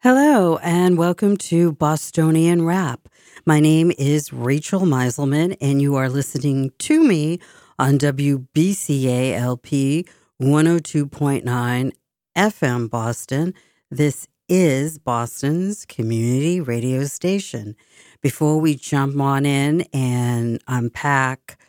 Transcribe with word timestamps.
Hello, 0.00 0.58
and 0.58 0.96
welcome 0.96 1.36
to 1.36 1.72
Bostonian 1.72 2.64
Rap. 2.64 3.08
My 3.44 3.58
name 3.58 3.90
is 3.98 4.32
Rachel 4.32 4.82
Meiselman, 4.82 5.56
and 5.60 5.82
you 5.82 5.96
are 5.96 6.08
listening 6.08 6.70
to 6.78 7.02
me 7.02 7.40
on 7.80 7.98
WBCA 7.98 9.32
LP 9.36 10.06
102.9 10.40 11.92
FM 12.36 12.88
Boston. 12.88 13.54
This 13.90 14.28
is 14.48 15.00
Boston's 15.00 15.84
community 15.84 16.60
radio 16.60 17.02
station. 17.06 17.74
Before 18.22 18.60
we 18.60 18.76
jump 18.76 19.20
on 19.20 19.44
in 19.44 19.80
and 19.92 20.62
unpack 20.68 21.60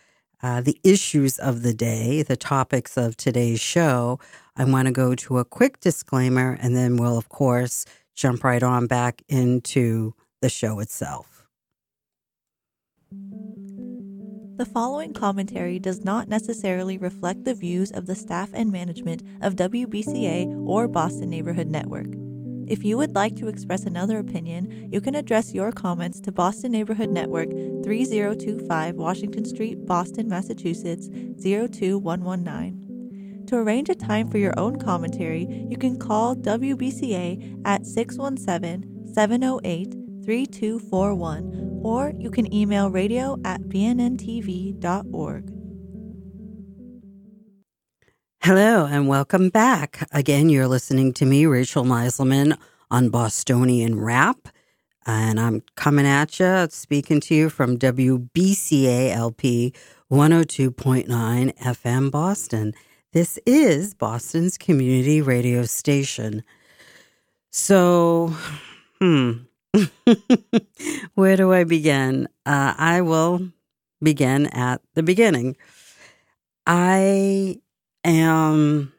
uh, 0.43 0.61
the 0.61 0.80
issues 0.84 1.39
of 1.39 1.64
the 1.64 1.73
day, 1.73 2.21
the 2.21 2.38
topics 2.38 2.96
of 2.96 3.18
today's 3.18 3.59
show, 3.59 4.20
I 4.55 4.66
want 4.66 4.86
to 4.86 4.91
go 4.91 5.16
to 5.16 5.39
a 5.39 5.46
quick 5.46 5.80
disclaimer 5.80 6.59
and 6.61 6.75
then 6.75 6.98
we'll, 6.98 7.18
of 7.18 7.30
course, 7.30 7.86
jump 8.20 8.44
right 8.44 8.62
on 8.62 8.86
back 8.86 9.22
into 9.30 10.14
the 10.41 10.50
show 10.50 10.80
itself. 10.80 11.48
The 14.58 14.66
following 14.66 15.14
commentary 15.14 15.80
does 15.80 16.04
not 16.04 16.27
necessarily 16.27 16.98
reflect 16.98 17.46
the 17.46 17.54
views 17.54 17.91
of 17.91 18.08
the 18.08 18.16
staff 18.16 18.50
and 18.54 18.74
management 18.74 19.24
of 19.41 19.55
WBCA 19.55 20.68
or 20.68 20.90
Boston 20.90 21.30
Neighborhood 21.30 21.68
Network. 21.68 22.08
If 22.68 22.84
you 22.84 22.98
would 22.98 23.16
like 23.16 23.38
to 23.38 23.48
express 23.48 23.86
another 23.86 24.20
opinion, 24.20 24.90
you 24.91 24.99
can 24.99 25.16
address 25.16 25.54
your 25.54 25.72
comments 25.72 26.20
to 26.22 26.34
Boston 26.34 26.74
Neighborhood 26.74 27.10
Network, 27.10 27.49
3025 27.49 28.96
Washington 28.96 29.46
Street, 29.46 29.86
Boston, 29.86 30.27
Massachusetts 30.27 31.08
02119. 31.41 32.88
To 33.49 33.55
arrange 33.55 33.89
a 33.89 33.95
time 33.95 34.30
for 34.30 34.38
your 34.38 34.53
own 34.59 34.77
commentary, 34.77 35.48
you 35.71 35.76
can 35.76 35.98
call 35.98 36.35
WBCA 36.35 37.63
at 37.66 37.84
617 37.84 39.07
708 39.12 39.91
3241 40.23 41.79
or 41.82 42.13
you 42.20 42.29
can 42.29 42.54
email 42.54 42.91
radio 42.91 43.40
at 43.43 43.62
bnntv.org. 43.62 45.51
Hello, 48.43 48.85
and 48.85 49.07
welcome 49.07 49.49
back. 49.49 50.07
Again, 50.12 50.49
you're 50.49 50.68
listening 50.68 51.12
to 51.13 51.26
me, 51.26 51.48
Rachel 51.48 51.84
Meiselman, 51.84 52.55
on 52.91 53.09
Bostonian 53.09 53.99
Rap. 53.99 54.49
And 55.07 55.40
I'm 55.40 55.63
coming 55.74 56.05
at 56.05 56.40
you, 56.40 56.68
speaking 56.70 57.20
to 57.21 57.34
you 57.34 57.49
from 57.49 57.79
WBCA 57.79 59.09
LP 59.09 59.74
102.9 60.12 61.57
FM 61.57 62.12
Boston. 62.12 62.76
This 63.12 63.40
is 63.48 63.96
Boston's 63.96 64.56
community 64.56 65.19
radio 65.19 65.63
station. 65.63 66.44
So, 67.52 68.35
hmm, 69.00 69.31
where 71.16 71.35
do 71.35 71.52
I 71.52 71.63
begin? 71.63 72.28
Uh, 72.46 72.75
I 72.78 73.02
will 73.02 73.50
begin 74.00 74.46
at 74.47 74.81
the 74.94 75.02
beginning. 75.02 75.57
I 76.68 77.59
am 78.03 78.94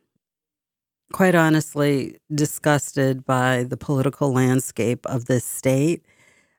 quite 1.12 1.36
honestly 1.36 2.18
disgusted 2.34 3.24
by 3.24 3.62
the 3.62 3.76
political 3.76 4.32
landscape 4.32 5.06
of 5.06 5.26
this 5.26 5.44
state, 5.44 6.04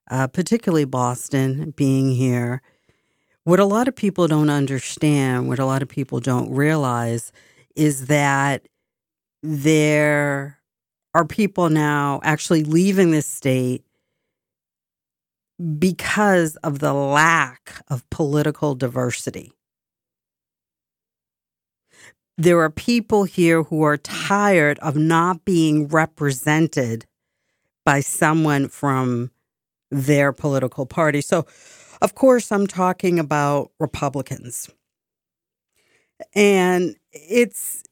uh, 0.10 0.28
particularly 0.28 0.86
Boston 0.86 1.74
being 1.76 2.16
here 2.16 2.62
what 3.44 3.60
a 3.60 3.66
lot 3.66 3.88
of 3.88 3.96
people 3.96 4.28
don't 4.28 4.50
understand, 4.50 5.48
what 5.48 5.60
a 5.60 5.66
lot 5.66 5.82
of 5.82 5.90
people 5.90 6.20
don't 6.20 6.52
realize 6.52 7.32
is 7.76 8.08
that 8.08 8.68
there 9.42 10.60
are 11.14 11.26
people 11.26 11.70
now 11.70 12.20
actually 12.24 12.64
leaving 12.64 13.12
the 13.12 13.22
state 13.22 13.84
because 15.78 16.56
of 16.58 16.80
the 16.80 16.94
lack 16.94 17.84
of 17.90 18.08
political 18.10 18.76
diversity. 18.76 19.52
There 22.38 22.60
are 22.62 22.70
people 22.70 23.24
here 23.26 23.64
who 23.64 23.84
are 23.84 23.98
tired 23.98 24.80
of 24.80 24.96
not 24.96 25.46
being 25.46 25.88
represented 25.88 27.06
by 27.86 28.00
someone 28.00 28.68
from 28.68 29.32
their 29.92 30.32
political 30.32 30.86
party. 30.86 31.22
So, 31.22 31.46
of 32.02 32.16
course, 32.16 32.52
I'm 32.52 32.68
talking 32.68 33.20
about 33.20 33.72
Republicans. 33.80 34.70
And 36.36 36.96
it's 37.12 37.84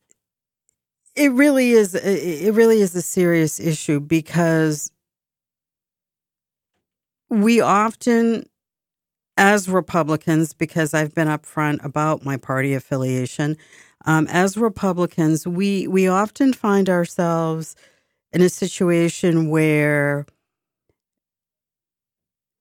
it 1.16 1.31
really 1.31 1.72
is 1.72 1.96
it 1.96 2.53
really 2.53 2.81
is 2.81 2.96
a 2.96 3.02
serious 3.02 3.59
issue 3.59 4.00
because 4.00 4.92
we 7.30 7.62
often 7.62 8.46
as 9.38 9.70
Republicans, 9.70 10.53
because 10.53 10.94
I've 10.94 11.16
been 11.16 11.30
upfront 11.30 11.84
about 11.84 12.26
my 12.26 12.38
party 12.38 12.74
affiliation, 12.74 13.58
um, 14.06 14.28
as 14.30 14.58
Republicans, 14.58 15.47
we 15.47 15.88
we 15.88 16.08
often 16.08 16.53
find 16.53 16.90
ourselves 16.90 17.76
in 18.34 18.41
a 18.41 18.50
situation 18.50 19.50
where 19.50 20.26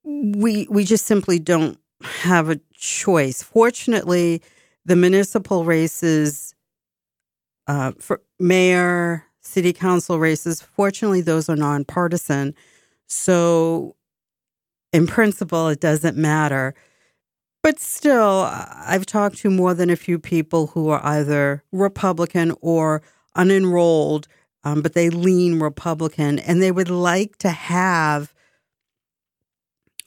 we 0.09 0.67
we 0.71 0.85
just 0.85 1.07
simply 1.07 1.39
don't 1.39 1.79
have 2.03 2.49
a 2.49 2.59
choice. 2.73 3.43
Fortunately, 3.43 4.43
the 4.85 4.97
municipal 4.97 5.65
races 5.65 6.55
uh, 7.67 7.93
for 7.99 8.23
mayor, 8.41 9.27
city 9.43 9.73
council 9.73 10.19
races, 10.19 10.63
fortunately, 10.63 11.21
those 11.21 11.49
are 11.49 11.57
nonpartisan. 11.57 12.55
So, 13.07 13.97
in 14.93 15.07
principle, 15.07 15.69
it 15.69 15.81
doesn't 15.81 16.17
matter. 16.17 16.75
But 17.63 17.79
still, 17.79 18.49
I've 18.51 19.05
talked 19.05 19.39
to 19.39 19.51
more 19.51 19.75
than 19.75 19.91
a 19.91 19.97
few 19.97 20.19
people 20.19 20.69
who 20.69 20.89
are 20.89 21.05
either 21.05 21.63
Republican 21.73 22.55
or 22.63 23.03
unenrolled, 23.37 24.27
um, 24.65 24.81
but 24.81 24.95
they 24.95 25.11
lean 25.11 25.61
Republican, 25.61 26.39
and 26.39 26.63
they 26.63 26.73
would 26.73 26.89
like 26.89 27.37
to 27.39 27.51
have 27.51 28.33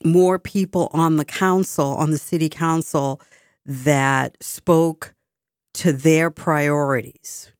more 0.05 0.39
people 0.39 0.89
on 0.93 1.17
the 1.17 1.25
council, 1.25 1.95
on 1.95 2.11
the 2.11 2.17
city 2.17 2.49
council, 2.49 3.21
that 3.65 4.41
spoke 4.41 5.13
to 5.73 5.93
their 5.93 6.29
priorities. 6.29 7.51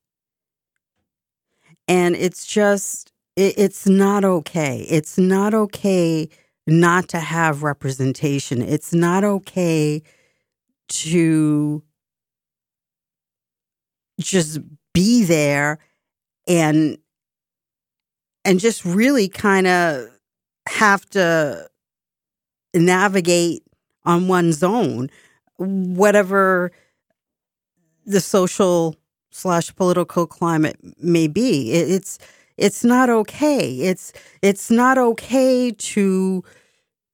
And 1.87 2.15
it's 2.15 2.45
just, 2.45 3.11
it, 3.35 3.55
it's 3.57 3.87
not 3.87 4.23
okay. 4.23 4.85
It's 4.89 5.17
not 5.17 5.53
okay 5.53 6.29
not 6.67 7.07
to 7.09 7.19
have 7.19 7.63
representation. 7.63 8.61
It's 8.61 8.93
not 8.93 9.23
okay 9.23 10.01
to 10.89 11.83
just 14.19 14.59
be 14.93 15.23
there 15.23 15.79
and 16.47 16.97
and 18.43 18.59
just 18.59 18.83
really 18.83 19.27
kind 19.27 19.67
of 19.67 20.07
have 20.67 21.07
to 21.11 21.69
navigate 22.73 23.63
on 24.05 24.27
one's 24.27 24.63
own, 24.63 25.09
whatever 25.57 26.71
the 28.05 28.19
social 28.19 28.95
slash 29.31 29.75
political 29.75 30.25
climate 30.27 30.77
may 31.01 31.27
be. 31.27 31.71
It's 31.71 32.19
it's 32.57 32.83
not 32.83 33.09
okay. 33.09 33.73
It's 33.79 34.13
it's 34.41 34.69
not 34.69 34.97
okay 34.97 35.71
to 35.71 36.43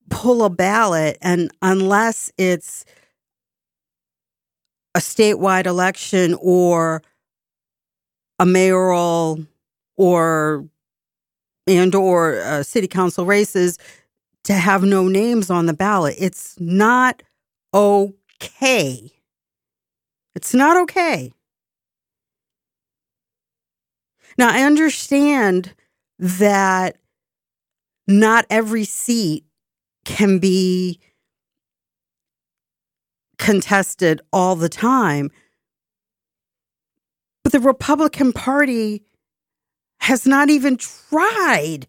pull 0.09 0.44
a 0.44 0.50
ballot 0.50 1.17
and 1.22 1.51
unless 1.62 2.31
it's 2.38 2.85
a 4.96 5.00
statewide 5.00 5.66
election 5.66 6.35
or 6.41 7.03
a 8.40 8.46
mayoral 8.46 9.46
or 9.97 10.66
and 11.67 11.94
or 11.94 12.40
uh, 12.40 12.63
city 12.63 12.87
council 12.87 13.26
races 13.26 13.78
to 14.47 14.53
have 14.53 14.82
no 14.82 15.09
names 15.09 15.49
on 15.49 15.66
the 15.66 15.73
ballot. 15.73 16.16
It's 16.17 16.58
not 16.58 17.22
okay. 17.73 19.11
It's 20.35 20.53
not 20.53 20.78
okay. 20.84 21.34
Now, 24.38 24.49
I 24.49 24.61
understand 24.61 25.73
that 26.17 26.96
not 28.08 28.46
every 28.49 28.85
seat 28.85 29.44
can 30.05 30.40
be 30.40 31.02
contested 33.38 34.22
all 34.32 34.55
the 34.55 34.70
time. 34.70 35.29
But 37.43 37.52
the 37.52 37.59
Republican 37.59 38.32
Party 38.32 39.03
has 40.00 40.26
not 40.26 40.50
even 40.50 40.78
tried 40.78 41.85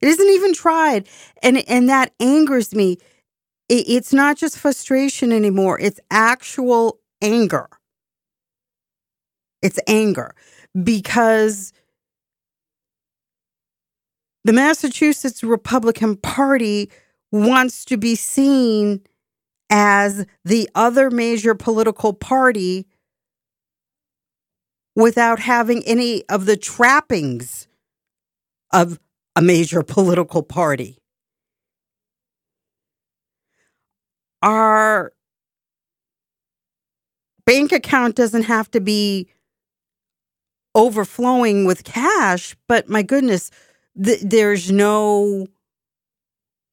it 0.00 0.08
isn't 0.08 0.28
even 0.28 0.52
tried. 0.52 1.08
And 1.42 1.58
and 1.68 1.88
that 1.88 2.12
angers 2.20 2.74
me. 2.74 2.98
It, 3.68 3.88
it's 3.88 4.12
not 4.12 4.36
just 4.36 4.58
frustration 4.58 5.32
anymore. 5.32 5.78
It's 5.80 6.00
actual 6.10 7.00
anger. 7.22 7.68
It's 9.62 9.78
anger 9.86 10.34
because 10.82 11.72
the 14.44 14.52
Massachusetts 14.52 15.44
Republican 15.44 16.16
Party 16.16 16.90
wants 17.30 17.84
to 17.86 17.96
be 17.96 18.14
seen 18.14 19.02
as 19.68 20.26
the 20.44 20.68
other 20.74 21.10
major 21.10 21.54
political 21.54 22.12
party 22.12 22.86
without 24.96 25.38
having 25.38 25.82
any 25.84 26.24
of 26.28 26.46
the 26.46 26.56
trappings 26.56 27.68
of 28.72 28.98
a 29.40 29.42
major 29.42 29.82
political 29.82 30.42
party. 30.42 30.98
Our 34.42 35.14
bank 37.46 37.72
account 37.72 38.16
doesn't 38.16 38.42
have 38.42 38.70
to 38.72 38.82
be 38.82 39.30
overflowing 40.74 41.64
with 41.64 41.84
cash, 41.84 42.54
but 42.68 42.90
my 42.90 43.02
goodness, 43.02 43.50
th- 44.02 44.20
there's 44.20 44.70
no 44.70 45.46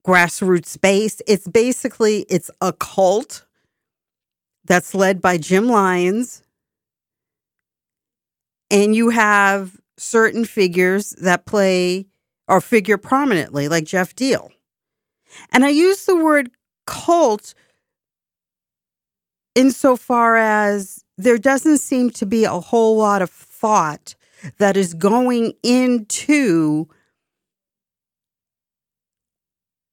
grassroots 0.06 0.80
base. 0.80 1.22
It's 1.26 1.48
basically 1.48 2.26
it's 2.30 2.52
a 2.60 2.74
cult 2.74 3.46
that's 4.66 4.94
led 4.94 5.22
by 5.22 5.38
Jim 5.38 5.68
Lyons. 5.68 6.44
And 8.70 8.94
you 8.94 9.08
have 9.08 9.80
certain 9.98 10.44
figures 10.44 11.12
that 11.12 11.46
play 11.46 12.08
or 12.48 12.62
figure 12.62 12.98
prominently, 12.98 13.68
like 13.68 13.86
Geoff 13.86 14.16
Diehl. 14.16 14.50
And 15.52 15.66
I 15.66 15.70
use 15.70 16.06
the 16.06 16.16
word 16.16 16.50
cult 16.86 17.54
insofar 19.56 20.38
as 20.38 21.04
there 21.18 21.38
doesn't 21.38 21.80
seem 21.80 22.10
to 22.12 22.26
be 22.26 22.46
a 22.46 22.60
whole 22.60 22.98
lot 22.98 23.22
of 23.22 23.30
thought 23.30 24.16
that 24.60 24.78
is 24.78 24.94
going 24.94 25.54
into 25.64 26.88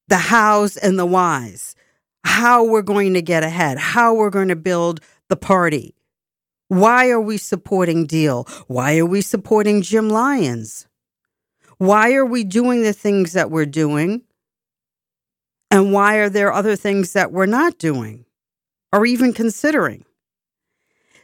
the 0.08 0.18
hows 0.18 0.76
and 0.76 0.98
the 0.98 1.06
whys, 1.06 1.74
how 2.24 2.62
we're 2.62 2.82
going 2.82 3.14
to 3.14 3.22
get 3.22 3.42
ahead, 3.42 3.78
how 3.78 4.14
we're 4.14 4.30
going 4.30 4.48
to 4.48 4.56
build 4.56 5.00
the 5.28 5.36
party. 5.36 5.94
Why 6.68 7.08
are 7.08 7.20
we 7.20 7.38
supporting 7.38 8.06
Diehl? 8.06 8.48
Why 8.68 8.98
are 8.98 9.06
we 9.06 9.22
supporting 9.22 9.82
Jim 9.82 10.10
Lyons? 10.10 10.86
Why 11.78 12.14
are 12.14 12.26
we 12.26 12.44
doing 12.44 12.82
the 12.82 12.92
things 12.92 13.32
that 13.32 13.50
we're 13.50 13.66
doing? 13.66 14.22
And 15.70 15.92
why 15.92 16.16
are 16.16 16.28
there 16.28 16.52
other 16.52 16.76
things 16.76 17.12
that 17.14 17.32
we're 17.32 17.46
not 17.46 17.78
doing 17.78 18.24
or 18.92 19.04
even 19.06 19.32
considering? 19.32 20.04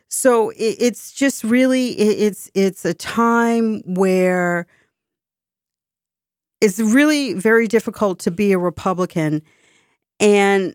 So 0.08 0.52
it's 0.56 1.12
just 1.12 1.44
really 1.44 1.91
it's 1.91 2.50
it's 2.52 2.85
a 2.85 2.94
time 2.94 3.81
where 3.87 4.67
it's 6.61 6.81
really 6.81 7.32
very 7.35 7.69
difficult 7.69 8.19
to 8.20 8.32
be 8.32 8.50
a 8.50 8.58
Republican 8.58 9.43
and 10.19 10.75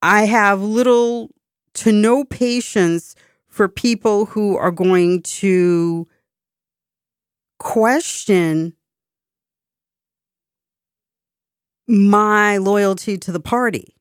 I 0.00 0.24
have 0.24 0.62
little 0.62 1.30
to 1.74 1.92
no 1.92 2.24
patience 2.24 3.14
for 3.48 3.68
people 3.68 4.26
who 4.26 4.56
are 4.56 4.70
going 4.70 5.22
to 5.22 6.08
question 7.64 8.74
my 11.88 12.58
loyalty 12.58 13.18
to 13.18 13.32
the 13.32 13.40
party. 13.40 13.96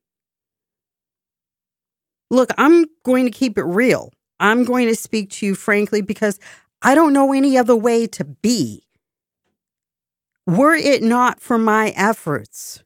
Look, 2.30 2.52
I'm 2.58 2.86
going 3.04 3.26
to 3.26 3.32
keep 3.32 3.58
it 3.58 3.64
real. 3.64 4.12
I'm 4.40 4.66
going 4.66 4.88
to 4.90 4.96
speak 4.96 5.30
to 5.32 5.46
you 5.46 5.56
frankly 5.56 6.02
because 6.02 6.40
I 6.82 6.94
don't 6.94 7.14
know 7.14 7.32
any 7.32 7.58
other 7.58 7.76
way 7.76 8.06
to 8.08 8.26
be. 8.26 8.84
Were 10.46 10.76
it 10.76 11.02
not 11.02 11.40
for 11.40 11.58
my 11.58 11.94
efforts, 11.96 12.84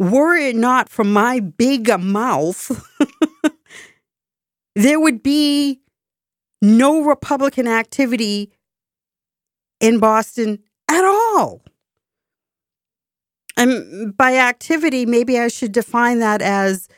were 0.00 0.34
it 0.34 0.56
not 0.56 0.88
for 0.88 1.04
my 1.04 1.38
big 1.38 1.88
mouth, 2.00 2.84
there 4.74 4.98
would 4.98 5.22
be 5.22 5.80
no 6.60 7.04
Republican 7.04 7.68
activity 7.68 8.50
in 9.82 9.98
Boston 9.98 10.60
at 10.88 11.04
all. 11.04 11.60
And 13.58 14.16
by 14.16 14.36
activity, 14.36 15.04
maybe 15.04 15.38
I 15.38 15.48
should 15.48 15.72
define 15.72 16.20
that 16.20 16.40
as 16.40 16.88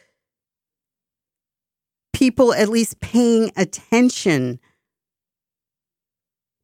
people 2.13 2.55
at 2.55 2.69
least 2.69 3.01
paying 3.01 3.51
attention 3.57 4.61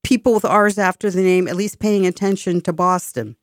people 0.04 0.32
with 0.34 0.44
R's 0.44 0.78
after 0.78 1.10
the 1.10 1.22
name 1.22 1.46
at 1.46 1.56
least 1.56 1.78
paying 1.78 2.06
attention 2.06 2.60
to 2.62 2.72
Boston. 2.72 3.36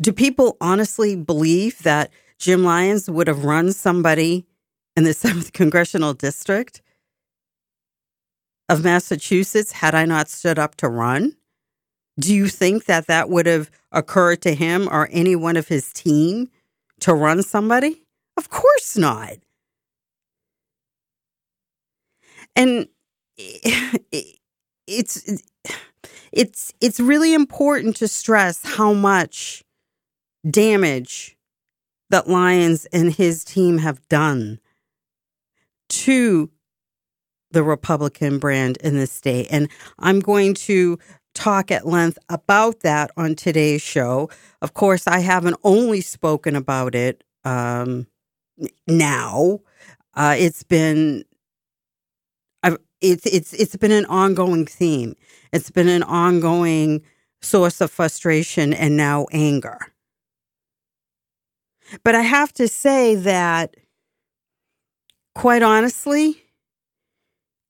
Do 0.00 0.12
people 0.12 0.56
honestly 0.60 1.16
believe 1.16 1.82
that 1.82 2.10
Jim 2.38 2.64
Lyons 2.64 3.08
would 3.08 3.26
have 3.26 3.44
run 3.44 3.72
somebody 3.72 4.46
in 4.96 5.04
the 5.04 5.10
7th 5.14 5.52
Congressional 5.52 6.14
District 6.14 6.82
of 8.68 8.84
Massachusetts 8.84 9.72
had 9.72 9.94
I 9.94 10.04
not 10.04 10.28
stood 10.28 10.58
up 10.58 10.74
to 10.76 10.88
run? 10.88 11.36
Do 12.18 12.34
you 12.34 12.48
think 12.48 12.84
that 12.84 13.06
that 13.08 13.28
would 13.28 13.46
have 13.46 13.70
occurred 13.90 14.42
to 14.42 14.54
him 14.54 14.88
or 14.90 15.08
any 15.10 15.36
one 15.36 15.56
of 15.56 15.68
his 15.68 15.92
team 15.92 16.48
to 17.00 17.12
run 17.12 17.42
somebody? 17.42 18.02
Of 18.36 18.50
course 18.50 18.96
not. 18.96 19.34
And 22.56 22.88
it's 24.86 25.42
it's 26.32 26.72
it's 26.80 27.00
really 27.00 27.34
important 27.34 27.96
to 27.96 28.08
stress 28.08 28.60
how 28.64 28.92
much 28.92 29.64
damage 30.48 31.36
that 32.10 32.28
Lyons 32.28 32.86
and 32.86 33.12
his 33.12 33.44
team 33.44 33.78
have 33.78 34.06
done 34.08 34.60
to 35.88 36.50
the 37.54 37.64
Republican 37.64 38.38
brand 38.38 38.76
in 38.78 38.96
the 38.96 39.06
state. 39.06 39.48
And 39.50 39.68
I'm 39.98 40.20
going 40.20 40.54
to 40.54 40.98
talk 41.34 41.70
at 41.70 41.86
length 41.86 42.18
about 42.28 42.80
that 42.80 43.10
on 43.16 43.34
today's 43.34 43.82
show. 43.82 44.28
Of 44.60 44.74
course, 44.74 45.06
I 45.06 45.20
haven't 45.20 45.56
only 45.64 46.00
spoken 46.02 46.54
about 46.54 46.94
it 46.94 47.24
um, 47.44 48.06
now. 48.86 49.60
Uh, 50.14 50.36
it's 50.38 50.62
been 50.62 51.24
it's 53.04 53.26
it's 53.26 53.52
it's 53.52 53.76
been 53.76 53.92
an 53.92 54.06
ongoing 54.06 54.66
theme. 54.66 55.14
It's 55.52 55.70
been 55.70 55.88
an 55.88 56.02
ongoing 56.02 57.02
source 57.42 57.80
of 57.80 57.90
frustration 57.90 58.72
and 58.72 58.96
now 58.96 59.26
anger. 59.30 59.78
But 62.02 62.14
I 62.14 62.22
have 62.22 62.52
to 62.54 62.66
say 62.66 63.14
that 63.14 63.76
quite 65.34 65.62
honestly, 65.62 66.43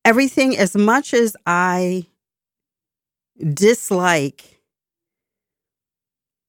everything 0.04 0.56
as 0.56 0.76
much 0.76 1.14
as 1.14 1.36
I 1.46 2.06
dislike 3.52 4.60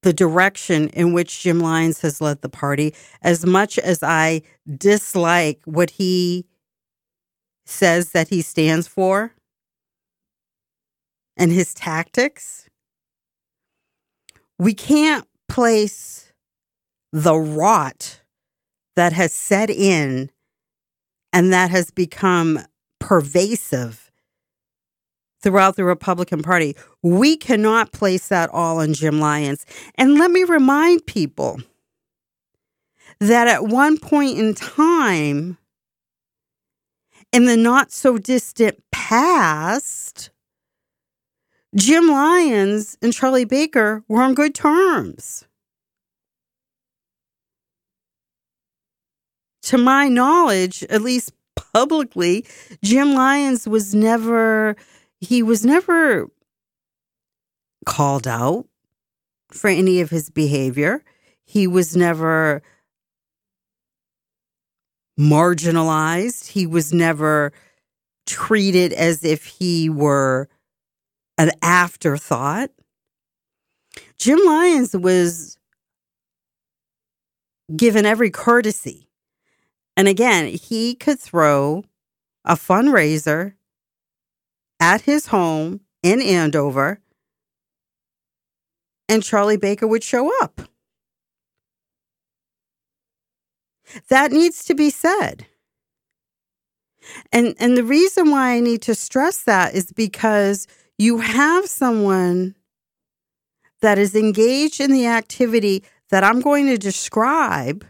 the 0.04 0.14
direction 0.14 0.90
in 0.90 1.14
which 1.14 1.42
Jim 1.42 1.60
Lyons 1.60 2.02
has 2.02 2.22
led 2.22 2.42
the 2.42 2.50
party, 2.50 2.94
as 3.24 3.46
much 3.46 3.80
as 3.80 4.04
I 4.04 4.44
dislike 4.78 5.62
what 5.66 5.90
he 5.92 6.46
says 7.66 8.12
that 8.12 8.28
he 8.28 8.44
stands 8.44 8.88
for 8.88 9.34
and 11.38 11.52
his 11.52 11.74
tactics, 11.74 12.70
we 14.60 14.74
can't 14.74 15.28
place 15.50 16.32
the 17.12 17.36
rot 17.36 18.22
that 18.96 19.12
has 19.14 19.34
set 19.34 19.70
in 19.70 20.30
and 21.34 21.52
that 21.52 21.72
has 21.72 21.90
become 21.90 22.60
pervasive 23.06 24.12
throughout 25.44 25.76
the 25.76 25.84
Republican 25.84 26.42
Party. 26.42 26.76
We 27.04 27.38
cannot 27.38 27.92
place 27.92 28.30
that 28.30 28.50
all 28.50 28.80
on 28.80 28.96
Jim 28.96 29.20
Lyons. 29.20 29.64
And 29.94 30.16
let 30.16 30.32
me 30.32 30.44
remind 30.44 31.06
people 31.06 31.62
that 33.20 33.48
at 33.48 33.66
one 33.68 34.00
point 34.00 34.40
in 34.40 34.56
time, 34.56 35.60
in 37.32 37.46
the 37.46 37.56
not 37.56 37.92
so 37.92 38.18
distant 38.18 38.84
past, 38.92 40.32
Jim 41.76 42.08
Lyons 42.08 42.98
and 43.04 43.14
Charlie 43.14 43.46
Baker 43.46 44.04
were 44.08 44.24
on 44.24 44.34
good 44.34 44.56
terms. 44.56 45.46
To 49.62 49.78
my 49.78 50.08
knowledge, 50.08 50.84
at 50.90 51.04
least 51.04 51.34
publicly, 51.56 52.46
Jim 52.84 53.14
Lyons 53.14 53.68
was 53.68 53.94
never, 53.94 54.76
he 55.20 55.44
was 55.44 55.66
never 55.66 56.30
called 57.86 58.28
out 58.28 58.66
for 59.52 59.70
any 59.70 60.02
of 60.02 60.10
his 60.10 60.30
behavior. 60.30 61.04
He 61.46 61.68
was 61.68 61.96
never 61.96 62.62
marginalized. 65.20 66.48
He 66.48 66.66
was 66.66 66.94
never 66.94 67.54
treated 68.26 68.92
as 68.94 69.24
if 69.24 69.46
he 69.46 69.90
were 69.90 70.50
an 71.38 71.52
afterthought. 71.62 72.72
Jim 74.18 74.40
Lyons 74.46 74.96
was 74.96 75.58
given 77.76 78.06
every 78.06 78.30
courtesy. 78.30 79.05
And 79.98 80.08
again, 80.08 80.48
he 80.48 80.96
could 80.96 81.20
throw 81.20 81.84
a 82.44 82.56
fundraiser 82.56 83.54
at 84.80 85.02
his 85.02 85.28
home 85.28 85.82
in 86.04 86.22
Andover, 86.22 87.00
and 89.08 89.24
Charlie 89.24 89.58
Baker 89.58 89.88
would 89.88 90.04
show 90.04 90.32
up. 90.42 90.62
That 94.10 94.32
needs 94.32 94.66
to 94.66 94.76
be 94.76 94.90
said. 94.90 95.46
And 97.32 97.56
and 97.60 97.78
the 97.78 97.84
reason 97.84 98.32
why 98.32 98.54
I 98.54 98.60
need 98.60 98.82
to 98.84 98.96
stress 98.96 99.44
that 99.44 99.76
is 99.76 99.92
because 99.92 100.68
you 100.98 101.20
have 101.20 101.68
someone 101.68 102.56
that 103.82 103.98
is 103.98 104.16
engaged 104.16 104.82
in 104.82 104.92
the 104.92 105.06
activity 105.06 105.84
that 106.10 106.24
I'm 106.24 106.42
going 106.42 106.66
to 106.68 106.78
describe. 106.78 107.86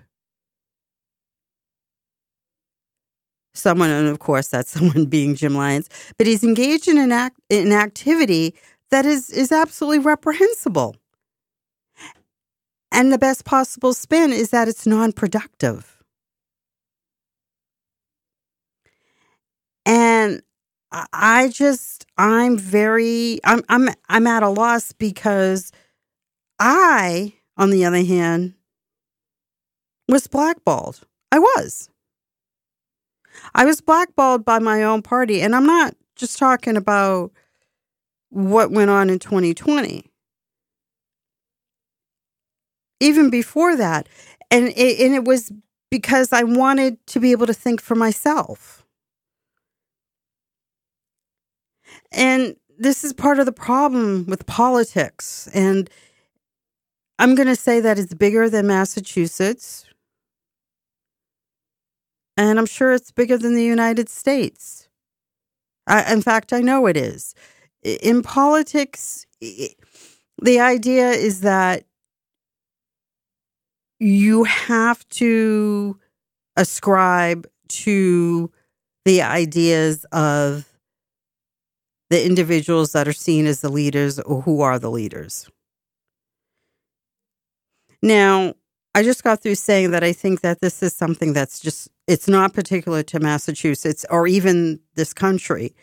Someone, 3.55 3.89
and 3.89 4.07
of 4.07 4.19
course, 4.19 4.47
that's 4.49 4.71
someone 4.77 5.05
being 5.05 5.35
Jim 5.35 5.55
Lyons, 5.55 5.89
but 6.17 6.27
he's 6.27 6.43
engaged 6.43 6.87
in 6.87 6.97
an 6.97 7.11
act 7.11 7.39
in 7.49 7.71
activity 7.71 8.55
that 8.91 9.05
is 9.05 9.29
is 9.29 9.51
absolutely 9.51 9.99
reprehensible. 9.99 10.95
And 12.91 13.11
the 13.11 13.17
best 13.17 13.43
possible 13.43 13.93
spin 13.93 14.31
is 14.31 14.51
that 14.51 14.69
it's 14.69 14.87
non-productive. 14.87 16.01
And 19.85 20.41
I 20.91 21.49
just 21.49 22.05
I'm 22.17 22.57
very 22.57 23.39
I'm 23.43 23.63
I'm 23.69 23.89
I'm 24.07 24.27
at 24.27 24.43
a 24.43 24.49
loss 24.49 24.93
because 24.93 25.71
I, 26.59 27.33
on 27.57 27.69
the 27.69 27.83
other 27.83 28.03
hand, 28.03 28.53
was 30.07 30.27
blackballed. 30.27 31.01
I 31.31 31.39
was. 31.39 31.89
I 33.55 33.63
was 33.63 33.79
blackballed 33.79 34.43
by 34.43 34.59
my 34.59 34.83
own 34.83 35.01
party, 35.01 35.41
and 35.41 35.55
I'm 35.55 35.65
not 35.65 35.95
just 36.15 36.37
talking 36.37 36.75
about 36.75 37.31
what 38.29 38.71
went 38.71 38.89
on 38.89 39.09
in 39.09 39.17
2020. 39.17 40.05
Even 42.99 43.29
before 43.29 43.77
that, 43.77 44.09
and 44.51 44.67
it, 44.75 44.99
and 44.99 45.15
it 45.15 45.23
was 45.23 45.53
because 45.89 46.33
I 46.33 46.43
wanted 46.43 47.05
to 47.07 47.19
be 47.21 47.31
able 47.31 47.47
to 47.47 47.53
think 47.53 47.81
for 47.81 47.95
myself. 47.95 48.85
And 52.11 52.57
this 52.77 53.05
is 53.05 53.13
part 53.13 53.39
of 53.39 53.45
the 53.45 53.53
problem 53.53 54.25
with 54.25 54.45
politics. 54.45 55.47
And 55.53 55.89
I'm 57.19 57.35
going 57.35 57.47
to 57.47 57.55
say 57.55 57.79
that 57.79 57.97
it's 57.97 58.13
bigger 58.13 58.49
than 58.49 58.67
Massachusetts. 58.67 59.85
And 62.37 62.59
I'm 62.59 62.65
sure 62.65 62.91
it's 62.93 63.11
bigger 63.11 63.37
than 63.37 63.55
the 63.55 63.63
United 63.63 64.09
States. 64.09 64.89
I, 65.87 66.11
in 66.11 66.21
fact, 66.21 66.51
I 66.51 66.61
know 66.61 66.85
it 66.85 66.97
is. 66.97 67.33
In 67.83 68.21
politics, 68.23 69.25
the 69.39 70.59
idea 70.59 71.11
is 71.11 71.41
that 71.41 71.85
you 73.99 74.43
have 74.43 75.07
to 75.09 75.97
ascribe 76.57 77.47
to 77.67 78.51
the 79.05 79.21
ideas 79.21 80.05
of 80.11 80.65
the 82.09 82.25
individuals 82.25 82.91
that 82.91 83.07
are 83.07 83.13
seen 83.13 83.45
as 83.45 83.61
the 83.61 83.69
leaders 83.69 84.19
or 84.19 84.41
who 84.41 84.61
are 84.61 84.77
the 84.77 84.91
leaders. 84.91 85.49
Now, 88.01 88.55
I 88.93 89.03
just 89.03 89.23
got 89.23 89.41
through 89.41 89.55
saying 89.55 89.91
that 89.91 90.03
I 90.03 90.13
think 90.13 90.41
that 90.41 90.61
this 90.61 90.83
is 90.83 90.93
something 90.93 91.33
that's 91.33 91.59
just, 91.59 91.89
it's 92.07 92.27
not 92.27 92.53
particular 92.53 93.03
to 93.03 93.19
Massachusetts 93.19 94.05
or 94.09 94.27
even 94.27 94.79
this 94.95 95.13
country. 95.13 95.75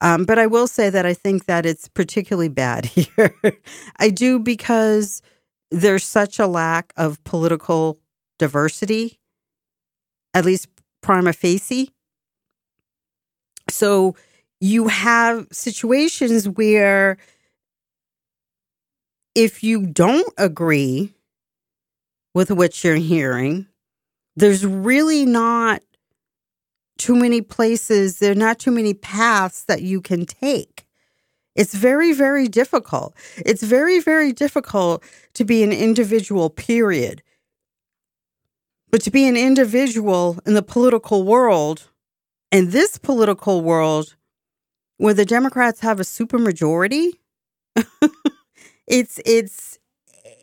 Um, 0.00 0.24
but 0.24 0.38
I 0.38 0.46
will 0.46 0.66
say 0.66 0.90
that 0.90 1.06
I 1.06 1.14
think 1.14 1.46
that 1.46 1.64
it's 1.64 1.88
particularly 1.88 2.48
bad 2.48 2.84
here. 2.86 3.34
I 3.98 4.10
do 4.10 4.38
because 4.38 5.22
there's 5.70 6.04
such 6.04 6.38
a 6.38 6.46
lack 6.46 6.92
of 6.96 7.22
political 7.24 7.98
diversity, 8.38 9.18
at 10.34 10.44
least 10.44 10.68
prima 11.02 11.32
facie. 11.32 11.90
So 13.68 14.16
you 14.60 14.88
have 14.88 15.46
situations 15.50 16.48
where 16.48 17.18
if 19.34 19.62
you 19.62 19.86
don't 19.86 20.32
agree 20.38 21.12
with 22.34 22.50
what 22.50 22.82
you're 22.84 22.96
hearing, 22.96 23.66
there's 24.36 24.64
really 24.64 25.24
not 25.24 25.82
too 26.98 27.16
many 27.16 27.40
places, 27.42 28.18
there 28.18 28.32
are 28.32 28.36
not 28.36 28.58
too 28.58 28.70
many 28.70 28.94
paths 28.94 29.64
that 29.64 29.82
you 29.82 30.00
can 30.00 30.26
take. 30.26 30.86
It's 31.54 31.74
very, 31.74 32.12
very 32.12 32.48
difficult. 32.48 33.14
It's 33.38 33.62
very, 33.62 33.98
very 34.00 34.32
difficult 34.32 35.02
to 35.34 35.44
be 35.44 35.62
an 35.62 35.72
individual, 35.72 36.50
period. 36.50 37.22
But 38.90 39.02
to 39.02 39.10
be 39.10 39.26
an 39.26 39.36
individual 39.36 40.38
in 40.46 40.54
the 40.54 40.62
political 40.62 41.24
world, 41.24 41.88
in 42.52 42.70
this 42.70 42.98
political 42.98 43.62
world, 43.62 44.16
where 44.98 45.14
the 45.14 45.24
Democrats 45.24 45.80
have 45.80 45.98
a 45.98 46.04
supermajority, 46.04 47.12
it's 48.86 49.20
it's 49.24 49.78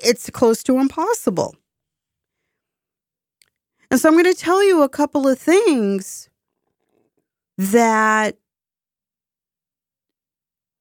it's 0.03 0.29
close 0.29 0.63
to 0.63 0.79
impossible. 0.79 1.55
And 3.91 3.99
so 3.99 4.09
I'm 4.09 4.15
going 4.15 4.25
to 4.25 4.39
tell 4.39 4.63
you 4.63 4.83
a 4.83 4.89
couple 4.89 5.27
of 5.27 5.37
things 5.37 6.29
that 7.57 8.37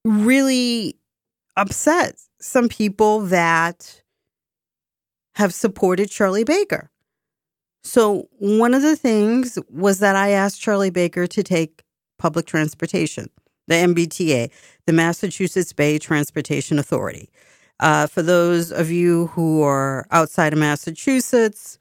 really 0.05 0.97
upset 1.57 2.19
some 2.41 2.69
people 2.69 3.21
that 3.21 4.03
have 5.35 5.55
supported 5.55 6.11
Charlie 6.11 6.45
Baker. 6.45 6.91
So, 7.85 8.29
one 8.39 8.75
of 8.75 8.83
the 8.83 8.97
things 8.97 9.59
was 9.69 9.99
that 9.99 10.15
I 10.15 10.31
asked 10.31 10.61
Charlie 10.61 10.91
Baker 10.91 11.27
to 11.27 11.43
take 11.43 11.83
public 12.19 12.47
transportation 12.47 13.29
the 13.69 13.75
MBTA, 13.75 14.51
the 14.87 14.93
Massachusetts 14.93 15.73
Bay 15.73 15.99
Transportation 15.99 16.79
Authority. 16.79 17.31
Uh, 17.81 18.07
for 18.07 18.21
those 18.23 18.71
of 18.73 18.91
you 18.91 19.29
who 19.29 19.63
are 19.63 20.07
outside 20.11 20.53
of 20.53 20.59
Massachusetts, 20.59 21.79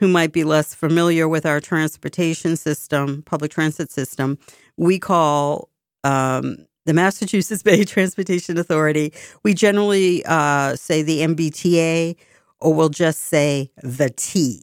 who 0.00 0.08
might 0.08 0.32
be 0.32 0.44
less 0.44 0.74
familiar 0.74 1.28
with 1.28 1.44
our 1.44 1.60
transportation 1.60 2.56
system, 2.56 3.22
public 3.22 3.50
transit 3.50 3.90
system, 3.90 4.38
we 4.76 4.98
call 4.98 5.68
um, 6.04 6.66
the 6.86 6.94
Massachusetts 6.94 7.62
Bay 7.64 7.84
Transportation 7.84 8.58
Authority. 8.58 9.12
We 9.42 9.54
generally 9.54 10.24
uh, 10.26 10.76
say 10.76 11.02
the 11.02 11.20
MBTA, 11.20 12.16
or 12.60 12.74
we'll 12.74 12.88
just 12.88 13.22
say 13.22 13.70
the 13.82 14.10
T. 14.10 14.62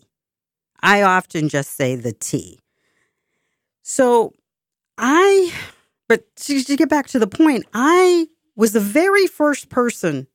I 0.82 1.02
often 1.02 1.50
just 1.50 1.76
say 1.76 1.96
the 1.96 2.14
T. 2.14 2.60
So 3.82 4.34
I 4.98 5.54
but 6.08 6.36
to, 6.38 6.64
to 6.64 6.76
get 6.76 6.90
back 6.90 7.08
to 7.08 7.20
the 7.20 7.28
point, 7.28 7.66
I 7.74 8.28
was 8.56 8.74
the 8.74 8.80
very 8.80 9.28
first 9.28 9.70
person 9.70 10.28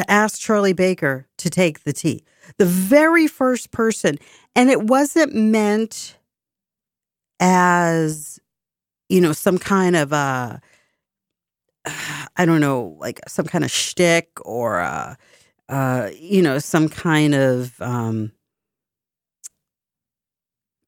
to 0.00 0.10
ask 0.10 0.40
Charlie 0.40 0.72
Baker 0.72 1.26
to 1.38 1.50
take 1.50 1.84
the 1.84 1.92
T. 1.92 2.24
The 2.58 2.66
very 2.66 3.26
first 3.26 3.70
person. 3.70 4.18
And 4.54 4.70
it 4.70 4.82
wasn't 4.82 5.34
meant 5.34 6.16
as, 7.38 8.38
you 9.08 9.20
know, 9.20 9.32
some 9.32 9.58
kind 9.58 9.96
of 9.96 10.12
a, 10.12 10.60
I 12.36 12.44
don't 12.44 12.60
know, 12.60 12.96
like 12.98 13.20
some 13.28 13.46
kind 13.46 13.64
of 13.64 13.70
shtick 13.70 14.28
or, 14.42 14.78
a, 14.78 15.16
uh, 15.68 16.10
you 16.18 16.42
know, 16.42 16.58
some 16.58 16.88
kind 16.88 17.34
of 17.34 17.80
um, 17.80 18.32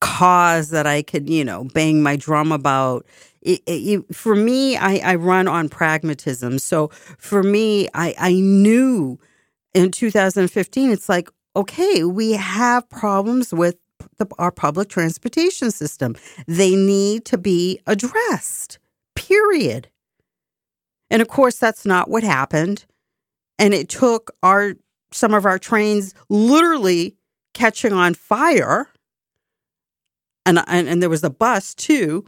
cause 0.00 0.70
that 0.70 0.86
I 0.86 1.02
could, 1.02 1.30
you 1.30 1.44
know, 1.44 1.64
bang 1.64 2.02
my 2.02 2.16
drum 2.16 2.50
about 2.50 3.06
it, 3.42 3.62
it, 3.66 4.14
for 4.14 4.34
me, 4.34 4.76
I, 4.76 5.00
I 5.04 5.14
run 5.16 5.48
on 5.48 5.68
pragmatism. 5.68 6.58
So 6.58 6.88
for 7.18 7.42
me, 7.42 7.88
I, 7.92 8.14
I 8.18 8.32
knew 8.34 9.18
in 9.74 9.90
2015, 9.90 10.90
it's 10.90 11.08
like, 11.08 11.28
okay, 11.56 12.04
we 12.04 12.32
have 12.32 12.88
problems 12.88 13.52
with 13.52 13.76
the, 14.18 14.26
our 14.38 14.52
public 14.52 14.88
transportation 14.88 15.70
system. 15.70 16.16
They 16.46 16.76
need 16.76 17.24
to 17.26 17.38
be 17.38 17.80
addressed, 17.86 18.78
period. 19.16 19.88
And 21.10 21.20
of 21.20 21.28
course, 21.28 21.58
that's 21.58 21.84
not 21.84 22.08
what 22.08 22.22
happened. 22.22 22.84
And 23.58 23.74
it 23.74 23.88
took 23.88 24.30
our 24.42 24.74
some 25.12 25.34
of 25.34 25.44
our 25.44 25.58
trains 25.58 26.14
literally 26.30 27.16
catching 27.52 27.92
on 27.92 28.14
fire. 28.14 28.88
And, 30.46 30.58
and, 30.66 30.88
and 30.88 31.02
there 31.02 31.10
was 31.10 31.22
a 31.22 31.28
bus 31.28 31.74
too 31.74 32.24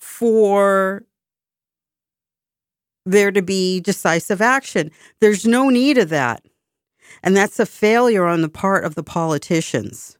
for 0.00 1.04
there 3.06 3.30
to 3.30 3.42
be 3.42 3.80
decisive 3.80 4.40
action. 4.40 4.90
There's 5.20 5.46
no 5.46 5.70
need 5.70 5.98
of 5.98 6.10
that. 6.10 6.42
And 7.22 7.36
that's 7.36 7.58
a 7.58 7.66
failure 7.66 8.26
on 8.26 8.42
the 8.42 8.48
part 8.48 8.84
of 8.84 8.94
the 8.94 9.02
politicians. 9.02 10.16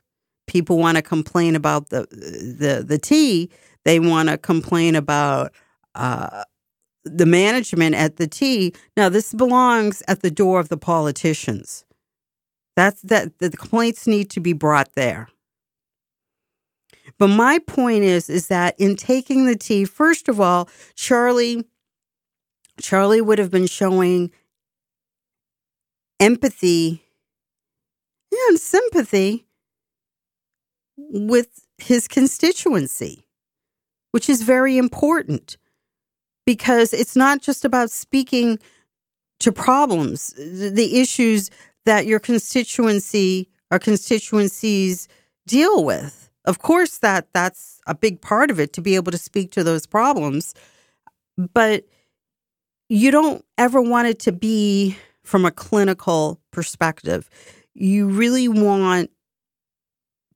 People 0.47 0.79
want 0.79 0.97
to 0.97 1.03
complain 1.03 1.55
about 1.55 1.91
the 1.91 2.07
the 2.11 2.83
the 2.83 2.99
T. 2.99 3.51
They 3.85 4.01
want 4.01 4.31
to 4.31 4.39
complain 4.39 4.97
about 4.97 5.53
uh, 5.95 6.45
the 7.05 7.27
management 7.27 7.95
at 7.95 8.17
the 8.17 8.27
T. 8.27 8.73
Now, 8.97 9.09
this 9.09 9.35
belongs 9.35 10.03
at 10.09 10.23
the 10.23 10.31
door 10.31 10.61
of 10.61 10.69
the 10.69 10.77
politicians. 10.77 11.85
That's 12.77 13.03
that 13.03 13.39
the 13.39 13.51
complaints 13.51 14.07
need 14.07 14.31
to 14.31 14.41
be 14.41 14.53
brought 14.53 14.95
there. 14.95 15.29
But 17.19 17.29
my 17.29 17.59
point 17.59 18.05
is, 18.05 18.31
is 18.31 18.47
that 18.47 18.79
in 18.79 18.95
taking 18.97 19.47
the 19.47 19.57
T, 19.57 19.85
first 19.85 20.29
of 20.29 20.41
all, 20.41 20.69
Charlie, 20.95 21.65
Charlie 22.81 23.21
would 23.21 23.39
have 23.39 23.51
been 23.51 23.67
showing 23.67 24.31
empathy 26.21 27.03
and 28.49 28.59
sympathy 28.59 29.47
with 30.97 31.67
his 31.79 32.07
constituency, 32.09 33.25
which 34.13 34.29
is 34.29 34.43
very 34.43 34.79
important 34.79 35.57
because 36.47 36.93
it's 36.93 37.17
not 37.17 37.43
just 37.43 37.65
about 37.65 37.91
speaking 37.91 38.59
to 39.41 39.53
problems, 39.53 40.35
the 40.37 41.01
issues 41.01 41.51
that 41.85 42.07
your 42.07 42.19
constituency 42.19 43.49
or 43.71 43.79
constituencies 43.79 45.09
deal 45.47 45.85
with. 45.85 46.28
Of 46.49 46.61
course 46.61 46.97
that 47.01 47.29
that's 47.35 47.79
a 47.87 47.95
big 47.95 48.23
part 48.23 48.51
of 48.51 48.59
it 48.59 48.73
to 48.73 48.81
be 48.81 48.95
able 48.95 49.13
to 49.13 49.19
speak 49.19 49.53
to 49.53 49.63
those 49.63 49.85
problems, 49.85 50.55
but 51.37 51.85
you 52.89 53.11
don't 53.11 53.45
ever 53.59 53.83
want 53.83 54.09
it 54.09 54.19
to 54.21 54.33
be 54.33 54.97
from 55.25 55.45
a 55.45 55.51
clinical 55.51 56.41
perspective. 56.51 57.29
You 57.75 58.09
really 58.09 58.49
want 58.49 59.11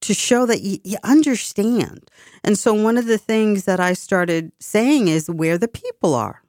to 0.03 0.13
show 0.13 0.45
that 0.45 0.61
you, 0.61 0.81
you, 0.85 0.99
understand. 1.03 2.11
And 2.45 2.59
so, 2.59 2.75
one 2.75 2.99
of 2.99 3.07
the 3.07 3.17
things 3.17 3.65
that 3.65 3.81
I 3.81 3.95
started 3.95 4.53
saying 4.61 5.09
is 5.09 5.31
where 5.31 5.57
the 5.57 5.67
people 5.67 6.13
are, 6.13 6.43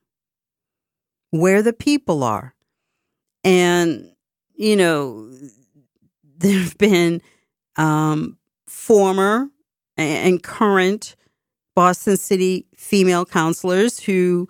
where 1.30 1.62
the 1.62 1.72
people 1.72 2.22
are. 2.22 2.54
And, 3.46 4.12
you 4.56 4.76
know, 4.76 5.32
there 6.38 6.60
have 6.60 6.78
been 6.78 7.22
um, 7.78 8.38
former 8.74 9.50
and 9.96 10.42
current 10.42 11.16
Boston 11.76 12.18
City 12.18 12.66
female 12.76 13.26
councilors 13.26 14.00
who 14.00 14.50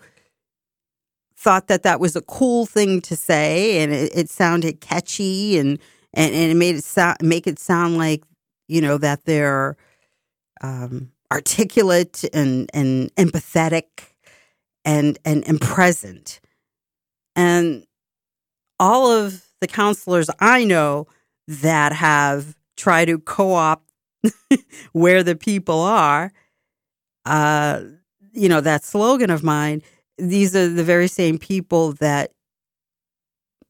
thought 1.35 1.67
that 1.67 1.83
that 1.83 1.99
was 1.99 2.15
a 2.15 2.21
cool 2.21 2.65
thing 2.65 3.01
to 3.01 3.15
say 3.15 3.83
and 3.83 3.91
it, 3.93 4.15
it 4.15 4.29
sounded 4.29 4.79
catchy 4.79 5.57
and, 5.57 5.77
and, 6.13 6.33
and 6.33 6.51
it 6.51 6.55
made 6.55 6.75
it 6.75 6.83
sound, 6.83 7.17
make 7.21 7.47
it 7.47 7.59
sound 7.59 7.97
like 7.97 8.23
you 8.67 8.81
know, 8.81 8.97
that 8.97 9.25
they're 9.25 9.77
um, 10.61 11.11
articulate 11.31 12.23
and, 12.33 12.69
and 12.73 13.13
empathetic 13.15 14.15
and, 14.85 15.19
and, 15.25 15.47
and 15.47 15.59
present. 15.59 16.39
And 17.35 17.85
all 18.79 19.11
of 19.11 19.45
the 19.61 19.67
councilors 19.67 20.29
I 20.39 20.65
know 20.65 21.07
that 21.47 21.93
have 21.93 22.55
tried 22.77 23.05
to 23.05 23.19
co 23.19 23.53
opt 23.53 23.91
where 24.93 25.23
the 25.23 25.35
people 25.35 25.79
are, 25.81 26.31
uh, 27.25 27.81
you 28.33 28.49
know, 28.49 28.61
that 28.61 28.83
slogan 28.83 29.29
of 29.29 29.43
mine, 29.43 29.81
these 30.17 30.55
are 30.55 30.69
the 30.69 30.83
very 30.83 31.07
same 31.07 31.37
people 31.37 31.93
that 31.93 32.31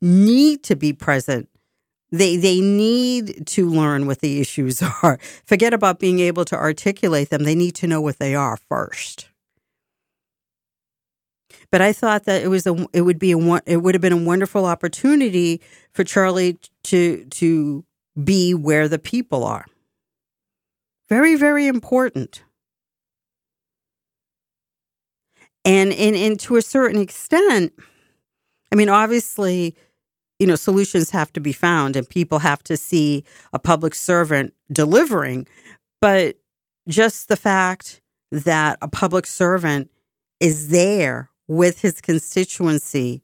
need 0.02 0.64
to 0.64 0.76
be 0.76 0.94
present 0.94 1.48
they 2.14 2.38
they 2.38 2.62
need 2.62 3.48
to 3.48 3.68
learn 3.68 4.06
what 4.06 4.20
the 4.22 4.40
issues 4.40 4.82
are. 5.04 5.20
Forget 5.46 5.74
about 5.74 6.00
being 6.00 6.20
able 6.20 6.46
to 6.46 6.56
articulate 6.56 7.30
them. 7.30 7.44
They 7.44 7.56
need 7.56 7.76
to 7.76 7.88
know 7.88 8.02
what 8.02 8.20
they 8.20 8.36
are 8.36 8.56
first. 8.56 9.30
But 11.72 11.82
I 11.82 11.92
thought 11.92 12.26
that 12.26 12.44
it 12.44 12.50
was 12.50 12.68
a 12.68 12.88
it 12.94 13.02
would 13.02 13.18
be 13.18 13.32
a 13.32 13.62
it 13.66 13.78
would 13.78 13.96
have 13.96 14.02
been 14.02 14.14
a 14.14 14.18
wonderful 14.18 14.66
opportunity 14.66 15.60
for 15.92 16.04
Charlie 16.04 16.60
to 16.84 17.26
to 17.26 17.84
be 18.24 18.54
where 18.54 18.88
the 18.88 19.00
people 19.00 19.44
are. 19.44 19.66
Very 21.14 21.36
very 21.36 21.68
important. 21.68 22.44
And 25.64 25.94
and 25.94 26.16
and 26.16 26.40
to 26.40 26.56
a 26.56 26.62
certain 26.64 27.00
extent, 27.00 27.72
I 28.72 28.76
mean 28.76 28.90
obviously 28.90 29.76
you 30.40 30.48
know, 30.48 30.56
solutions 30.56 31.12
have 31.12 31.32
to 31.34 31.40
be 31.40 31.54
found 31.54 31.96
and 31.96 32.10
people 32.10 32.40
have 32.40 32.64
to 32.64 32.76
see 32.76 33.24
a 33.54 33.60
public 33.60 33.94
servant 33.94 34.56
delivering. 34.72 35.46
But 36.02 36.38
just 36.90 37.28
the 37.28 37.38
fact 37.38 38.02
that 38.32 38.80
a 38.82 38.88
public 38.88 39.28
servant 39.28 39.92
is 40.40 40.70
there 40.70 41.30
with 41.48 41.82
his 41.82 42.02
constituency 42.02 43.22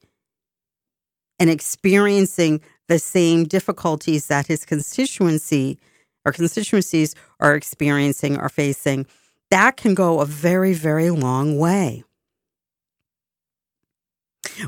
and 1.40 1.50
experiencing 1.50 2.62
the 2.88 3.00
same 3.00 3.46
difficulties 3.46 4.28
that 4.28 4.46
his 4.46 4.64
constituency 4.64 5.80
or 6.26 6.32
constituencies 6.32 7.16
are 7.40 7.56
experiencing 7.56 8.38
or 8.38 8.50
facing, 8.50 9.06
that 9.50 9.78
can 9.78 9.94
go 9.96 10.20
a 10.20 10.26
very, 10.26 10.74
very 10.74 11.10
long 11.10 11.58
way. 11.58 12.04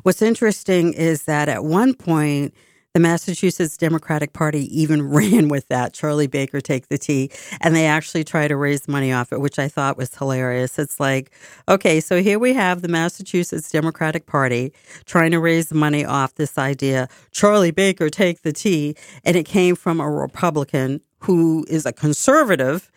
What's 0.04 0.22
interesting 0.22 0.94
is 0.94 1.24
that 1.24 1.50
at 1.50 1.64
one 1.64 1.94
point, 1.94 2.54
the 2.94 3.00
Massachusetts 3.00 3.78
Democratic 3.78 4.34
Party 4.34 4.66
even 4.78 5.02
ran 5.10 5.48
with 5.48 5.68
that 5.70 5.94
Charlie 5.94 6.28
Baker 6.28 6.60
take 6.60 6.88
the 6.88 6.98
T, 6.98 7.32
and 7.62 7.76
they 7.76 7.86
actually 7.86 8.24
tried 8.24 8.50
to 8.50 8.58
raise 8.58 8.88
money 8.88 9.12
off 9.12 9.32
it, 9.32 9.40
which 9.40 9.60
I 9.60 9.68
thought 9.68 9.98
was 9.98 10.14
hilarious. 10.16 10.78
It's 10.78 11.00
like, 11.00 11.32
okay, 11.70 12.00
so 12.00 12.22
here 12.22 12.40
we 12.40 12.54
have 12.54 12.82
the 12.82 12.88
Massachusetts 12.88 13.72
Democratic 13.72 14.26
Party 14.26 14.74
trying 15.06 15.32
to 15.32 15.40
raise 15.40 15.74
money 15.74 16.04
off 16.04 16.36
this 16.36 16.58
idea, 16.58 17.08
Charlie 17.32 17.72
Baker 17.72 18.10
take 18.10 18.42
the 18.42 18.54
T, 18.54 18.96
and 19.24 19.36
it 19.36 19.46
came 19.46 19.76
from 19.76 20.00
a 20.00 20.10
Republican 20.10 21.02
who 21.22 21.66
is 21.68 21.86
a 21.86 21.94
conservative 21.94 22.92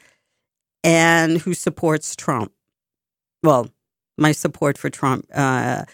and 0.83 1.39
who 1.39 1.55
supports 1.55 2.15
Trump. 2.17 2.53
Well, 3.43 3.69
my 4.17 4.33
support 4.33 4.79
for 4.79 4.91
Trump 4.91 5.27
uh, 5.35 5.85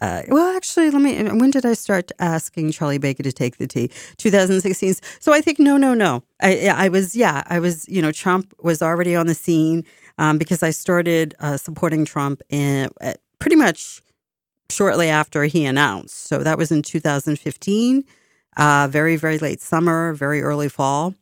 uh, 0.00 0.22
well, 0.28 0.56
actually, 0.56 0.90
let 0.90 1.02
me. 1.02 1.22
When 1.24 1.50
did 1.50 1.66
I 1.66 1.72
start 1.72 2.12
asking 2.20 2.70
Charlie 2.70 2.98
Baker 2.98 3.24
to 3.24 3.32
take 3.32 3.56
the 3.56 3.66
T? 3.66 3.90
2016. 4.18 4.94
So 5.18 5.32
I 5.32 5.40
think 5.40 5.58
no, 5.58 5.76
no, 5.76 5.92
no. 5.92 6.22
I, 6.40 6.68
I 6.68 6.88
was, 6.88 7.16
yeah, 7.16 7.42
I 7.46 7.58
was. 7.58 7.88
You 7.88 8.00
know, 8.00 8.12
Trump 8.12 8.54
was 8.62 8.80
already 8.80 9.16
on 9.16 9.26
the 9.26 9.34
scene 9.34 9.84
um, 10.16 10.38
because 10.38 10.62
I 10.62 10.70
started 10.70 11.34
uh, 11.40 11.56
supporting 11.56 12.04
Trump 12.04 12.42
in 12.48 12.90
uh, 13.00 13.14
pretty 13.40 13.56
much 13.56 14.00
shortly 14.70 15.08
after 15.08 15.44
he 15.44 15.64
announced. 15.64 16.26
So 16.28 16.38
that 16.38 16.58
was 16.58 16.70
in 16.70 16.82
2015. 16.82 18.04
Uh, 18.56 18.88
very, 18.90 19.16
very 19.16 19.38
late 19.38 19.60
summer, 19.60 20.12
very 20.14 20.42
early 20.42 20.68
fall. 20.68 21.14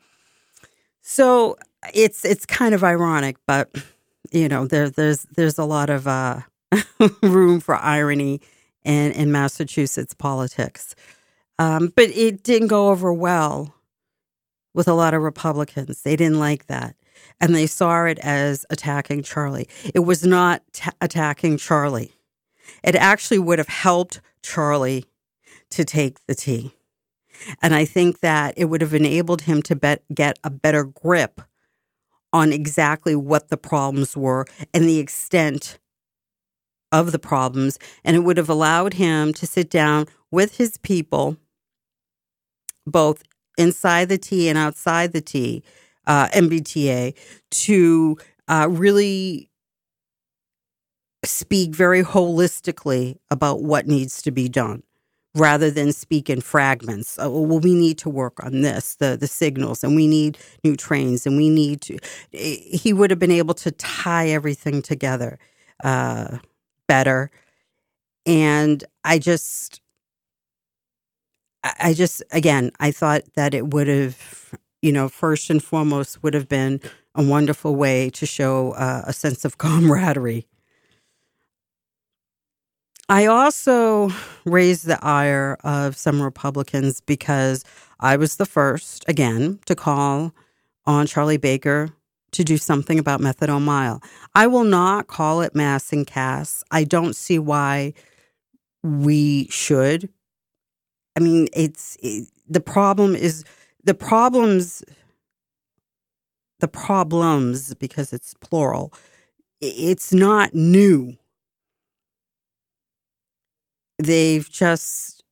So 1.09 1.57
it's 1.95 2.25
it's 2.25 2.45
kind 2.45 2.75
of 2.75 2.83
ironic, 2.83 3.37
but 3.47 3.71
you 4.33 4.49
know, 4.49 4.67
there, 4.67 4.91
there's 4.91 5.23
there's 5.37 5.57
a 5.57 5.65
lot 5.65 5.89
of 5.89 6.09
uh, 6.09 6.41
room 7.23 7.61
for 7.61 7.77
irony 7.77 8.41
in, 8.85 9.13
in 9.13 9.31
Massachusetts 9.31 10.15
politics. 10.15 10.97
Um, 11.61 11.93
but 11.95 12.11
it 12.11 12.43
didn't 12.43 12.67
go 12.67 12.89
over 12.89 13.13
well 13.13 13.73
with 14.75 14.89
a 14.89 14.95
lot 14.95 15.15
of 15.15 15.23
Republicans. 15.23 16.03
They 16.03 16.17
didn't 16.17 16.41
like 16.41 16.67
that. 16.67 16.97
And 17.41 17.55
they 17.55 17.69
saw 17.69 18.07
it 18.07 18.19
as 18.19 18.67
attacking 18.69 19.23
Charlie. 19.23 19.69
It 19.95 20.01
was 20.01 20.25
not 20.25 20.63
t- 20.73 20.91
attacking 21.01 21.59
Charlie. 21.59 22.11
It 22.83 22.97
actually 22.97 23.39
would 23.39 23.61
have 23.61 23.69
helped 23.69 24.21
Charlie 24.43 25.05
to 25.71 25.85
take 25.85 26.19
the 26.27 26.35
T. 26.35 26.76
And 27.63 27.75
I 27.75 27.85
think 27.85 28.21
that 28.21 28.55
it 28.57 28.67
would 28.67 28.81
have 28.81 28.95
enabled 28.95 29.43
him 29.43 29.63
to 29.63 29.77
bet, 29.77 30.03
get 30.15 30.39
a 30.45 30.51
better 30.51 30.85
grip 30.85 31.41
on 32.33 32.53
exactly 32.53 33.17
what 33.17 33.49
the 33.49 33.57
problems 33.57 34.17
were 34.17 34.47
and 34.75 34.85
the 34.85 34.99
extent 34.99 35.79
of 36.93 37.13
the 37.13 37.19
problems, 37.19 37.79
and 38.05 38.17
it 38.17 38.21
would 38.21 38.37
have 38.37 38.49
allowed 38.49 38.95
him 38.95 39.33
to 39.35 39.47
sit 39.47 39.71
down 39.71 40.07
with 40.31 40.57
his 40.57 40.77
people, 40.79 41.37
both 42.87 43.23
inside 43.59 44.09
the 44.09 44.19
T 44.19 44.49
and 44.49 44.57
outside 44.57 45.13
the 45.13 45.21
T, 45.21 45.63
uh, 46.07 46.29
MBTA, 46.29 47.15
to 47.51 48.17
uh, 48.49 48.69
really 48.71 49.51
speak 51.25 51.75
very 51.75 52.03
holistically 52.03 53.19
about 53.31 53.63
what 53.63 53.87
needs 53.87 54.23
to 54.23 54.31
be 54.31 54.49
done 54.49 54.83
rather 55.37 55.71
than 55.71 55.93
speak 55.93 56.29
in 56.31 56.41
fragments. 56.41 57.19
Uh, 57.19 57.31
well, 57.31 57.61
we 57.61 57.75
need 57.75 57.99
to 57.99 58.11
work 58.11 58.43
on 58.45 58.63
this, 58.63 58.97
the 58.97 59.17
the 59.17 59.27
signals, 59.29 59.85
and 59.85 59.95
we 59.95 60.07
need 60.07 60.39
new 60.65 60.77
trains, 60.77 61.27
and 61.27 61.37
we 61.37 61.49
need 61.51 61.81
to. 61.83 61.99
He 62.33 62.93
would 62.93 63.11
have 63.11 63.19
been 63.19 63.31
able 63.31 63.55
to 63.55 63.71
tie 63.71 64.29
everything 64.29 64.83
together. 64.83 65.39
Uh, 65.85 66.39
better. 66.89 67.31
And 68.27 68.83
I 69.05 69.19
just, 69.19 69.81
I 71.81 71.95
just, 71.95 72.23
again, 72.31 72.71
I 72.81 72.91
thought 72.91 73.23
that 73.35 73.55
it 73.55 73.73
would 73.73 73.89
have, 73.89 74.55
you 74.83 74.93
know, 74.93 75.09
first 75.09 75.51
and 75.51 75.63
foremost 75.63 76.23
would 76.23 76.35
have 76.35 76.49
been 76.49 76.81
a 77.15 77.23
wonderful 77.23 77.75
way 77.75 78.11
to 78.11 78.27
show 78.27 78.73
uh, 78.73 79.03
a 79.07 79.13
sense 79.13 79.45
of 79.45 79.59
camaraderie. 79.59 80.47
I 83.09 83.27
also 83.27 84.11
raised 84.45 84.87
the 84.87 85.03
ire 85.05 85.57
of 85.63 85.97
some 85.97 86.21
Republicans 86.21 87.01
because 87.01 87.65
I 88.01 88.17
was 88.17 88.37
the 88.37 88.47
first, 88.47 89.05
again, 89.07 89.61
to 89.67 89.77
call 89.77 90.35
on 90.87 91.07
Charlie 91.07 91.37
Baker 91.37 91.91
to 92.33 92.43
do 92.43 92.59
something 92.59 92.99
about 92.99 93.21
methadone 93.21 93.63
mile. 93.63 94.03
I 94.35 94.49
will 94.49 94.65
not 94.65 95.07
call 95.07 95.41
it 95.41 95.55
mass 95.55 95.93
and 95.93 96.07
Cass. 96.07 96.65
I 96.71 96.83
don't 96.83 97.15
see 97.15 97.39
why 97.39 97.95
we 98.83 99.47
should. 99.51 100.09
I 101.17 101.21
mean, 101.21 101.49
it's 101.53 101.97
it, 102.03 102.29
the 102.49 102.61
problem 102.61 103.15
is 103.15 103.45
the 103.85 103.95
problems 103.95 104.83
the 106.59 106.69
problems 106.69 107.75
because 107.75 108.13
it's 108.13 108.35
plural. 108.35 108.93
It's 109.61 110.13
not 110.13 110.55
new. 110.55 111.17
They've 113.99 114.49
just 114.51 115.23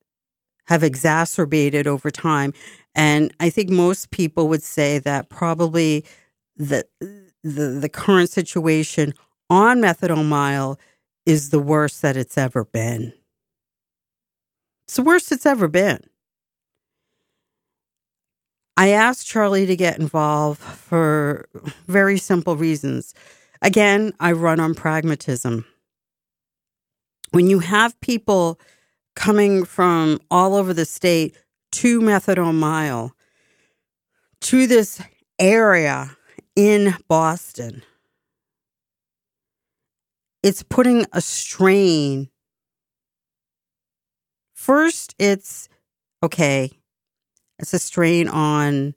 have 0.66 0.82
exacerbated 0.82 1.86
over 1.86 2.10
time 2.10 2.52
and 2.94 3.34
I 3.40 3.50
think 3.50 3.70
most 3.70 4.10
people 4.10 4.48
would 4.48 4.62
say 4.62 4.98
that 5.00 5.28
probably 5.28 6.04
the 6.56 6.84
the, 7.42 7.78
the 7.80 7.88
current 7.90 8.30
situation 8.30 9.12
on 9.50 9.80
methadone 9.80 10.28
mile 10.28 10.78
is 11.26 11.50
the 11.50 11.58
worst 11.58 12.02
that 12.02 12.16
it's 12.16 12.38
ever 12.38 12.64
been. 12.64 13.12
It's 14.86 14.96
the 14.96 15.02
worst 15.02 15.32
it's 15.32 15.46
ever 15.46 15.68
been. 15.68 16.00
I 18.76 18.88
asked 18.88 19.26
Charlie 19.26 19.66
to 19.66 19.76
get 19.76 19.98
involved 19.98 20.60
for 20.60 21.48
very 21.86 22.18
simple 22.18 22.56
reasons. 22.56 23.14
Again, 23.62 24.12
I 24.20 24.32
run 24.32 24.60
on 24.60 24.74
pragmatism. 24.74 25.64
When 27.34 27.50
you 27.50 27.58
have 27.58 27.98
people 27.98 28.60
coming 29.16 29.64
from 29.64 30.20
all 30.30 30.54
over 30.54 30.72
the 30.72 30.84
state 30.84 31.36
to 31.72 32.00
Methadone 32.00 32.54
Mile, 32.54 33.12
to 34.42 34.68
this 34.68 35.02
area 35.36 36.16
in 36.54 36.94
Boston, 37.08 37.82
it's 40.44 40.62
putting 40.62 41.06
a 41.12 41.20
strain. 41.20 42.28
First, 44.52 45.16
it's 45.18 45.68
okay, 46.22 46.70
it's 47.58 47.74
a 47.74 47.80
strain 47.80 48.28
on 48.28 48.94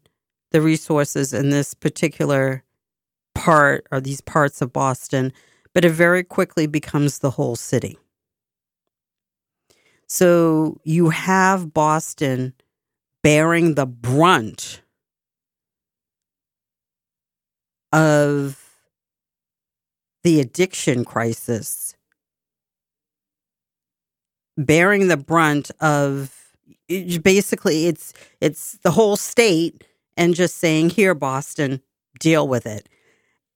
the 0.51 0.61
resources 0.61 1.33
in 1.33 1.49
this 1.49 1.73
particular 1.73 2.63
part 3.33 3.87
or 3.91 3.99
these 3.99 4.21
parts 4.21 4.61
of 4.61 4.71
Boston, 4.71 5.33
but 5.73 5.83
it 5.83 5.89
very 5.89 6.23
quickly 6.23 6.67
becomes 6.67 7.17
the 7.17 7.31
whole 7.31 7.55
city. 7.55 7.97
So 10.07 10.79
you 10.83 11.09
have 11.09 11.73
Boston 11.73 12.53
bearing 13.23 13.75
the 13.75 13.85
brunt 13.85 14.81
of 17.91 18.63
the 20.23 20.39
addiction 20.39 21.03
crisis, 21.03 21.95
bearing 24.57 25.07
the 25.07 25.17
brunt 25.17 25.71
of 25.81 26.33
basically 27.21 27.87
it's 27.87 28.13
it's 28.39 28.77
the 28.83 28.91
whole 28.91 29.17
state 29.17 29.83
and 30.15 30.35
just 30.35 30.55
saying 30.55 30.89
here 30.91 31.13
Boston 31.13 31.81
deal 32.19 32.47
with 32.47 32.65
it. 32.65 32.87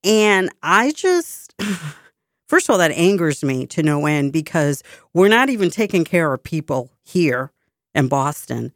And 0.04 0.50
I 0.62 0.92
just 0.92 1.56
first 2.52 2.68
of 2.68 2.74
all 2.74 2.80
that 2.80 2.92
angers 2.92 3.46
me 3.46 3.66
to 3.66 3.82
no 3.82 4.06
end 4.06 4.34
because 4.34 4.84
we're 5.14 5.30
not 5.30 5.48
even 5.48 5.70
taking 5.70 6.04
care 6.04 6.34
of 6.34 6.44
people 6.44 6.92
here 7.02 7.50
in 7.96 8.10
Boston. 8.10 8.74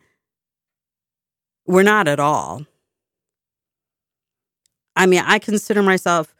We're 1.68 1.84
not 1.84 2.08
at 2.08 2.18
all. 2.18 2.66
I 4.96 5.06
mean, 5.08 5.24
I 5.26 5.40
consider 5.40 5.84
myself 5.84 6.34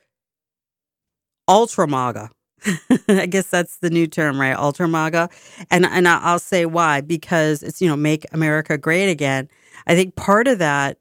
ultra 1.46 1.90
MAGA. 1.90 2.32
I 3.10 3.26
guess 3.26 3.48
that's 3.48 3.80
the 3.80 3.90
new 3.90 4.08
term, 4.08 4.40
right? 4.40 4.56
Ultra 4.56 4.88
MAGA. 4.88 5.30
And 5.70 5.86
and 5.86 6.08
I'll 6.08 6.40
say 6.40 6.66
why 6.66 7.02
because 7.02 7.64
it's 7.64 7.82
you 7.82 7.90
know 7.90 7.98
make 7.98 8.26
America 8.32 8.78
great 8.78 9.10
again. 9.10 9.50
I 9.88 9.94
think 9.94 10.16
part 10.16 10.48
of 10.48 10.60
that 10.60 11.00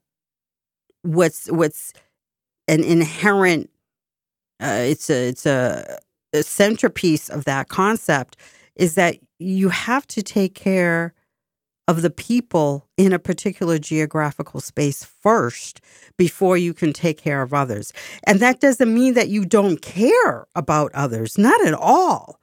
what's 1.02 1.48
what's 1.48 1.92
an 2.66 2.82
inherent 2.82 3.70
uh, 4.60 4.82
it's 4.82 5.10
a 5.10 5.28
it's 5.28 5.46
a, 5.46 5.98
a 6.34 6.42
centerpiece 6.42 7.28
of 7.28 7.44
that 7.44 7.68
concept 7.68 8.36
is 8.76 8.94
that 8.94 9.16
you 9.38 9.68
have 9.68 10.06
to 10.08 10.22
take 10.22 10.54
care 10.54 11.14
of 11.86 12.02
the 12.02 12.10
people 12.10 12.88
in 12.96 13.12
a 13.12 13.18
particular 13.18 13.78
geographical 13.78 14.60
space 14.60 15.04
first 15.04 15.80
before 16.16 16.56
you 16.56 16.72
can 16.72 16.92
take 16.92 17.18
care 17.18 17.42
of 17.42 17.52
others. 17.52 17.92
And 18.26 18.40
that 18.40 18.60
doesn't 18.60 18.92
mean 18.92 19.14
that 19.14 19.28
you 19.28 19.44
don't 19.44 19.82
care 19.82 20.46
about 20.54 20.92
others, 20.94 21.36
not 21.36 21.64
at 21.64 21.74
all. 21.74 22.40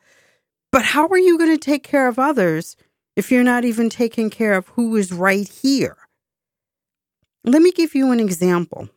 But 0.71 0.85
how 0.85 1.07
are 1.07 1.17
you 1.17 1.37
going 1.37 1.51
to 1.51 1.57
take 1.57 1.83
care 1.83 2.07
of 2.07 2.19
others 2.19 2.75
if 3.15 3.31
you're 3.31 3.43
not 3.43 3.65
even 3.65 3.89
taking 3.89 4.29
care 4.29 4.53
of 4.53 4.67
who 4.69 4.95
is 4.95 5.11
right 5.11 5.47
here? 5.47 5.97
Let 7.43 7.61
me 7.61 7.71
give 7.71 7.95
you 7.95 8.11
an 8.11 8.19
example. 8.19 8.89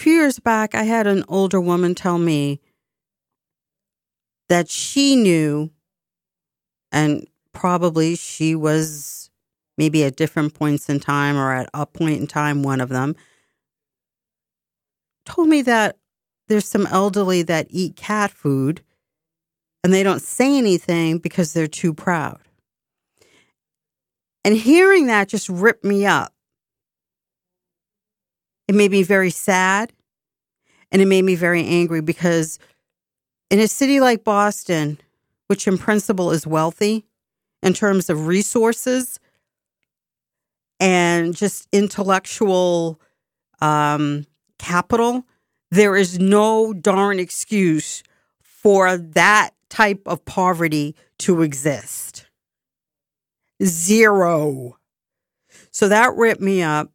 Few 0.00 0.14
years 0.14 0.38
back, 0.38 0.74
I 0.74 0.84
had 0.84 1.06
an 1.06 1.24
older 1.28 1.60
woman 1.60 1.94
tell 1.94 2.16
me 2.16 2.62
that 4.48 4.70
she 4.70 5.14
knew, 5.14 5.70
and 6.90 7.26
probably 7.52 8.16
she 8.16 8.54
was 8.54 9.30
maybe 9.76 10.02
at 10.04 10.16
different 10.16 10.54
points 10.54 10.88
in 10.88 11.00
time 11.00 11.36
or 11.36 11.52
at 11.52 11.68
a 11.74 11.84
point 11.84 12.18
in 12.18 12.26
time, 12.26 12.62
one 12.62 12.80
of 12.80 12.88
them 12.88 13.14
told 15.26 15.50
me 15.50 15.60
that 15.60 15.98
there's 16.48 16.66
some 16.66 16.86
elderly 16.86 17.42
that 17.42 17.66
eat 17.68 17.94
cat 17.94 18.30
food 18.30 18.80
and 19.84 19.92
they 19.92 20.02
don't 20.02 20.22
say 20.22 20.56
anything 20.56 21.18
because 21.18 21.52
they're 21.52 21.66
too 21.66 21.92
proud. 21.92 22.40
And 24.46 24.56
hearing 24.56 25.08
that 25.08 25.28
just 25.28 25.50
ripped 25.50 25.84
me 25.84 26.06
up. 26.06 26.32
It 28.70 28.76
made 28.76 28.92
me 28.92 29.02
very 29.02 29.30
sad 29.30 29.92
and 30.92 31.02
it 31.02 31.06
made 31.06 31.24
me 31.24 31.34
very 31.34 31.66
angry 31.66 32.00
because 32.00 32.60
in 33.50 33.58
a 33.58 33.66
city 33.66 33.98
like 33.98 34.22
Boston, 34.22 35.00
which 35.48 35.66
in 35.66 35.76
principle 35.76 36.30
is 36.30 36.46
wealthy, 36.46 37.04
in 37.64 37.74
terms 37.74 38.08
of 38.08 38.28
resources 38.28 39.18
and 40.78 41.34
just 41.34 41.66
intellectual 41.72 43.00
um, 43.60 44.24
capital, 44.60 45.24
there 45.72 45.96
is 45.96 46.20
no 46.20 46.72
darn 46.72 47.18
excuse 47.18 48.04
for 48.40 48.96
that 48.96 49.50
type 49.68 50.02
of 50.06 50.24
poverty 50.24 50.94
to 51.18 51.42
exist. 51.42 52.26
Zero. 53.64 54.78
So 55.72 55.88
that 55.88 56.14
ripped 56.14 56.40
me 56.40 56.62
up. 56.62 56.92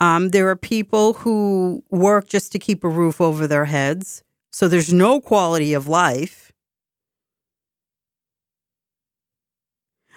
Um, 0.00 0.30
there 0.30 0.48
are 0.48 0.56
people 0.56 1.14
who 1.14 1.82
work 1.90 2.28
just 2.28 2.52
to 2.52 2.58
keep 2.58 2.82
a 2.84 2.88
roof 2.88 3.20
over 3.20 3.46
their 3.46 3.66
heads. 3.66 4.22
So 4.52 4.68
there's 4.68 4.92
no 4.92 5.20
quality 5.20 5.74
of 5.74 5.88
life. 5.88 6.52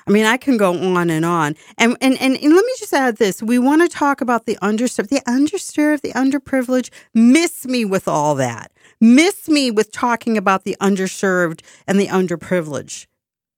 I 0.08 0.12
mean, 0.12 0.26
I 0.26 0.38
can 0.38 0.56
go 0.56 0.74
on 0.74 1.10
and 1.10 1.26
on. 1.26 1.56
And, 1.78 1.98
and, 2.00 2.14
and, 2.22 2.38
and 2.38 2.56
let 2.56 2.66
me 2.66 2.74
just 2.80 2.94
add 2.94 3.18
this. 3.18 3.44
We 3.44 3.60
want 3.60 3.82
to 3.82 3.90
talk 3.90 4.22
about 4.22 4.46
the 4.46 4.56
underserved, 4.62 5.10
the 5.10 5.22
underserved, 5.28 6.02
the 6.02 6.14
underprivileged. 6.14 6.92
Miss 7.14 7.66
me 7.66 7.84
with 7.84 8.08
all 8.08 8.34
that. 8.36 8.72
Miss 9.02 9.50
me 9.50 9.70
with 9.70 9.92
talking 9.92 10.38
about 10.38 10.64
the 10.64 10.78
underserved 10.80 11.62
and 11.88 12.00
the 12.00 12.08
underprivileged. 12.08 13.08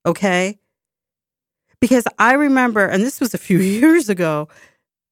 Okay? 0.08 0.58
Because 1.80 2.06
I 2.18 2.34
remember, 2.34 2.86
and 2.86 3.04
this 3.04 3.20
was 3.20 3.34
a 3.36 3.38
few 3.38 3.60
years 3.60 4.10
ago, 4.10 4.48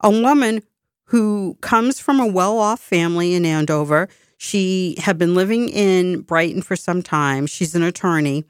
a 0.01 0.09
woman 0.09 0.63
who 1.07 1.57
comes 1.61 1.99
from 1.99 2.19
a 2.19 2.27
well 2.27 2.57
off 2.57 2.79
family 2.79 3.33
in 3.33 3.45
Andover. 3.45 4.07
She 4.37 4.95
had 4.99 5.17
been 5.17 5.33
living 5.33 5.69
in 5.69 6.21
Brighton 6.21 6.61
for 6.61 6.75
some 6.75 7.01
time. 7.01 7.47
She's 7.47 7.75
an 7.75 7.83
attorney 7.83 8.45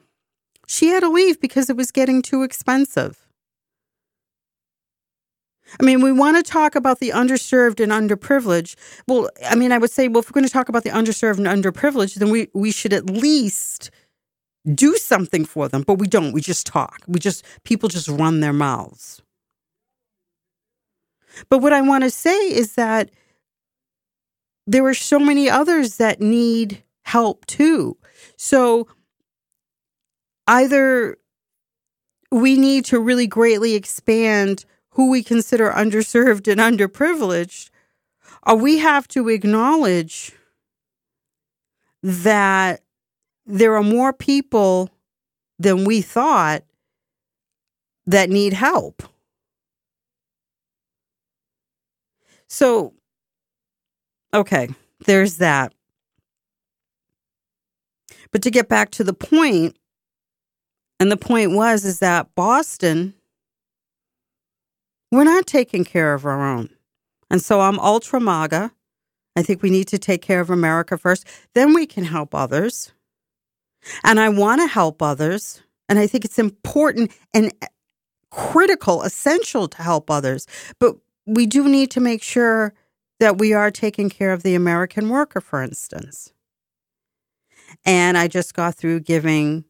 she 0.68 0.90
had 0.90 1.00
to 1.00 1.10
leave 1.10 1.40
because 1.40 1.70
it 1.70 1.78
was 1.78 1.92
getting 1.92 2.22
too 2.22 2.44
expensive. 2.44 3.26
I 5.80 5.84
mean, 5.84 6.02
we 6.02 6.12
want 6.12 6.38
to 6.38 6.50
talk 6.50 6.76
about 6.76 7.00
the 7.00 7.10
underserved 7.10 7.80
and 7.82 7.92
underprivileged. 7.92 8.76
Well, 9.08 9.30
I 9.50 9.56
mean, 9.56 9.72
I 9.72 9.78
would 9.78 9.92
say, 9.92 10.08
well, 10.08 10.20
if 10.20 10.30
we're 10.30 10.40
going 10.40 10.46
to 10.46 10.52
talk 10.52 10.70
about 10.70 10.84
the 10.84 10.92
underserved 10.92 11.38
and 11.38 11.48
underprivileged, 11.48 12.16
then 12.16 12.30
we, 12.30 12.50
we 12.54 12.72
should 12.72 12.94
at 12.94 13.10
least 13.10 13.90
do 14.74 14.96
something 14.96 15.46
for 15.46 15.68
them, 15.68 15.82
but 15.82 15.96
we 15.96 16.08
don't. 16.08 16.32
We 16.32 16.42
just 16.42 16.68
talk. 16.68 17.02
We 17.08 17.20
just, 17.20 17.44
people 17.64 17.90
just 17.90 18.08
run 18.08 18.40
their 18.40 18.54
mouths. 18.54 19.22
But 21.50 21.60
what 21.60 21.74
I 21.74 21.82
want 21.82 22.04
to 22.04 22.10
say 22.10 22.38
is 22.52 22.76
that 22.76 23.12
there 24.66 24.86
are 24.86 24.94
so 24.94 25.20
many 25.20 25.50
others 25.50 25.98
that 25.98 26.20
need 26.20 26.84
help 27.04 27.46
too. 27.46 27.98
So 28.36 28.88
either 30.46 31.18
we 32.32 32.58
need 32.58 32.86
to 32.86 33.00
really 33.00 33.28
greatly 33.28 33.76
expand 33.76 34.66
who 34.92 35.10
we 35.10 35.24
consider 35.24 35.72
underserved 35.72 36.52
and 36.52 36.60
underprivileged, 36.60 37.70
or 38.46 38.56
we 38.56 38.80
have 38.80 39.08
to 39.10 39.30
acknowledge 39.30 40.34
that 42.04 42.82
there 43.46 43.76
are 43.76 43.84
more 43.84 44.12
people 44.12 44.90
than 45.60 45.86
we 45.86 46.02
thought 46.02 46.64
that 48.06 48.30
need 48.30 48.54
help. 48.54 49.04
So, 52.48 52.94
okay, 54.34 54.70
there's 55.06 55.38
that. 55.38 55.74
But 58.32 58.42
to 58.44 58.52
get 58.52 58.70
back 58.70 58.92
to 58.92 59.04
the 59.04 59.14
point, 59.14 59.76
and 61.00 61.12
the 61.12 61.18
point 61.18 61.52
was 61.52 61.86
is 61.86 62.00
that 62.00 62.34
Boston, 62.36 63.14
we're 65.12 65.24
not 65.24 65.46
taking 65.46 65.86
care 65.86 66.14
of 66.14 66.26
our 66.26 66.42
own. 66.42 66.70
And 67.30 67.42
so 67.42 67.62
I'm 67.62 67.80
ultra 67.80 68.20
MAGA. 68.20 68.72
I 69.36 69.44
think 69.44 69.62
we 69.62 69.70
need 69.70 69.88
to 69.90 70.00
take 70.00 70.22
care 70.22 70.42
of 70.42 70.50
America 70.50 70.98
first. 70.98 71.28
Then 71.54 71.74
we 71.74 71.86
can 71.86 72.04
help 72.04 72.34
others. 72.34 72.92
And 74.04 74.20
I 74.20 74.30
want 74.30 74.62
to 74.62 74.68
help 74.68 75.02
others. 75.02 75.62
And 75.88 76.00
I 76.00 76.08
think 76.08 76.26
it's 76.26 76.40
important 76.40 77.12
and 77.34 77.54
critical, 78.32 79.04
essential 79.04 79.68
to 79.68 79.82
help 79.82 80.10
others. 80.10 80.48
But 80.80 80.96
we 81.28 81.46
do 81.46 81.68
need 81.68 81.92
to 81.92 82.00
make 82.00 82.24
sure 82.24 82.74
that 83.20 83.38
we 83.38 83.54
are 83.54 83.70
taking 83.70 84.10
care 84.10 84.32
of 84.32 84.44
the 84.44 84.56
American 84.56 85.10
worker, 85.10 85.42
for 85.42 85.62
instance. 85.62 86.32
And 87.86 88.18
I 88.18 88.28
just 88.28 88.54
got 88.54 88.76
through 88.76 89.02
giving 89.02 89.66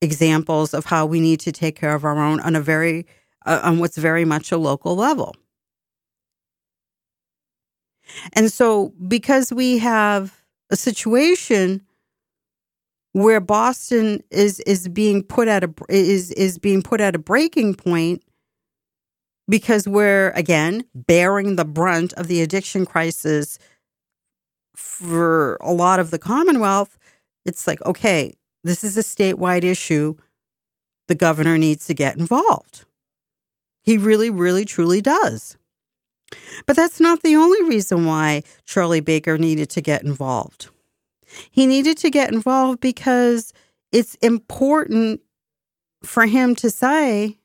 examples 0.00 0.74
of 0.74 0.84
how 0.86 1.06
we 1.06 1.20
need 1.20 1.40
to 1.40 1.52
take 1.52 1.76
care 1.76 1.94
of 1.94 2.04
our 2.04 2.18
own 2.18 2.40
on 2.40 2.56
a 2.56 2.60
very 2.60 3.06
uh, 3.46 3.60
on 3.62 3.78
what's 3.78 3.96
very 3.96 4.24
much 4.24 4.52
a 4.52 4.58
local 4.58 4.96
level. 4.96 5.34
And 8.32 8.52
so 8.52 8.92
because 9.06 9.52
we 9.52 9.78
have 9.78 10.42
a 10.70 10.76
situation 10.76 11.82
where 13.12 13.40
Boston 13.40 14.22
is 14.30 14.60
is 14.60 14.88
being 14.88 15.22
put 15.22 15.48
at 15.48 15.64
a 15.64 15.72
is 15.88 16.30
is 16.32 16.58
being 16.58 16.82
put 16.82 17.00
at 17.00 17.14
a 17.14 17.18
breaking 17.18 17.74
point 17.74 18.22
because 19.48 19.88
we're 19.88 20.30
again 20.30 20.84
bearing 20.94 21.56
the 21.56 21.64
brunt 21.64 22.12
of 22.14 22.26
the 22.28 22.42
addiction 22.42 22.84
crisis 22.86 23.58
for 24.76 25.56
a 25.60 25.72
lot 25.72 25.98
of 25.98 26.10
the 26.10 26.18
Commonwealth. 26.18 26.98
It's 27.44 27.66
like, 27.66 27.84
okay, 27.84 28.34
this 28.62 28.84
is 28.84 28.96
a 28.96 29.02
statewide 29.02 29.64
issue. 29.64 30.14
The 31.08 31.14
governor 31.14 31.56
needs 31.56 31.86
to 31.86 31.94
get 31.94 32.16
involved. 32.16 32.84
He 33.82 33.96
really, 33.96 34.28
really, 34.28 34.64
truly 34.64 35.00
does. 35.00 35.56
But 36.66 36.76
that's 36.76 37.00
not 37.00 37.22
the 37.22 37.36
only 37.36 37.62
reason 37.64 38.04
why 38.04 38.42
Charlie 38.66 39.00
Baker 39.00 39.38
needed 39.38 39.70
to 39.70 39.80
get 39.80 40.02
involved. 40.02 40.68
He 41.50 41.66
needed 41.66 41.96
to 41.98 42.10
get 42.10 42.32
involved 42.32 42.80
because 42.80 43.52
it's 43.92 44.14
important 44.16 45.22
for 46.02 46.26
him 46.26 46.54
to 46.56 46.70
say, 46.70 47.38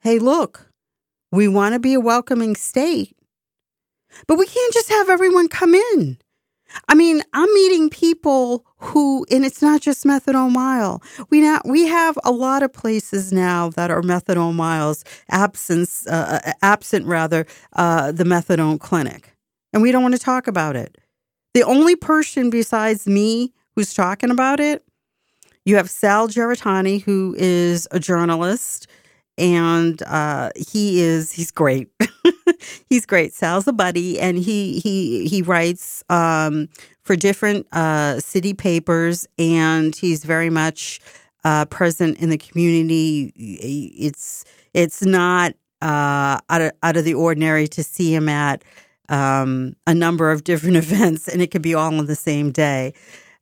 hey, 0.00 0.18
look, 0.18 0.71
we 1.32 1.48
want 1.48 1.72
to 1.72 1.80
be 1.80 1.94
a 1.94 2.00
welcoming 2.00 2.54
state, 2.54 3.16
but 4.28 4.38
we 4.38 4.46
can't 4.46 4.74
just 4.74 4.90
have 4.90 5.08
everyone 5.08 5.48
come 5.48 5.74
in. 5.74 6.18
I 6.88 6.94
mean, 6.94 7.22
I'm 7.32 7.52
meeting 7.52 7.90
people 7.90 8.64
who, 8.78 9.26
and 9.30 9.44
it's 9.44 9.60
not 9.60 9.80
just 9.80 10.04
methadone 10.04 10.52
mile. 10.52 11.02
We 11.30 11.40
now 11.40 11.60
we 11.64 11.86
have 11.86 12.18
a 12.24 12.30
lot 12.30 12.62
of 12.62 12.72
places 12.72 13.32
now 13.32 13.70
that 13.70 13.90
are 13.90 14.02
methadone 14.02 14.54
miles, 14.54 15.04
absence, 15.30 16.06
uh, 16.06 16.40
uh, 16.44 16.52
absent 16.62 17.06
rather, 17.06 17.46
uh, 17.74 18.12
the 18.12 18.24
methadone 18.24 18.80
clinic, 18.80 19.34
and 19.72 19.82
we 19.82 19.92
don't 19.92 20.02
want 20.02 20.14
to 20.14 20.20
talk 20.20 20.46
about 20.46 20.76
it. 20.76 20.96
The 21.54 21.62
only 21.62 21.96
person 21.96 22.48
besides 22.48 23.06
me 23.06 23.52
who's 23.74 23.92
talking 23.92 24.30
about 24.30 24.58
it, 24.58 24.82
you 25.64 25.76
have 25.76 25.90
Sal 25.90 26.28
Giarratani, 26.28 27.02
who 27.02 27.34
is 27.38 27.86
a 27.90 28.00
journalist, 28.00 28.86
and 29.38 30.02
uh, 30.02 30.50
he 30.56 31.00
is 31.00 31.32
he's 31.32 31.50
great. 31.50 31.88
he's 32.88 33.06
great. 33.06 33.32
Sal's 33.32 33.66
a 33.66 33.72
buddy, 33.72 34.20
and 34.20 34.38
he 34.38 34.78
he 34.80 35.26
he 35.26 35.42
writes 35.42 36.04
um, 36.08 36.68
for 37.02 37.16
different 37.16 37.66
uh, 37.72 38.20
city 38.20 38.54
papers, 38.54 39.26
and 39.38 39.94
he's 39.96 40.24
very 40.24 40.50
much 40.50 41.00
uh, 41.44 41.64
present 41.66 42.18
in 42.18 42.30
the 42.30 42.38
community. 42.38 43.32
It's 43.36 44.44
it's 44.74 45.02
not 45.02 45.54
uh, 45.80 46.38
out 46.48 46.60
of 46.60 46.72
out 46.82 46.96
of 46.96 47.04
the 47.04 47.14
ordinary 47.14 47.68
to 47.68 47.82
see 47.82 48.14
him 48.14 48.28
at 48.28 48.62
um, 49.08 49.74
a 49.86 49.94
number 49.94 50.30
of 50.30 50.44
different 50.44 50.76
events, 50.84 51.28
and 51.28 51.42
it 51.42 51.50
could 51.50 51.62
be 51.62 51.74
all 51.74 51.94
on 51.94 52.06
the 52.06 52.16
same 52.16 52.50
day. 52.50 52.94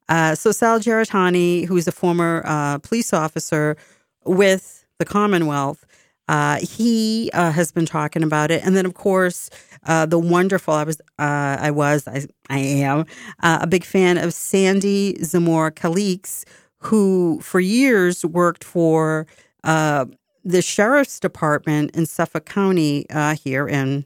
Uh, 0.08 0.34
so 0.34 0.50
Sal 0.50 0.80
Giarratani, 0.80 1.66
who 1.66 1.76
is 1.76 1.86
a 1.86 1.92
former 1.92 2.42
uh, 2.44 2.78
police 2.78 3.12
officer 3.12 3.76
with 4.24 4.79
the 5.00 5.04
Commonwealth, 5.04 5.84
uh, 6.28 6.60
he 6.60 7.28
uh, 7.34 7.50
has 7.50 7.72
been 7.72 7.86
talking 7.86 8.22
about 8.22 8.52
it, 8.52 8.64
and 8.64 8.76
then 8.76 8.86
of 8.86 8.94
course 8.94 9.50
uh, 9.86 10.06
the 10.06 10.18
wonderful. 10.18 10.74
I 10.74 10.84
was, 10.84 11.00
uh, 11.18 11.56
I 11.58 11.72
was, 11.72 12.06
I, 12.06 12.26
I 12.48 12.58
am 12.58 13.06
uh, 13.42 13.58
a 13.62 13.66
big 13.66 13.82
fan 13.84 14.16
of 14.16 14.32
Sandy 14.32 15.14
Zamor 15.14 15.72
Calixte, 15.72 16.44
who 16.78 17.40
for 17.42 17.58
years 17.58 18.24
worked 18.24 18.62
for 18.62 19.26
uh, 19.64 20.06
the 20.44 20.62
sheriff's 20.62 21.18
department 21.18 21.96
in 21.96 22.06
Suffolk 22.06 22.44
County 22.44 23.06
here 23.42 23.66
in, 23.66 24.04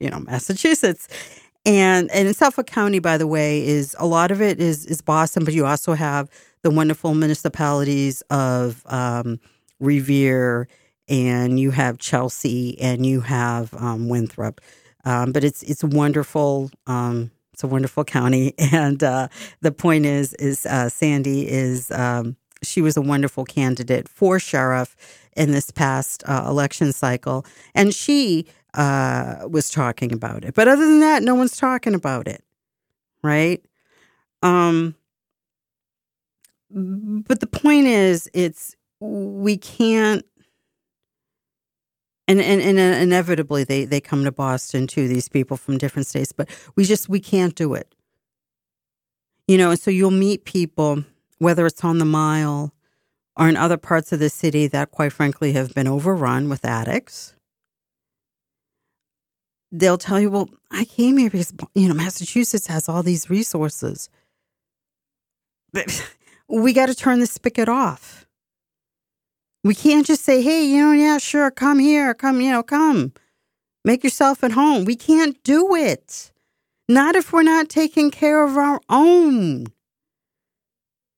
you 0.00 0.10
know, 0.10 0.18
Massachusetts. 0.18 1.06
And 1.64 2.10
and 2.10 2.26
in 2.26 2.34
Suffolk 2.34 2.66
County, 2.66 2.98
by 2.98 3.18
the 3.18 3.26
way, 3.26 3.64
is 3.64 3.94
a 3.98 4.06
lot 4.06 4.30
of 4.30 4.40
it 4.40 4.58
is 4.58 4.86
is 4.86 5.02
Boston, 5.02 5.44
but 5.44 5.54
you 5.54 5.66
also 5.66 5.92
have 5.92 6.28
the 6.62 6.70
wonderful 6.70 7.14
municipalities 7.14 8.22
of 8.30 8.82
um, 8.86 9.38
Revere 9.80 10.68
and 11.08 11.58
you 11.58 11.70
have 11.70 11.98
Chelsea 11.98 12.78
and 12.80 13.04
you 13.06 13.20
have 13.20 13.72
um, 13.74 14.08
Winthrop. 14.08 14.60
Um, 15.04 15.32
but 15.32 15.44
it's 15.44 15.62
it's 15.62 15.82
wonderful. 15.82 16.70
Um, 16.86 17.30
it's 17.52 17.64
a 17.64 17.68
wonderful 17.68 18.04
county, 18.04 18.54
and 18.58 19.02
uh, 19.02 19.28
the 19.60 19.72
point 19.72 20.06
is 20.06 20.34
is 20.34 20.66
uh, 20.66 20.88
Sandy 20.88 21.48
is 21.48 21.90
um, 21.92 22.36
she 22.62 22.82
was 22.82 22.96
a 22.96 23.00
wonderful 23.00 23.44
candidate 23.44 24.08
for 24.08 24.38
sheriff 24.38 24.96
in 25.36 25.52
this 25.52 25.70
past 25.70 26.22
uh, 26.26 26.44
election 26.46 26.92
cycle, 26.92 27.46
and 27.74 27.94
she 27.94 28.46
uh, 28.74 29.46
was 29.48 29.70
talking 29.70 30.12
about 30.12 30.44
it. 30.44 30.54
But 30.54 30.68
other 30.68 30.84
than 30.84 31.00
that, 31.00 31.22
no 31.22 31.34
one's 31.34 31.56
talking 31.56 31.94
about 31.94 32.28
it, 32.28 32.44
right? 33.22 33.64
Um, 34.42 34.94
but 36.70 37.40
the 37.40 37.46
point 37.46 37.86
is, 37.86 38.28
it's 38.34 38.76
we 39.00 39.56
can't 39.56 40.24
and, 42.28 42.42
and 42.42 42.60
and 42.60 42.78
uh, 42.78 42.98
inevitably 42.98 43.64
they 43.64 43.86
they 43.86 44.00
come 44.00 44.24
to 44.24 44.30
Boston 44.32 44.86
too. 44.86 45.08
These 45.08 45.28
people 45.28 45.56
from 45.56 45.78
different 45.78 46.06
states, 46.06 46.30
but 46.30 46.48
we 46.76 46.84
just 46.84 47.08
we 47.08 47.20
can't 47.20 47.54
do 47.54 47.74
it. 47.74 47.94
You 49.48 49.56
know, 49.56 49.70
and 49.70 49.80
so 49.80 49.90
you'll 49.90 50.10
meet 50.10 50.44
people 50.44 51.04
whether 51.38 51.64
it's 51.64 51.82
on 51.84 51.98
the 51.98 52.04
mile 52.04 52.74
or 53.36 53.48
in 53.48 53.56
other 53.56 53.76
parts 53.76 54.12
of 54.12 54.18
the 54.18 54.28
city 54.28 54.66
that, 54.66 54.90
quite 54.90 55.12
frankly, 55.12 55.52
have 55.52 55.72
been 55.72 55.86
overrun 55.86 56.48
with 56.48 56.64
addicts. 56.64 57.34
They'll 59.72 59.98
tell 59.98 60.20
you, 60.20 60.30
"Well, 60.30 60.50
I 60.70 60.84
came 60.84 61.16
here 61.16 61.30
because 61.30 61.54
you 61.74 61.88
know 61.88 61.94
Massachusetts 61.94 62.66
has 62.66 62.90
all 62.90 63.02
these 63.02 63.30
resources, 63.30 64.10
but 65.72 66.06
we 66.48 66.74
got 66.74 66.86
to 66.86 66.94
turn 66.94 67.20
the 67.20 67.26
spigot 67.26 67.70
off." 67.70 68.27
We 69.64 69.74
can't 69.74 70.06
just 70.06 70.24
say, 70.24 70.42
hey, 70.42 70.64
you 70.64 70.80
know, 70.84 70.92
yeah, 70.92 71.18
sure, 71.18 71.50
come 71.50 71.78
here, 71.78 72.14
come, 72.14 72.40
you 72.40 72.50
know, 72.50 72.62
come. 72.62 73.12
Make 73.84 74.04
yourself 74.04 74.44
at 74.44 74.52
home. 74.52 74.84
We 74.84 74.96
can't 74.96 75.42
do 75.42 75.74
it. 75.74 76.32
Not 76.88 77.16
if 77.16 77.32
we're 77.32 77.42
not 77.42 77.68
taking 77.68 78.10
care 78.10 78.44
of 78.44 78.56
our 78.56 78.80
own. 78.88 79.66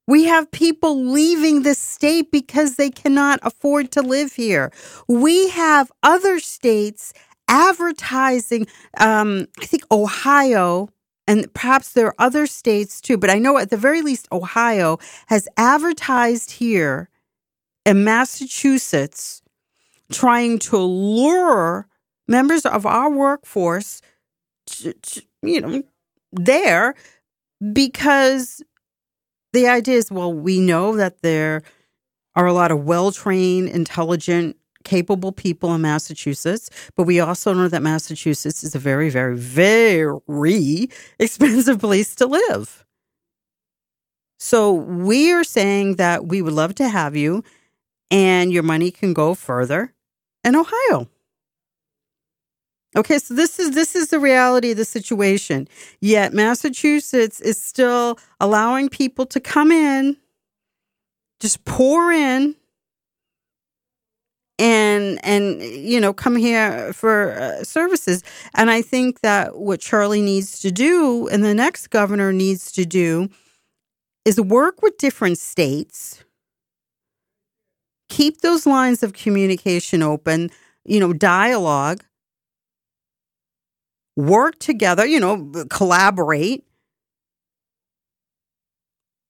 We 0.07 0.25
have 0.25 0.51
people 0.51 1.05
leaving 1.05 1.63
the 1.63 1.75
state 1.75 2.33
because 2.33 2.77
they 2.77 2.91
cannot 2.91 3.39
afford 3.43 3.93
to 3.93 4.03
live 4.03 4.33
here. 4.33 4.73
We 5.07 5.51
have 5.51 5.93
other 6.03 6.41
states 6.41 7.13
advertising. 7.47 8.67
Um, 8.99 9.47
I 9.61 9.67
think 9.67 9.85
Ohio 9.93 10.89
and 11.29 11.53
perhaps 11.55 11.93
there 11.93 12.07
are 12.07 12.15
other 12.19 12.47
states 12.47 13.01
too, 13.01 13.17
but 13.17 13.31
I 13.31 13.39
know 13.39 13.59
at 13.59 13.71
the 13.71 13.77
very 13.77 14.03
least 14.03 14.27
Ohio 14.33 14.99
has 15.27 15.47
advertised 15.57 16.53
here 16.53 17.10
in 17.87 18.05
Massachusetts 18.05 19.43
trying 20.13 20.59
to 20.59 20.77
lure 20.79 21.87
members 22.29 22.67
of 22.67 22.87
our 22.87 23.11
workforce 23.11 24.01
to, 24.67 24.93
to, 24.93 25.23
you 25.43 25.61
know 25.61 25.83
there 26.33 26.95
because 27.73 28.63
the 29.53 29.67
idea 29.67 29.97
is 29.97 30.11
well 30.11 30.33
we 30.33 30.61
know 30.61 30.97
that 30.97 31.23
there 31.23 31.63
are 32.37 32.47
a 32.47 32.53
lot 32.53 32.71
of 32.71 32.85
well-trained 32.85 33.69
intelligent 33.69 34.57
capable 34.85 35.33
people 35.33 35.75
in 35.75 35.83
Massachusetts, 35.83 36.71
but 36.97 37.05
we 37.05 37.21
also 37.21 37.53
know 37.53 37.69
that 37.69 37.83
Massachusetts 37.83 38.65
is 38.65 38.75
a 38.75 38.79
very, 38.79 39.11
very, 39.11 39.37
very 39.37 40.89
expensive 41.19 41.81
place 41.81 42.15
to 42.15 42.27
live. 42.27 42.85
So 44.39 44.73
we 44.73 45.33
are 45.33 45.45
saying 45.45 45.97
that 45.97 46.27
we 46.27 46.41
would 46.41 46.55
love 46.55 46.75
to 46.77 46.89
have 46.89 47.15
you 47.15 47.45
and 48.11 48.53
your 48.53 48.63
money 48.63 48.91
can 48.91 49.13
go 49.13 49.35
further 49.35 49.95
in 50.45 50.57
Ohio. 50.57 51.09
Okay, 52.97 53.19
so 53.19 53.35
this 53.35 53.61
is 53.61 53.71
this 53.71 53.95
is 53.95 54.09
the 54.09 54.19
reality 54.19 54.73
of 54.73 54.77
the 54.77 54.85
situation. 54.85 55.69
Yet 56.01 56.33
Massachusetts 56.33 57.41
is 57.41 57.63
still 57.63 58.19
allowing 58.41 58.89
people 58.89 59.27
to 59.27 59.39
come 59.39 59.71
in, 59.71 60.17
just 61.39 61.65
pour 61.65 62.11
in 62.11 62.57
and 64.61 65.19
and 65.25 65.63
you 65.63 65.99
know 65.99 66.13
come 66.13 66.37
here 66.37 66.93
for 66.93 67.33
uh, 67.33 67.65
services 67.65 68.23
and 68.55 68.71
i 68.71 68.83
think 68.83 69.21
that 69.21 69.57
what 69.57 69.81
charlie 69.81 70.21
needs 70.21 70.61
to 70.61 70.71
do 70.71 71.27
and 71.29 71.43
the 71.43 71.55
next 71.55 71.89
governor 71.89 72.31
needs 72.31 72.71
to 72.71 72.85
do 72.85 73.29
is 74.27 74.39
work 74.39 74.83
with 74.83 74.99
different 74.99 75.39
states 75.39 76.23
keep 78.11 78.43
those 78.43 78.67
lines 78.67 79.03
of 79.03 79.15
communication 79.15 80.03
open 80.03 80.51
you 80.85 81.01
know 81.01 81.13
dialogue 81.13 82.05
work 84.17 84.59
together 84.59 85.07
you 85.07 85.19
know 85.19 85.51
collaborate 85.71 86.65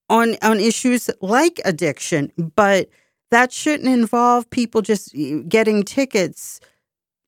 on 0.09 0.35
on 0.41 0.59
issues 0.59 1.09
like 1.21 1.61
addiction 1.63 2.31
but 2.55 2.89
that 3.31 3.51
shouldn't 3.51 3.89
involve 3.89 4.49
people 4.49 4.81
just 4.81 5.15
getting 5.47 5.83
tickets, 5.83 6.59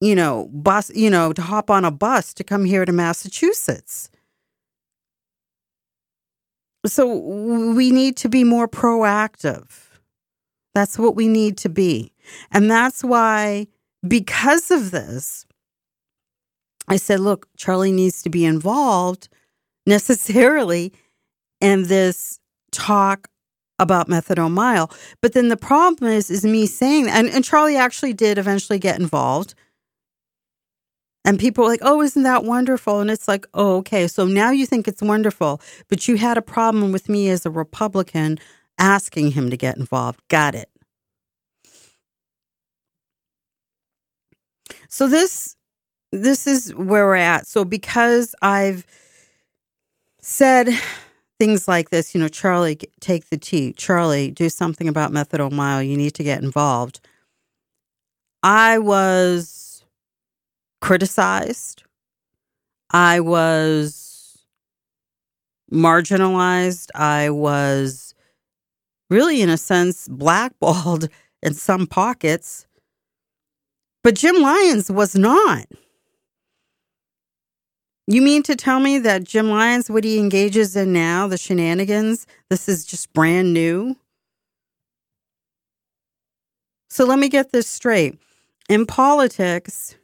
you 0.01 0.15
know, 0.15 0.49
bus, 0.53 0.91
you 0.93 1.09
know, 1.09 1.33
to 1.33 1.41
hop 1.41 1.71
on 1.71 1.85
a 1.85 1.91
bus 1.91 2.33
to 2.35 2.43
come 2.43 2.65
here 2.65 2.85
to 2.85 2.91
Massachusetts. 2.91 4.09
So 6.85 7.15
we 7.73 7.91
need 7.91 8.17
to 8.17 8.29
be 8.29 8.43
more 8.43 8.67
proactive. 8.67 9.92
That's 10.73 10.97
what 10.97 11.15
we 11.15 11.27
need 11.27 11.57
to 11.57 11.69
be. 11.69 12.12
And 12.51 12.69
that's 12.69 13.03
why, 13.03 13.67
because 14.07 14.71
of 14.71 14.91
this, 14.91 15.45
I 16.88 16.97
said, 16.97 17.19
look, 17.19 17.47
Charlie 17.57 17.91
needs 17.91 18.21
to 18.23 18.29
be 18.29 18.45
involved 18.45 19.29
necessarily 19.86 20.93
in 21.62 21.83
this 21.83 22.39
talk 22.71 23.29
about 23.79 24.07
methadone 24.07 24.51
mile. 24.51 24.91
But 25.21 25.33
then 25.33 25.49
the 25.49 25.57
problem 25.57 26.12
is, 26.12 26.29
is 26.29 26.45
me 26.45 26.65
saying 26.65 27.07
and, 27.07 27.29
and 27.29 27.43
Charlie 27.43 27.77
actually 27.77 28.13
did 28.13 28.38
eventually 28.38 28.79
get 28.79 28.99
involved. 28.99 29.55
And 31.25 31.39
people 31.39 31.63
are 31.63 31.69
like, 31.69 31.79
oh, 31.83 32.01
isn't 32.01 32.23
that 32.23 32.43
wonderful? 32.43 32.99
And 32.99 33.09
it's 33.09 33.29
like, 33.29 33.45
oh, 33.53 33.77
okay. 33.77 34.07
So 34.07 34.25
now 34.25 34.51
you 34.51 34.65
think 34.65 34.88
it's 34.88 35.01
wonderful, 35.01 35.62
but 35.88 36.07
you 36.07 36.17
had 36.17 36.38
a 36.38 36.41
problem 36.41 36.91
with 36.91 37.07
me 37.07 37.29
as 37.29 37.45
a 37.45 37.49
Republican 37.49 38.39
asking 38.77 39.31
him 39.31 39.49
to 39.49 39.57
get 39.57 39.77
involved. 39.77 40.21
Got 40.29 40.55
it. 40.55 40.69
So 44.89 45.07
this 45.07 45.55
this 46.12 46.45
is 46.45 46.73
where 46.75 47.05
we're 47.05 47.15
at. 47.15 47.47
So 47.47 47.65
because 47.65 48.36
I've 48.41 48.86
said 50.21 50.69
things 51.39 51.67
like 51.67 51.89
this, 51.89 52.13
you 52.13 52.21
know, 52.21 52.27
Charlie, 52.27 52.79
take 52.99 53.29
the 53.29 53.38
T. 53.38 53.73
Charlie, 53.73 54.29
do 54.29 54.49
something 54.49 54.88
about 54.88 55.12
methadone 55.12 55.51
mile. 55.51 55.81
You 55.81 55.97
need 55.97 56.13
to 56.13 56.23
get 56.23 56.43
involved. 56.43 56.99
I 58.43 58.77
was 58.77 59.83
criticized. 60.81 61.83
I 62.91 63.19
was 63.19 64.45
marginalized. 65.71 66.89
I 66.93 67.31
was 67.31 68.12
really, 69.13 69.41
in 69.41 69.49
a 69.49 69.58
sense, 69.58 70.08
blackballed 70.08 71.08
in 71.43 71.54
some 71.54 71.88
pockets. 71.88 72.65
But 74.04 74.15
Jim 74.15 74.41
Lyons 74.41 74.91
was 74.91 75.15
not. 75.15 75.65
You 78.08 78.21
mean 78.21 78.43
to 78.43 78.56
tell 78.56 78.82
me 78.82 78.99
that 78.99 79.23
Jim 79.23 79.49
Lyons, 79.49 79.89
what 79.89 80.04
he 80.04 80.19
engages 80.19 80.76
in 80.76 80.91
now, 80.91 81.28
the 81.28 81.38
shenanigans, 81.38 82.28
this 82.49 82.67
is 82.67 82.84
just 82.84 83.13
brand 83.13 83.54
new? 83.54 83.95
So 86.89 87.06
let 87.06 87.17
me 87.17 87.30
get 87.30 87.52
this 87.52 87.67
straight. 87.67 88.19
In 88.67 88.86
politics, 88.86 89.95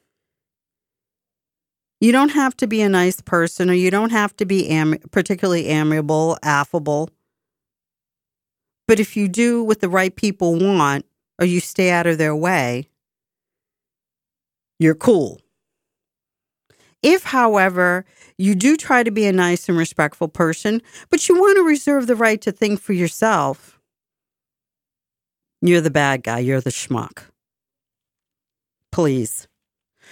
you 1.99 2.13
don't 2.13 2.29
have 2.29 2.55
to 2.57 2.67
be 2.67 2.81
a 2.81 2.89
nice 2.89 3.19
person 3.19 3.69
or 3.69 3.73
you 3.73 3.91
don't 3.91 4.11
have 4.11 4.35
to 4.37 4.45
be 4.45 4.69
am- 4.69 4.97
particularly 5.11 5.67
amiable, 5.67 6.37
affable. 6.41 7.09
But 8.89 8.99
if 8.99 9.15
you 9.15 9.27
do 9.27 9.63
what 9.63 9.81
the 9.81 9.87
right 9.87 10.15
people 10.15 10.55
want 10.55 11.05
or 11.37 11.45
you 11.45 11.59
stay 11.59 11.91
out 11.91 12.07
of 12.07 12.17
their 12.17 12.35
way, 12.35 12.89
you're 14.79 14.95
cool. 14.95 15.39
If, 17.03 17.21
however, 17.21 18.03
you 18.39 18.55
do 18.55 18.75
try 18.75 19.03
to 19.03 19.11
be 19.11 19.27
a 19.27 19.31
nice 19.31 19.69
and 19.69 19.77
respectful 19.77 20.27
person, 20.27 20.81
but 21.11 21.29
you 21.29 21.35
want 21.39 21.57
to 21.57 21.63
reserve 21.63 22.07
the 22.07 22.15
right 22.15 22.41
to 22.41 22.51
think 22.51 22.81
for 22.81 22.93
yourself, 22.93 23.79
you're 25.61 25.81
the 25.81 25.91
bad 25.91 26.23
guy, 26.23 26.39
you're 26.39 26.59
the 26.59 26.71
schmuck. 26.71 27.25
Please. 28.91 29.47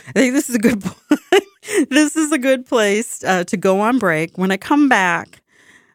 I 0.09 0.11
think 0.11 0.35
this 0.35 0.51
is 0.51 0.55
a 0.55 0.59
good 0.59 0.83
this 1.89 2.15
is 2.15 2.31
a 2.31 2.37
good 2.37 2.67
place 2.67 3.23
uh, 3.23 3.43
to 3.45 3.57
go 3.57 3.79
on 3.79 3.97
break. 3.97 4.37
When 4.37 4.51
I 4.51 4.57
come 4.57 4.87
back, 4.87 5.41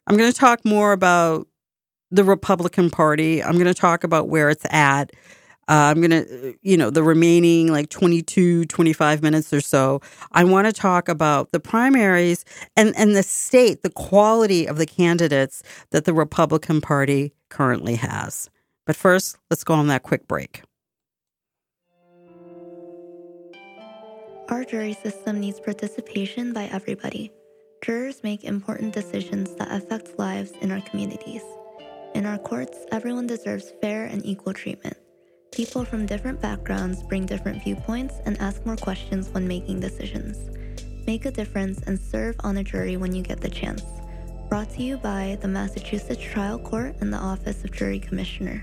I'm 0.09 0.16
going 0.16 0.33
to 0.33 0.37
talk 0.37 0.64
more 0.64 0.90
about 0.90 1.47
the 2.12 2.22
Republican 2.22 2.90
Party. 2.90 3.42
I'm 3.42 3.55
going 3.55 3.64
to 3.64 3.75
talk 3.75 4.05
about 4.05 4.29
where 4.29 4.51
it's 4.51 4.66
at. 4.70 5.11
Uh, 5.68 5.90
I'm 5.94 6.01
going 6.01 6.11
to, 6.11 6.55
you 6.61 6.77
know, 6.77 6.90
the 6.90 7.03
remaining 7.03 7.68
like 7.68 7.88
22, 7.88 8.66
25 8.66 9.22
minutes 9.22 9.53
or 9.53 9.61
so, 9.61 10.01
I 10.33 10.44
want 10.44 10.66
to 10.66 10.72
talk 10.72 11.09
about 11.09 11.53
the 11.53 11.61
primaries 11.61 12.44
and, 12.77 12.94
and 12.96 13.16
the 13.16 13.22
state, 13.22 13.83
the 13.83 13.90
quality 13.90 14.66
of 14.66 14.77
the 14.77 14.87
candidates 14.87 15.62
that 15.90 16.05
the 16.05 16.12
Republican 16.12 16.81
Party 16.81 17.33
currently 17.48 17.94
has. 17.94 18.51
But 18.87 18.96
first, 18.96 19.38
let's 19.51 19.64
go 19.64 19.75
on 19.75 19.87
that 19.87 20.03
quick 20.03 20.29
break. 20.29 20.62
Our 24.48 24.64
jury 24.64 24.92
system 24.92 25.40
needs 25.40 25.61
participation 25.61 26.53
by 26.53 26.64
everybody. 26.64 27.33
Jurors 27.83 28.22
make 28.22 28.44
important 28.44 28.92
decisions 28.92 29.55
that 29.55 29.70
affect 29.70 30.18
lives 30.18 30.53
in 30.61 30.70
our 30.70 30.81
communities. 30.83 31.42
In 32.14 32.27
our 32.27 32.37
courts, 32.37 32.77
everyone 32.92 33.27
deserves 33.27 33.72
fair 33.81 34.05
and 34.05 34.25
equal 34.27 34.53
treatment. 34.53 34.96
People 35.51 35.83
from 35.85 36.05
different 36.05 36.42
backgrounds 36.42 37.03
bring 37.03 37.25
different 37.25 37.62
viewpoints 37.64 38.16
and 38.27 38.38
ask 38.38 38.64
more 38.66 38.77
questions 38.77 39.31
when 39.31 39.48
making 39.48 39.81
decisions. 39.81 40.51
Make 41.07 41.25
a 41.25 41.31
difference 41.31 41.81
and 41.87 41.98
serve 41.98 42.37
on 42.40 42.59
a 42.59 42.64
jury 42.64 42.98
when 42.98 43.14
you 43.14 43.22
get 43.22 43.40
the 43.40 43.48
chance. 43.48 43.83
Brought 44.51 44.70
to 44.75 44.83
you 44.83 44.98
by 44.98 45.38
the 45.40 45.48
Massachusetts 45.48 46.23
Trial 46.23 46.58
Court 46.58 46.94
and 47.00 47.10
the 47.10 47.19
Office 47.19 47.65
of 47.65 47.73
Jury 47.73 47.98
Commissioner. 47.98 48.63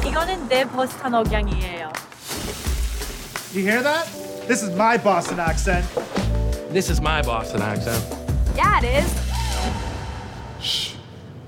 이거는 0.05 0.49
내 0.49 0.65
버스 0.65 0.97
탄 0.97 1.13
억양이에요. 1.13 1.93
You 3.53 3.61
hear 3.61 3.81
that? 3.81 4.05
This 4.47 4.61
is 4.61 4.75
my 4.75 4.97
Boston 4.97 5.39
accent. 5.39 5.85
This 6.73 6.89
is 6.89 6.99
my 6.99 7.21
Boston 7.21 7.61
accent. 7.61 8.03
That 8.55 8.83
is. 8.83 9.26
Shh. 10.60 10.94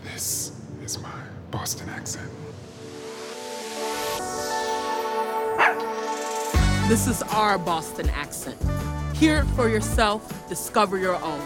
This 0.05 0.53
is 0.85 0.99
my 1.01 1.11
Boston 1.51 1.89
accent. 1.89 2.31
This 6.89 7.07
is 7.07 7.23
our 7.23 7.59
Boston 7.59 8.09
accent. 8.11 8.57
Hear 9.15 9.39
it 9.39 9.47
for 9.57 9.69
yourself, 9.69 10.49
discover 10.49 10.97
your 10.97 11.17
own. 11.23 11.41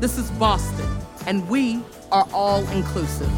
This 0.00 0.16
is 0.16 0.30
Boston, 0.32 0.88
and 1.26 1.48
we 1.48 1.82
are 2.10 2.26
all 2.32 2.68
inclusive. 2.70 3.30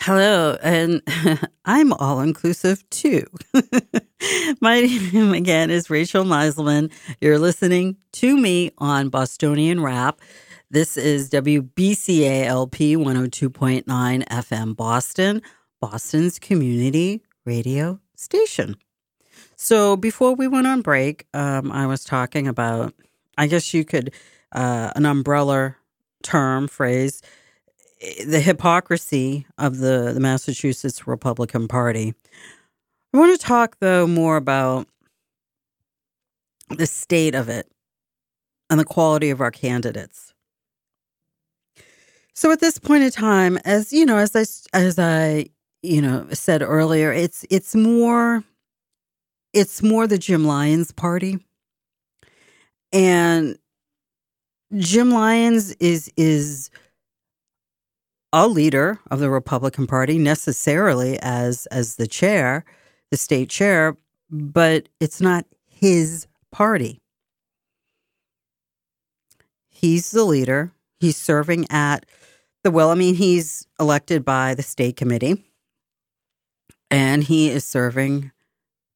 Hello, 0.00 0.56
and 0.62 1.02
I'm 1.64 1.92
all 1.92 2.20
inclusive 2.20 2.88
too. 2.90 3.26
My 4.60 4.80
name 4.80 5.34
again 5.34 5.70
is 5.70 5.90
Rachel 5.90 6.24
Meiselman. 6.24 6.90
You're 7.20 7.38
listening 7.38 7.96
to 8.12 8.36
me 8.36 8.72
on 8.78 9.08
Bostonian 9.08 9.80
Rap. 9.82 10.20
This 10.72 10.96
is 10.96 11.30
WBCALP 11.30 12.96
102.9 12.96 13.84
FM 14.28 14.76
Boston, 14.76 15.42
Boston's 15.80 16.38
community 16.38 17.24
radio 17.44 17.98
station. 18.14 18.76
So 19.56 19.96
before 19.96 20.36
we 20.36 20.46
went 20.46 20.68
on 20.68 20.82
break, 20.82 21.26
um, 21.34 21.72
I 21.72 21.88
was 21.88 22.04
talking 22.04 22.46
about, 22.46 22.94
I 23.36 23.48
guess 23.48 23.74
you 23.74 23.84
could, 23.84 24.14
uh, 24.52 24.92
an 24.94 25.06
umbrella 25.06 25.74
term, 26.22 26.68
phrase, 26.68 27.20
the 28.24 28.40
hypocrisy 28.40 29.48
of 29.58 29.78
the, 29.78 30.12
the 30.14 30.20
Massachusetts 30.20 31.04
Republican 31.04 31.66
Party. 31.66 32.14
I 33.12 33.18
want 33.18 33.32
to 33.32 33.44
talk, 33.44 33.78
though, 33.80 34.06
more 34.06 34.36
about 34.36 34.86
the 36.68 36.86
state 36.86 37.34
of 37.34 37.48
it 37.48 37.66
and 38.70 38.78
the 38.78 38.84
quality 38.84 39.30
of 39.30 39.40
our 39.40 39.50
candidates. 39.50 40.29
So 42.34 42.52
at 42.52 42.60
this 42.60 42.78
point 42.78 43.02
in 43.02 43.10
time, 43.10 43.58
as 43.64 43.92
you 43.92 44.06
know, 44.06 44.18
as 44.18 44.34
I 44.34 44.44
as 44.76 44.98
I 44.98 45.46
you 45.82 46.00
know 46.00 46.26
said 46.32 46.62
earlier, 46.62 47.12
it's 47.12 47.44
it's 47.50 47.74
more 47.74 48.44
it's 49.52 49.82
more 49.82 50.06
the 50.06 50.18
Jim 50.18 50.44
Lyons 50.44 50.92
party, 50.92 51.38
and 52.92 53.58
Jim 54.76 55.10
Lyons 55.10 55.72
is 55.80 56.12
is 56.16 56.70
a 58.32 58.46
leader 58.46 59.00
of 59.10 59.18
the 59.18 59.30
Republican 59.30 59.86
Party 59.86 60.18
necessarily 60.18 61.18
as 61.20 61.66
as 61.66 61.96
the 61.96 62.06
chair, 62.06 62.64
the 63.10 63.16
state 63.16 63.50
chair, 63.50 63.96
but 64.30 64.88
it's 65.00 65.20
not 65.20 65.44
his 65.66 66.26
party. 66.52 67.00
He's 69.68 70.10
the 70.10 70.24
leader. 70.24 70.72
He's 71.00 71.16
serving 71.16 71.66
at 71.70 72.06
the 72.62 72.70
will. 72.70 72.90
I 72.90 72.94
mean, 72.94 73.14
he's 73.14 73.66
elected 73.78 74.24
by 74.24 74.54
the 74.54 74.62
state 74.62 74.96
committee. 74.96 75.44
And 76.90 77.22
he 77.22 77.48
is 77.48 77.64
serving 77.64 78.32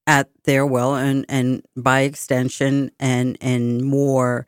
at 0.06 0.28
their 0.44 0.66
will 0.66 0.94
and, 0.94 1.24
and 1.28 1.62
by 1.76 2.00
extension 2.00 2.90
and 3.00 3.38
and 3.40 3.82
more 3.82 4.46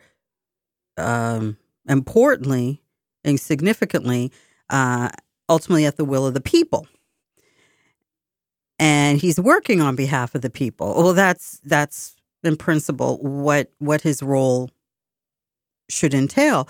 um, 0.96 1.56
importantly 1.88 2.82
and 3.24 3.40
significantly 3.40 4.32
uh, 4.70 5.08
ultimately 5.48 5.86
at 5.86 5.96
the 5.96 6.04
will 6.04 6.26
of 6.26 6.34
the 6.34 6.40
people. 6.40 6.86
And 8.78 9.18
he's 9.18 9.40
working 9.40 9.80
on 9.80 9.96
behalf 9.96 10.34
of 10.34 10.42
the 10.42 10.50
people. 10.50 10.94
Well 10.94 11.14
that's 11.14 11.60
that's 11.64 12.16
in 12.42 12.56
principle 12.56 13.18
what 13.18 13.72
what 13.78 14.02
his 14.02 14.22
role 14.22 14.70
should 15.88 16.14
entail 16.14 16.68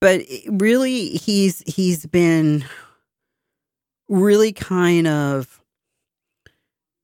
but 0.00 0.22
really 0.48 1.10
he's 1.10 1.62
he's 1.66 2.06
been 2.06 2.64
really 4.08 4.52
kind 4.52 5.06
of 5.06 5.60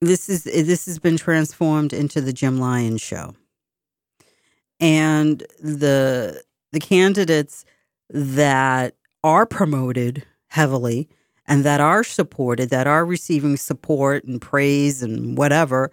this 0.00 0.28
is 0.28 0.44
this 0.44 0.86
has 0.86 0.98
been 0.98 1.16
transformed 1.16 1.92
into 1.92 2.20
the 2.20 2.32
Jim 2.32 2.58
Lyons 2.58 3.00
show. 3.00 3.34
And 4.80 5.44
the 5.60 6.42
the 6.72 6.80
candidates 6.80 7.64
that 8.10 8.94
are 9.22 9.46
promoted 9.46 10.24
heavily 10.48 11.08
and 11.46 11.64
that 11.64 11.80
are 11.80 12.04
supported, 12.04 12.70
that 12.70 12.86
are 12.86 13.04
receiving 13.04 13.56
support 13.56 14.24
and 14.24 14.40
praise 14.40 15.02
and 15.02 15.36
whatever, 15.38 15.90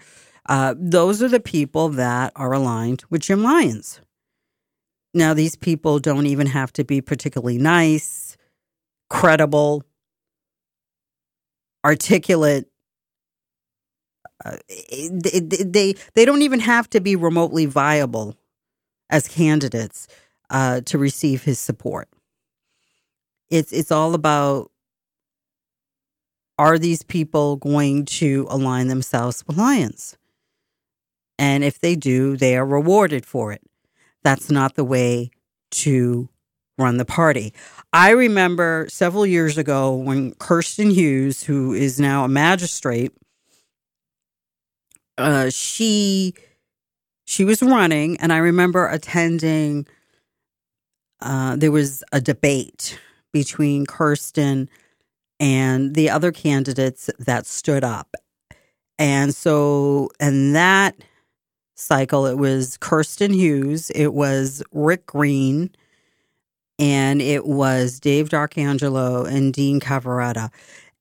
uh, 0.48 0.74
those 0.78 1.22
are 1.22 1.28
the 1.28 1.40
people 1.40 1.90
that 1.90 2.32
are 2.36 2.54
aligned 2.54 3.04
with 3.10 3.22
Jim 3.22 3.44
Lyons. 3.44 4.02
Now, 5.14 5.34
these 5.34 5.56
people 5.56 6.00
don't 6.00 6.28
even 6.28 6.48
have 6.48 6.72
to 6.74 6.84
be 6.84 7.02
particularly 7.02 7.58
nice, 7.58 8.38
credible, 9.10 9.84
articulate. 11.84 12.68
Uh, 14.46 14.58
they, 14.70 15.96
they 16.14 16.26
don't 16.26 16.44
even 16.44 16.60
have 16.60 16.90
to 16.92 17.02
be 17.02 17.16
remotely 17.16 17.66
viable 17.66 18.36
as 19.10 19.28
candidates 19.28 20.08
uh, 20.50 20.82
to 20.82 20.98
receive 20.98 21.44
his 21.44 21.60
support. 21.60 22.08
It's 23.50 23.72
it's 23.72 23.92
all 23.92 24.14
about 24.14 24.72
are 26.60 26.78
these 26.78 27.04
people 27.04 27.56
going 27.56 28.06
to 28.06 28.46
align 28.50 28.88
themselves 28.88 29.44
with 29.48 29.58
Lyons? 29.58 30.18
And 31.38 31.64
if 31.64 31.80
they 31.80 31.96
do, 31.96 32.36
they 32.36 32.58
are 32.58 32.66
rewarded 32.66 33.26
for 33.26 33.54
it. 33.54 33.62
That's 34.24 34.50
not 34.50 34.76
the 34.76 34.84
way 34.84 35.32
to 35.72 36.30
run 36.78 36.98
the 36.98 37.06
party. 37.06 37.54
I 37.94 38.12
remember 38.12 38.88
several 38.90 39.26
years 39.26 39.58
ago 39.58 39.94
when 39.96 40.34
Kirsten 40.36 40.92
Hughes, 40.92 41.44
who 41.44 41.74
is 41.74 42.00
now 42.00 42.24
a 42.24 42.30
magistrate, 42.30 43.12
uh, 45.18 45.50
she 45.50 46.34
she 47.26 47.44
was 47.44 47.62
running, 47.62 48.18
and 48.18 48.34
I 48.34 48.38
remember 48.38 48.88
attending. 48.88 49.86
Uh, 51.22 51.58
there 51.58 51.72
was 51.72 52.02
a 52.14 52.22
debate 52.22 52.98
between 53.34 53.86
Kirsten 53.86 54.70
and 55.38 55.94
the 55.94 56.10
other 56.10 56.32
candidates 56.32 57.10
that 57.20 57.46
stood 57.46 57.84
up, 57.84 58.16
and 58.98 59.36
so 59.36 60.10
and 60.20 60.56
that 60.56 60.96
cycle, 61.80 62.26
it 62.26 62.38
was 62.38 62.78
Kirsten 62.78 63.34
Hughes, 63.34 63.90
it 63.92 64.14
was 64.14 64.62
Rick 64.72 65.06
Green, 65.06 65.70
and 66.78 67.22
it 67.22 67.46
was 67.46 68.00
Dave 68.00 68.30
D'Arcangelo 68.30 69.26
and 69.26 69.54
Dean 69.54 69.80
Cavaretta. 69.80 70.50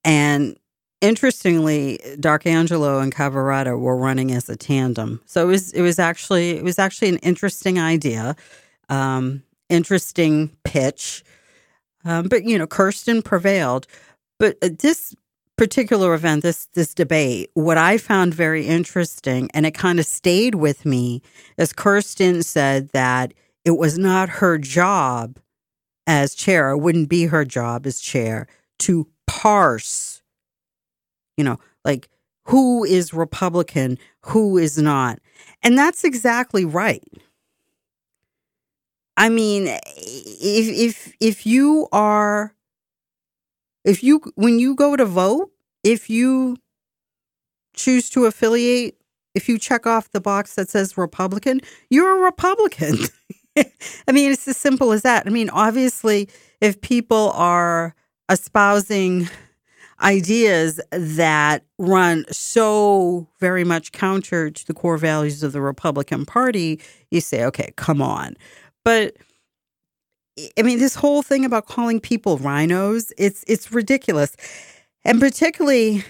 And 0.04 0.56
interestingly, 1.00 1.98
D'Arcangelo 2.18 3.00
and 3.00 3.14
Cavaretta 3.14 3.78
were 3.78 3.96
running 3.96 4.32
as 4.32 4.48
a 4.48 4.56
tandem. 4.56 5.20
So 5.26 5.44
it 5.44 5.46
was 5.46 5.72
it 5.72 5.82
was 5.82 5.98
actually 5.98 6.50
it 6.50 6.64
was 6.64 6.78
actually 6.78 7.08
an 7.10 7.18
interesting 7.18 7.78
idea, 7.78 8.36
um, 8.88 9.42
interesting 9.68 10.50
pitch. 10.64 11.24
Um, 12.04 12.28
but 12.28 12.44
you 12.44 12.58
know, 12.58 12.66
Kirsten 12.66 13.22
prevailed. 13.22 13.86
But 14.38 14.56
uh, 14.62 14.70
this 14.78 15.14
particular 15.58 16.14
event, 16.14 16.42
this 16.42 16.66
this 16.72 16.94
debate, 16.94 17.50
what 17.54 17.76
I 17.76 17.98
found 17.98 18.32
very 18.32 18.66
interesting, 18.66 19.50
and 19.52 19.66
it 19.66 19.74
kind 19.74 19.98
of 19.98 20.06
stayed 20.06 20.54
with 20.54 20.86
me, 20.86 21.20
is 21.58 21.74
Kirsten 21.74 22.42
said 22.42 22.90
that 22.90 23.34
it 23.64 23.72
was 23.72 23.98
not 23.98 24.28
her 24.28 24.56
job 24.56 25.38
as 26.06 26.34
chair, 26.34 26.70
it 26.70 26.78
wouldn't 26.78 27.10
be 27.10 27.26
her 27.26 27.44
job 27.44 27.86
as 27.86 28.00
chair 28.00 28.46
to 28.78 29.08
parse, 29.26 30.22
you 31.36 31.44
know, 31.44 31.58
like 31.84 32.08
who 32.44 32.84
is 32.84 33.12
Republican, 33.12 33.98
who 34.22 34.56
is 34.56 34.78
not. 34.78 35.18
And 35.62 35.76
that's 35.76 36.04
exactly 36.04 36.64
right. 36.64 37.02
I 39.16 39.28
mean, 39.28 39.66
if 39.66 40.96
if 40.96 41.12
if 41.20 41.46
you 41.46 41.88
are 41.90 42.54
if 43.84 44.02
you 44.02 44.20
when 44.34 44.58
you 44.58 44.74
go 44.74 44.96
to 44.96 45.04
vote, 45.04 45.50
if 45.84 46.10
you 46.10 46.56
choose 47.74 48.10
to 48.10 48.26
affiliate, 48.26 48.96
if 49.34 49.48
you 49.48 49.58
check 49.58 49.86
off 49.86 50.10
the 50.10 50.20
box 50.20 50.54
that 50.54 50.68
says 50.68 50.96
Republican, 50.96 51.60
you're 51.90 52.18
a 52.18 52.22
Republican. 52.24 52.98
I 53.56 54.12
mean, 54.12 54.32
it's 54.32 54.46
as 54.48 54.56
simple 54.56 54.92
as 54.92 55.02
that. 55.02 55.26
I 55.26 55.30
mean, 55.30 55.50
obviously, 55.50 56.28
if 56.60 56.80
people 56.80 57.32
are 57.34 57.94
espousing 58.28 59.28
ideas 60.00 60.80
that 60.90 61.64
run 61.78 62.24
so 62.30 63.26
very 63.40 63.64
much 63.64 63.92
counter 63.92 64.50
to 64.50 64.66
the 64.66 64.74
core 64.74 64.98
values 64.98 65.42
of 65.42 65.52
the 65.52 65.60
Republican 65.60 66.24
Party, 66.24 66.80
you 67.10 67.20
say, 67.20 67.44
okay, 67.44 67.72
come 67.76 68.00
on. 68.00 68.36
But 68.84 69.16
I 70.58 70.62
mean, 70.62 70.78
this 70.78 70.94
whole 70.94 71.22
thing 71.22 71.44
about 71.44 71.66
calling 71.66 72.00
people 72.00 72.38
rhinos, 72.38 73.12
it's 73.18 73.44
it's 73.46 73.72
ridiculous. 73.72 74.36
And 75.04 75.20
particularly 75.20 76.04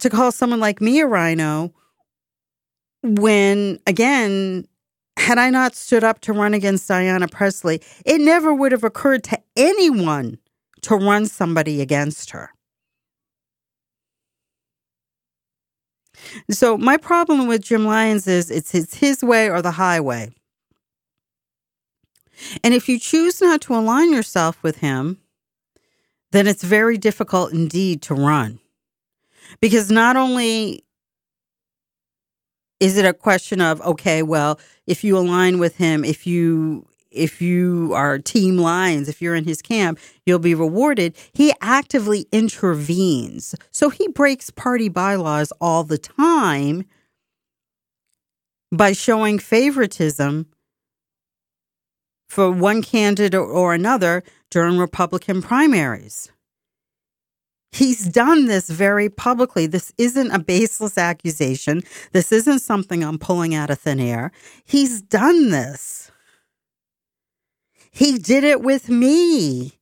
to 0.00 0.10
call 0.10 0.32
someone 0.32 0.60
like 0.60 0.80
me 0.80 1.00
a 1.00 1.06
rhino 1.06 1.72
when, 3.02 3.78
again, 3.86 4.66
had 5.16 5.38
I 5.38 5.50
not 5.50 5.74
stood 5.74 6.04
up 6.04 6.20
to 6.20 6.32
run 6.32 6.54
against 6.54 6.88
Ayanna 6.88 7.30
Pressley, 7.30 7.80
it 8.04 8.20
never 8.20 8.54
would 8.54 8.72
have 8.72 8.84
occurred 8.84 9.24
to 9.24 9.38
anyone 9.56 10.38
to 10.82 10.96
run 10.96 11.26
somebody 11.26 11.80
against 11.80 12.30
her. 12.30 12.50
So 16.50 16.76
my 16.76 16.96
problem 16.96 17.46
with 17.46 17.62
Jim 17.62 17.84
Lyons 17.84 18.26
is 18.26 18.50
it's, 18.50 18.74
it's 18.74 18.94
his 18.94 19.22
way 19.22 19.48
or 19.48 19.62
the 19.62 19.72
highway. 19.72 20.30
And 22.62 22.74
if 22.74 22.88
you 22.88 22.98
choose 22.98 23.40
not 23.40 23.60
to 23.62 23.74
align 23.74 24.12
yourself 24.12 24.62
with 24.62 24.78
him, 24.78 25.18
then 26.32 26.46
it's 26.46 26.62
very 26.62 26.98
difficult 26.98 27.52
indeed 27.52 28.02
to 28.02 28.14
run. 28.14 28.60
Because 29.60 29.90
not 29.90 30.16
only 30.16 30.84
is 32.80 32.96
it 32.96 33.04
a 33.04 33.12
question 33.12 33.60
of 33.60 33.80
okay, 33.82 34.22
well, 34.22 34.60
if 34.86 35.02
you 35.02 35.16
align 35.16 35.58
with 35.58 35.76
him, 35.76 36.04
if 36.04 36.26
you 36.26 36.86
if 37.10 37.40
you 37.40 37.92
are 37.94 38.18
team 38.18 38.58
Lyons, 38.58 39.08
if 39.08 39.22
you're 39.22 39.34
in 39.34 39.44
his 39.44 39.62
camp, 39.62 39.98
you'll 40.26 40.38
be 40.38 40.54
rewarded. 40.54 41.16
He 41.32 41.52
actively 41.60 42.26
intervenes. 42.32 43.54
So 43.70 43.88
he 43.88 44.08
breaks 44.08 44.50
party 44.50 44.88
bylaws 44.88 45.52
all 45.60 45.84
the 45.84 45.98
time 45.98 46.84
by 48.70 48.92
showing 48.92 49.38
favoritism 49.38 50.46
for 52.28 52.50
one 52.50 52.82
candidate 52.82 53.34
or 53.34 53.74
another 53.74 54.22
during 54.50 54.78
Republican 54.78 55.42
primaries. 55.42 56.30
He's 57.70 58.08
done 58.08 58.46
this 58.46 58.70
very 58.70 59.10
publicly. 59.10 59.66
This 59.66 59.92
isn't 59.98 60.30
a 60.30 60.38
baseless 60.38 60.96
accusation. 60.96 61.82
This 62.12 62.32
isn't 62.32 62.60
something 62.60 63.02
I'm 63.02 63.18
pulling 63.18 63.54
out 63.54 63.70
of 63.70 63.78
thin 63.78 64.00
air. 64.00 64.32
He's 64.64 65.02
done 65.02 65.50
this. 65.50 66.10
He 67.90 68.18
did 68.18 68.44
it 68.44 68.62
with 68.62 68.88
me. 68.88 69.78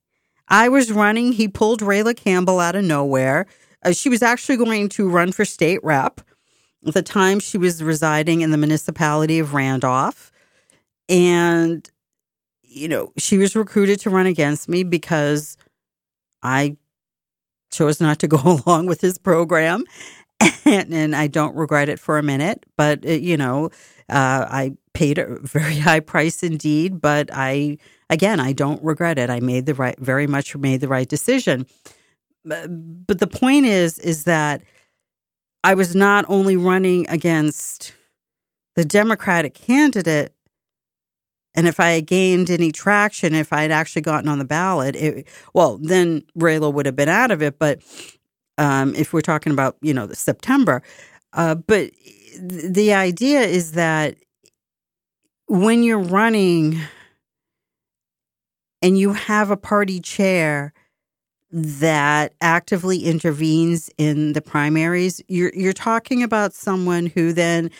I 0.48 0.68
was 0.68 0.92
running. 0.92 1.32
He 1.32 1.48
pulled 1.48 1.80
Rayla 1.80 2.16
Campbell 2.16 2.60
out 2.60 2.76
of 2.76 2.84
nowhere. 2.84 3.46
Uh, 3.84 3.92
she 3.92 4.08
was 4.08 4.22
actually 4.22 4.56
going 4.56 4.88
to 4.90 5.08
run 5.08 5.32
for 5.32 5.44
state 5.44 5.80
rep. 5.82 6.20
At 6.86 6.94
the 6.94 7.02
time, 7.02 7.40
she 7.40 7.58
was 7.58 7.82
residing 7.82 8.40
in 8.40 8.50
the 8.50 8.56
municipality 8.56 9.38
of 9.38 9.54
Randolph. 9.54 10.32
And, 11.08 11.88
you 12.76 12.88
know, 12.88 13.12
she 13.16 13.38
was 13.38 13.56
recruited 13.56 14.00
to 14.00 14.10
run 14.10 14.26
against 14.26 14.68
me 14.68 14.84
because 14.84 15.56
I 16.42 16.76
chose 17.72 18.00
not 18.00 18.18
to 18.20 18.28
go 18.28 18.62
along 18.66 18.86
with 18.86 19.00
his 19.00 19.18
program. 19.18 19.84
And, 20.66 20.92
and 20.92 21.16
I 21.16 21.28
don't 21.28 21.56
regret 21.56 21.88
it 21.88 21.98
for 21.98 22.18
a 22.18 22.22
minute. 22.22 22.66
But, 22.76 23.06
uh, 23.06 23.10
you 23.12 23.36
know, 23.36 23.70
uh, 24.10 24.46
I 24.50 24.72
paid 24.94 25.16
a 25.18 25.38
very 25.40 25.76
high 25.78 26.00
price 26.00 26.42
indeed. 26.42 27.00
But 27.00 27.30
I, 27.32 27.78
again, 28.10 28.38
I 28.38 28.52
don't 28.52 28.82
regret 28.82 29.18
it. 29.18 29.30
I 29.30 29.40
made 29.40 29.66
the 29.66 29.74
right, 29.74 29.98
very 29.98 30.26
much 30.26 30.54
made 30.56 30.80
the 30.80 30.88
right 30.88 31.08
decision. 31.08 31.66
But 32.44 33.18
the 33.18 33.26
point 33.26 33.66
is, 33.66 33.98
is 33.98 34.24
that 34.24 34.62
I 35.64 35.74
was 35.74 35.96
not 35.96 36.24
only 36.28 36.56
running 36.56 37.08
against 37.08 37.92
the 38.76 38.84
Democratic 38.84 39.54
candidate, 39.54 40.35
and 41.56 41.66
if 41.66 41.80
I 41.80 41.92
had 41.92 42.06
gained 42.06 42.50
any 42.50 42.70
traction, 42.70 43.34
if 43.34 43.52
I 43.52 43.62
had 43.62 43.70
actually 43.70 44.02
gotten 44.02 44.28
on 44.28 44.38
the 44.38 44.44
ballot, 44.44 44.94
it, 44.94 45.26
well, 45.54 45.78
then 45.78 46.22
Rayla 46.38 46.72
would 46.72 46.84
have 46.84 46.96
been 46.96 47.08
out 47.08 47.30
of 47.30 47.42
it. 47.42 47.58
But 47.58 47.80
um, 48.58 48.94
if 48.94 49.14
we're 49.14 49.22
talking 49.22 49.52
about, 49.52 49.76
you 49.80 49.94
know, 49.94 50.08
September, 50.12 50.82
uh, 51.32 51.54
but 51.54 51.90
the 52.38 52.92
idea 52.92 53.40
is 53.40 53.72
that 53.72 54.16
when 55.48 55.82
you're 55.82 55.98
running 55.98 56.78
and 58.82 58.98
you 58.98 59.14
have 59.14 59.50
a 59.50 59.56
party 59.56 60.00
chair 60.00 60.74
that 61.50 62.34
actively 62.42 62.98
intervenes 62.98 63.88
in 63.96 64.34
the 64.34 64.42
primaries, 64.42 65.22
you're 65.28 65.52
you're 65.54 65.72
talking 65.72 66.22
about 66.22 66.52
someone 66.52 67.06
who 67.06 67.32
then 67.32 67.70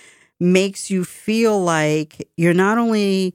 makes 0.41 0.91
you 0.91 1.05
feel 1.05 1.63
like 1.63 2.27
you're 2.37 2.55
not 2.55 2.79
only 2.79 3.35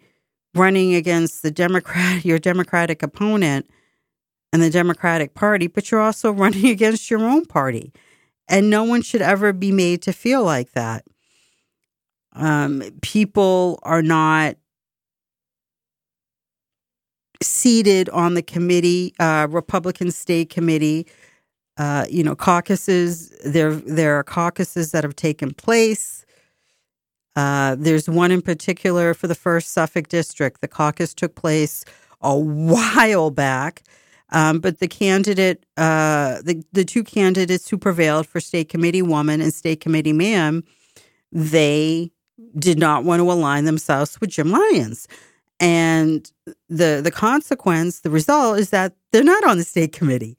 running 0.55 0.93
against 0.93 1.43
the 1.43 1.51
Democrat, 1.51 2.25
your 2.25 2.39
Democratic 2.39 3.03
opponent 3.03 3.69
and 4.53 4.61
the 4.61 4.69
Democratic 4.69 5.33
Party, 5.33 5.67
but 5.67 5.91
you're 5.91 6.01
also 6.01 6.31
running 6.43 6.67
against 6.67 7.09
your 7.09 7.21
own 7.21 7.45
party. 7.45 7.93
And 8.47 8.69
no 8.69 8.83
one 8.83 9.01
should 9.01 9.21
ever 9.21 9.53
be 9.53 9.71
made 9.71 10.01
to 10.03 10.13
feel 10.13 10.43
like 10.43 10.73
that. 10.73 11.05
Um, 12.33 12.83
people 13.01 13.79
are 13.83 14.01
not 14.01 14.55
seated 17.41 18.09
on 18.09 18.33
the 18.33 18.41
committee, 18.41 19.13
uh, 19.19 19.47
Republican 19.49 20.11
State 20.11 20.49
Committee. 20.49 21.07
Uh, 21.77 22.05
you 22.09 22.21
know, 22.21 22.35
caucuses. 22.35 23.29
There, 23.45 23.73
there 23.73 24.15
are 24.17 24.23
caucuses 24.23 24.91
that 24.91 25.03
have 25.03 25.15
taken 25.15 25.53
place. 25.53 26.20
Uh, 27.35 27.75
there's 27.79 28.09
one 28.09 28.31
in 28.31 28.41
particular 28.41 29.13
for 29.13 29.27
the 29.27 29.35
first 29.35 29.71
Suffolk 29.71 30.07
district. 30.09 30.61
The 30.61 30.67
caucus 30.67 31.13
took 31.13 31.35
place 31.35 31.85
a 32.21 32.37
while 32.37 33.31
back, 33.31 33.83
um, 34.31 34.59
but 34.59 34.79
the 34.79 34.87
candidate, 34.87 35.65
uh, 35.77 36.41
the 36.43 36.63
the 36.71 36.85
two 36.85 37.03
candidates 37.03 37.69
who 37.69 37.77
prevailed 37.77 38.27
for 38.27 38.39
state 38.39 38.69
committee 38.69 39.01
woman 39.01 39.41
and 39.41 39.53
state 39.53 39.79
committee 39.79 40.13
man, 40.13 40.63
they 41.31 42.11
did 42.57 42.77
not 42.77 43.03
want 43.03 43.19
to 43.21 43.31
align 43.31 43.65
themselves 43.65 44.19
with 44.19 44.29
Jim 44.29 44.51
Lyons, 44.51 45.07
and 45.59 46.31
the 46.69 47.01
the 47.03 47.11
consequence, 47.11 48.01
the 48.01 48.09
result 48.09 48.59
is 48.59 48.71
that 48.71 48.93
they're 49.11 49.23
not 49.23 49.43
on 49.45 49.57
the 49.57 49.63
state 49.63 49.93
committee, 49.93 50.37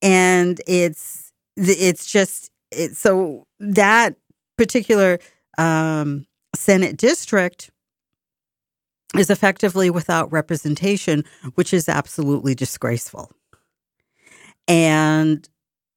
and 0.00 0.60
it's 0.66 1.32
it's 1.56 2.10
just 2.10 2.50
it, 2.70 2.96
so 2.96 3.46
that 3.60 4.16
particular 4.56 5.18
um, 5.58 6.26
Senate 6.54 6.96
district 6.96 7.70
is 9.16 9.30
effectively 9.30 9.90
without 9.90 10.32
representation, 10.32 11.24
which 11.54 11.74
is 11.74 11.88
absolutely 11.88 12.54
disgraceful. 12.54 13.30
And 14.68 15.46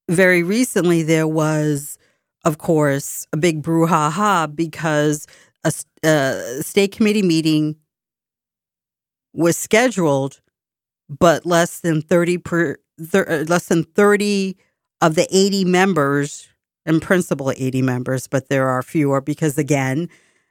very 0.10 0.44
recently, 0.44 1.02
there 1.04 1.28
was, 1.28 1.98
of 2.44 2.58
course, 2.58 3.26
a 3.32 3.38
big 3.38 3.62
brouhaha 3.62 4.54
because 4.54 5.28
a, 5.64 5.74
a 6.04 6.62
state 6.62 6.92
committee 6.92 7.22
meeting 7.22 7.76
was 9.34 9.58
scheduled, 9.58 10.42
but 11.10 11.46
less 11.46 11.80
than 11.80 12.02
thirty 12.02 12.38
per 12.38 12.78
thir- 13.02 13.46
less 13.48 13.68
than 13.68 13.84
thirty 13.84 14.58
of 15.02 15.16
the 15.16 15.28
eighty 15.32 15.66
members 15.66 16.48
in 16.86 17.00
principle 17.00 17.52
80 17.56 17.82
members, 17.82 18.28
but 18.28 18.50
there 18.50 18.68
are 18.68 18.84
fewer 18.84 19.22
because, 19.22 19.58
again, 19.58 20.10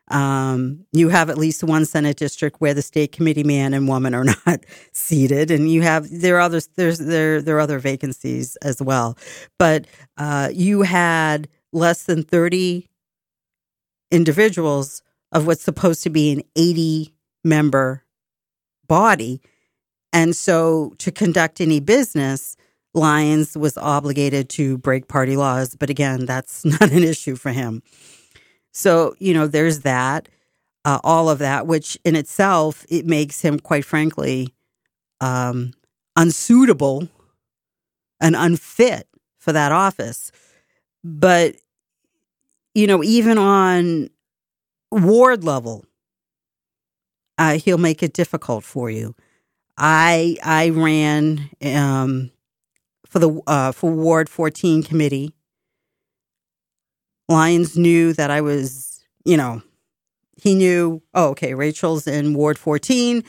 um, 0.08 0.84
you 0.92 1.08
have 1.08 1.30
at 1.30 1.38
least 1.38 1.64
one 1.64 1.86
Senate 1.86 2.16
district 2.16 2.60
where 2.60 2.74
the 2.74 2.82
state 2.82 3.12
committee 3.12 3.44
man 3.44 3.72
and 3.72 3.88
woman 3.88 4.14
are 4.14 4.24
not 4.46 4.60
seated, 4.92 5.50
and 5.50 5.70
you 5.70 5.82
have 5.82 6.08
there 6.10 6.36
are 6.36 6.40
others 6.40 6.68
there's 6.76 6.98
there 6.98 7.40
there 7.40 7.56
are 7.56 7.60
other 7.60 7.78
vacancies 7.78 8.56
as 8.56 8.82
well, 8.82 9.16
but 9.58 9.86
uh, 10.18 10.50
you 10.52 10.82
had 10.82 11.48
less 11.72 12.04
than 12.04 12.22
thirty 12.22 12.90
individuals 14.10 15.02
of 15.32 15.46
what's 15.46 15.62
supposed 15.62 16.02
to 16.02 16.10
be 16.10 16.32
an 16.32 16.42
eighty 16.54 17.14
member 17.42 18.04
body, 18.86 19.40
and 20.12 20.36
so 20.36 20.92
to 20.98 21.10
conduct 21.10 21.62
any 21.62 21.80
business, 21.80 22.58
Lyons 22.94 23.56
was 23.56 23.76
obligated 23.76 24.48
to 24.50 24.78
break 24.78 25.08
party 25.08 25.36
laws, 25.36 25.74
but 25.76 25.90
again, 25.90 26.26
that's 26.26 26.64
not 26.64 26.90
an 26.92 27.02
issue 27.02 27.36
for 27.36 27.50
him. 27.50 27.82
So, 28.72 29.14
you 29.18 29.34
know, 29.34 29.46
there's 29.46 29.80
that, 29.80 30.28
uh, 30.84 31.00
all 31.04 31.28
of 31.30 31.38
that, 31.38 31.66
which 31.66 31.98
in 32.04 32.16
itself, 32.16 32.84
it 32.88 33.06
makes 33.06 33.40
him, 33.40 33.58
quite 33.58 33.84
frankly, 33.84 34.54
um, 35.20 35.72
unsuitable 36.16 37.08
and 38.20 38.36
unfit 38.36 39.08
for 39.38 39.52
that 39.52 39.72
office. 39.72 40.30
But, 41.02 41.56
you 42.74 42.86
know, 42.86 43.02
even 43.02 43.38
on 43.38 44.10
ward 44.90 45.44
level, 45.44 45.84
uh, 47.38 47.58
he'll 47.58 47.78
make 47.78 48.02
it 48.02 48.12
difficult 48.12 48.64
for 48.64 48.90
you. 48.90 49.14
I 49.76 50.36
I 50.42 50.70
ran 50.70 51.50
um, 51.64 52.30
for 53.14 53.20
the 53.20 53.40
uh, 53.46 53.70
for 53.70 53.92
Ward 53.92 54.28
14 54.28 54.82
committee. 54.82 55.32
Lyons 57.28 57.78
knew 57.78 58.12
that 58.12 58.28
I 58.32 58.40
was, 58.40 59.04
you 59.24 59.36
know, 59.36 59.62
he 60.36 60.56
knew, 60.56 61.00
oh, 61.14 61.28
okay, 61.28 61.54
Rachel's 61.54 62.08
in 62.08 62.34
Ward 62.34 62.58
14. 62.58 63.22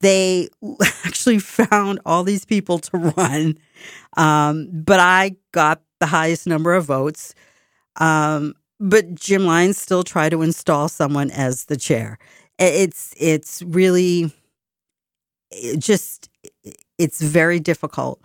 They 0.00 0.48
actually 1.04 1.40
found 1.40 1.98
all 2.06 2.22
these 2.22 2.44
people 2.44 2.78
to 2.78 2.98
run, 2.98 3.58
um, 4.16 4.68
but 4.72 5.00
I 5.00 5.34
got 5.50 5.82
the 5.98 6.06
highest 6.06 6.46
number 6.46 6.72
of 6.72 6.84
votes. 6.84 7.34
Um, 7.96 8.54
but 8.78 9.16
Jim 9.16 9.44
Lyons 9.44 9.76
still 9.76 10.04
tried 10.04 10.28
to 10.28 10.42
install 10.42 10.88
someone 10.88 11.32
as 11.32 11.64
the 11.64 11.76
chair. 11.76 12.16
It's 12.60 13.12
it's 13.16 13.60
really 13.62 14.32
it 15.50 15.80
just 15.80 16.30
it's 16.96 17.20
very 17.20 17.58
difficult 17.58 18.22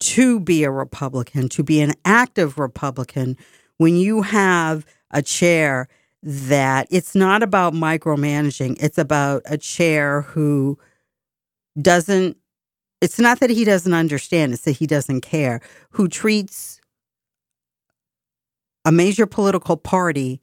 to 0.00 0.40
be 0.40 0.64
a 0.64 0.70
Republican, 0.70 1.48
to 1.50 1.62
be 1.62 1.80
an 1.80 1.94
active 2.04 2.58
Republican 2.58 3.36
when 3.80 3.96
you 3.96 4.20
have 4.20 4.84
a 5.10 5.22
chair 5.22 5.88
that 6.22 6.86
it's 6.90 7.14
not 7.14 7.42
about 7.42 7.72
micromanaging, 7.72 8.76
it's 8.82 8.98
about 8.98 9.40
a 9.46 9.56
chair 9.56 10.20
who 10.20 10.78
doesn't 11.80 12.36
it's 13.00 13.18
not 13.18 13.40
that 13.40 13.48
he 13.48 13.64
doesn't 13.64 13.94
understand, 13.94 14.52
it's 14.52 14.64
that 14.64 14.72
he 14.72 14.86
doesn't 14.86 15.22
care, 15.22 15.62
who 15.92 16.08
treats 16.08 16.78
a 18.84 18.92
major 18.92 19.24
political 19.24 19.78
party 19.78 20.42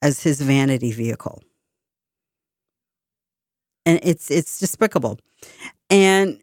as 0.00 0.22
his 0.22 0.40
vanity 0.40 0.92
vehicle. 0.92 1.42
And 3.84 3.98
it's 4.04 4.30
it's 4.30 4.60
despicable. 4.60 5.18
And 5.90 6.40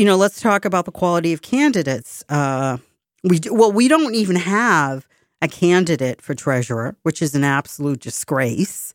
you 0.00 0.06
know, 0.06 0.16
let's 0.16 0.40
talk 0.40 0.64
about 0.64 0.86
the 0.86 0.90
quality 0.90 1.34
of 1.34 1.42
candidates. 1.42 2.24
Uh, 2.30 2.78
we 3.22 3.38
well, 3.50 3.70
we 3.70 3.86
don't 3.86 4.14
even 4.14 4.34
have 4.34 5.06
a 5.42 5.46
candidate 5.46 6.22
for 6.22 6.34
treasurer, 6.34 6.96
which 7.02 7.20
is 7.20 7.34
an 7.34 7.44
absolute 7.44 8.00
disgrace. 8.00 8.94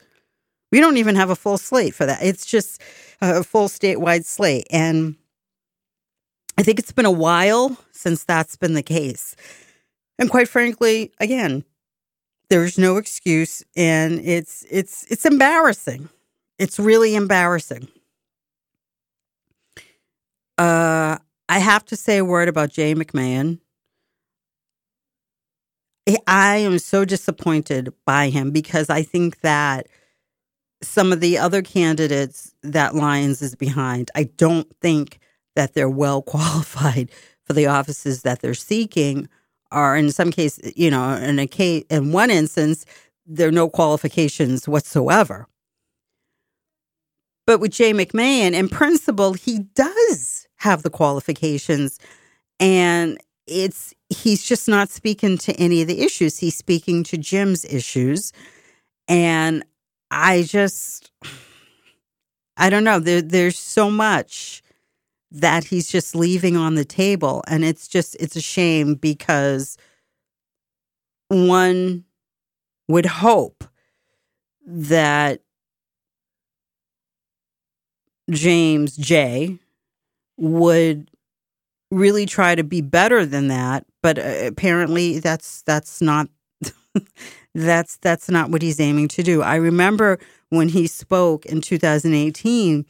We 0.71 0.79
don't 0.79 0.97
even 0.97 1.15
have 1.15 1.29
a 1.29 1.35
full 1.35 1.59
slate 1.59 1.93
for 1.93 2.07
that. 2.07 2.23
It's 2.23 2.43
just 2.43 2.81
a 3.21 3.43
full 3.43 3.67
statewide 3.67 4.25
slate. 4.25 4.65
And 4.71 5.15
I 6.57 6.63
think 6.63 6.79
it's 6.79 6.91
been 6.91 7.05
a 7.05 7.11
while 7.11 7.77
since 7.91 8.23
that's 8.23 8.55
been 8.55 8.73
the 8.73 8.81
case. 8.81 9.35
And 10.17 10.27
quite 10.27 10.49
frankly, 10.49 11.11
again, 11.19 11.65
there's 12.49 12.79
no 12.79 12.97
excuse 12.97 13.63
and 13.75 14.19
it's 14.21 14.65
it's 14.71 15.05
it's 15.11 15.27
embarrassing. 15.27 16.09
It's 16.57 16.79
really 16.79 17.13
embarrassing. 17.13 17.89
Uh 20.57 21.17
I 21.47 21.59
have 21.59 21.85
to 21.85 21.95
say 21.95 22.17
a 22.17 22.25
word 22.25 22.47
about 22.47 22.71
Jay 22.71 22.95
McMahon. 22.95 23.59
I 26.27 26.57
am 26.57 26.79
so 26.79 27.05
disappointed 27.05 27.93
by 28.05 28.29
him 28.29 28.51
because 28.51 28.89
I 28.89 29.03
think 29.03 29.41
that 29.41 29.87
some 30.83 31.11
of 31.11 31.19
the 31.19 31.37
other 31.37 31.61
candidates 31.61 32.53
that 32.63 32.95
Lyons 32.95 33.41
is 33.41 33.55
behind, 33.55 34.11
I 34.15 34.25
don't 34.37 34.67
think 34.81 35.19
that 35.55 35.73
they're 35.73 35.89
well 35.89 36.21
qualified 36.33 37.11
for 37.43 37.53
the 37.53 37.67
offices 37.67 38.21
that 38.23 38.41
they're 38.41 38.53
seeking. 38.53 39.29
Are 39.71 39.97
in 39.97 40.11
some 40.11 40.31
cases, 40.31 40.73
you 40.75 40.89
know, 40.91 41.15
in 41.15 41.39
a 41.39 41.47
case, 41.47 41.83
in 41.89 42.11
one 42.11 42.29
instance, 42.29 42.85
there 43.25 43.49
are 43.49 43.51
no 43.51 43.67
qualifications 43.67 44.67
whatsoever. 44.67 45.47
But 47.45 47.59
with 47.59 47.71
Jay 47.71 47.93
McMahon, 47.93 48.53
in 48.53 48.69
principle, 48.69 49.33
he 49.33 49.59
does 49.75 50.47
have 50.57 50.83
the 50.83 50.89
qualifications, 50.89 51.99
and 52.59 53.19
it's 53.45 53.93
he's 54.09 54.43
just 54.43 54.67
not 54.67 54.89
speaking 54.89 55.37
to 55.39 55.53
any 55.53 55.81
of 55.81 55.87
the 55.87 56.01
issues. 56.01 56.39
He's 56.39 56.55
speaking 56.57 57.03
to 57.03 57.17
Jim's 57.17 57.65
issues, 57.65 58.31
and 59.07 59.63
I 60.09 60.43
just, 60.43 61.11
I 62.57 62.69
don't 62.69 62.83
know. 62.83 62.99
There, 62.99 63.21
there's 63.21 63.59
so 63.59 63.91
much 63.91 64.63
that 65.31 65.65
he's 65.65 65.89
just 65.89 66.15
leaving 66.15 66.55
on 66.55 66.75
the 66.75 66.85
table. 66.85 67.43
And 67.47 67.65
it's 67.65 67.87
just, 67.87 68.15
it's 68.19 68.35
a 68.35 68.41
shame 68.41 68.95
because 68.95 69.77
one 71.27 72.05
would 72.87 73.05
hope 73.05 73.65
that 74.65 75.41
James 78.29 78.95
J 78.97 79.59
would 80.37 81.09
really 81.91 82.25
try 82.25 82.55
to 82.55 82.63
be 82.63 82.81
better 82.81 83.25
than 83.25 83.47
that 83.47 83.85
but 84.05 84.19
uh, 84.19 84.45
apparently 84.45 85.17
that's 85.17 85.63
that's 85.63 85.99
not 85.99 86.27
that's 87.55 87.97
that's 87.97 88.29
not 88.29 88.51
what 88.51 88.61
he's 88.61 88.79
aiming 88.79 89.07
to 89.07 89.23
do. 89.23 89.41
I 89.41 89.55
remember 89.55 90.19
when 90.49 90.69
he 90.69 90.85
spoke 90.85 91.47
in 91.47 91.59
2018 91.59 92.85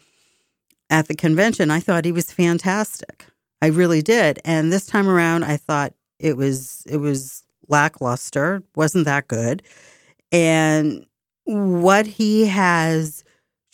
at 0.90 1.08
the 1.08 1.16
convention, 1.16 1.72
I 1.72 1.80
thought 1.80 2.04
he 2.04 2.12
was 2.12 2.34
fantastic. 2.34 3.28
I 3.62 3.68
really 3.68 4.02
did. 4.02 4.40
And 4.44 4.74
this 4.74 4.86
time 4.86 5.08
around 5.08 5.46
I 5.46 5.56
thought 5.56 5.94
it 6.20 6.36
was 6.36 6.84
it 6.86 6.98
was 6.98 7.44
lackluster, 7.70 8.62
wasn't 8.76 9.06
that 9.06 9.30
good. 9.30 9.64
And 10.34 11.06
what 11.46 12.08
he 12.08 12.46
has 12.48 13.24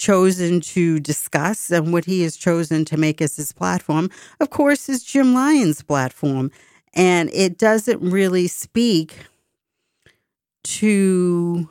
chosen 0.01 0.59
to 0.59 0.99
discuss 0.99 1.69
and 1.69 1.93
what 1.93 2.05
he 2.05 2.23
has 2.23 2.35
chosen 2.35 2.83
to 2.85 2.97
make 2.97 3.21
as 3.21 3.35
his 3.35 3.53
platform, 3.53 4.09
of 4.39 4.49
course, 4.49 4.89
is 4.89 5.03
Jim 5.03 5.33
Lyons' 5.35 5.83
platform. 5.83 6.49
And 6.93 7.29
it 7.31 7.59
doesn't 7.59 8.01
really 8.01 8.47
speak 8.47 9.27
to 10.63 11.69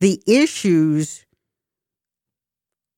the 0.00 0.20
issues 0.26 1.24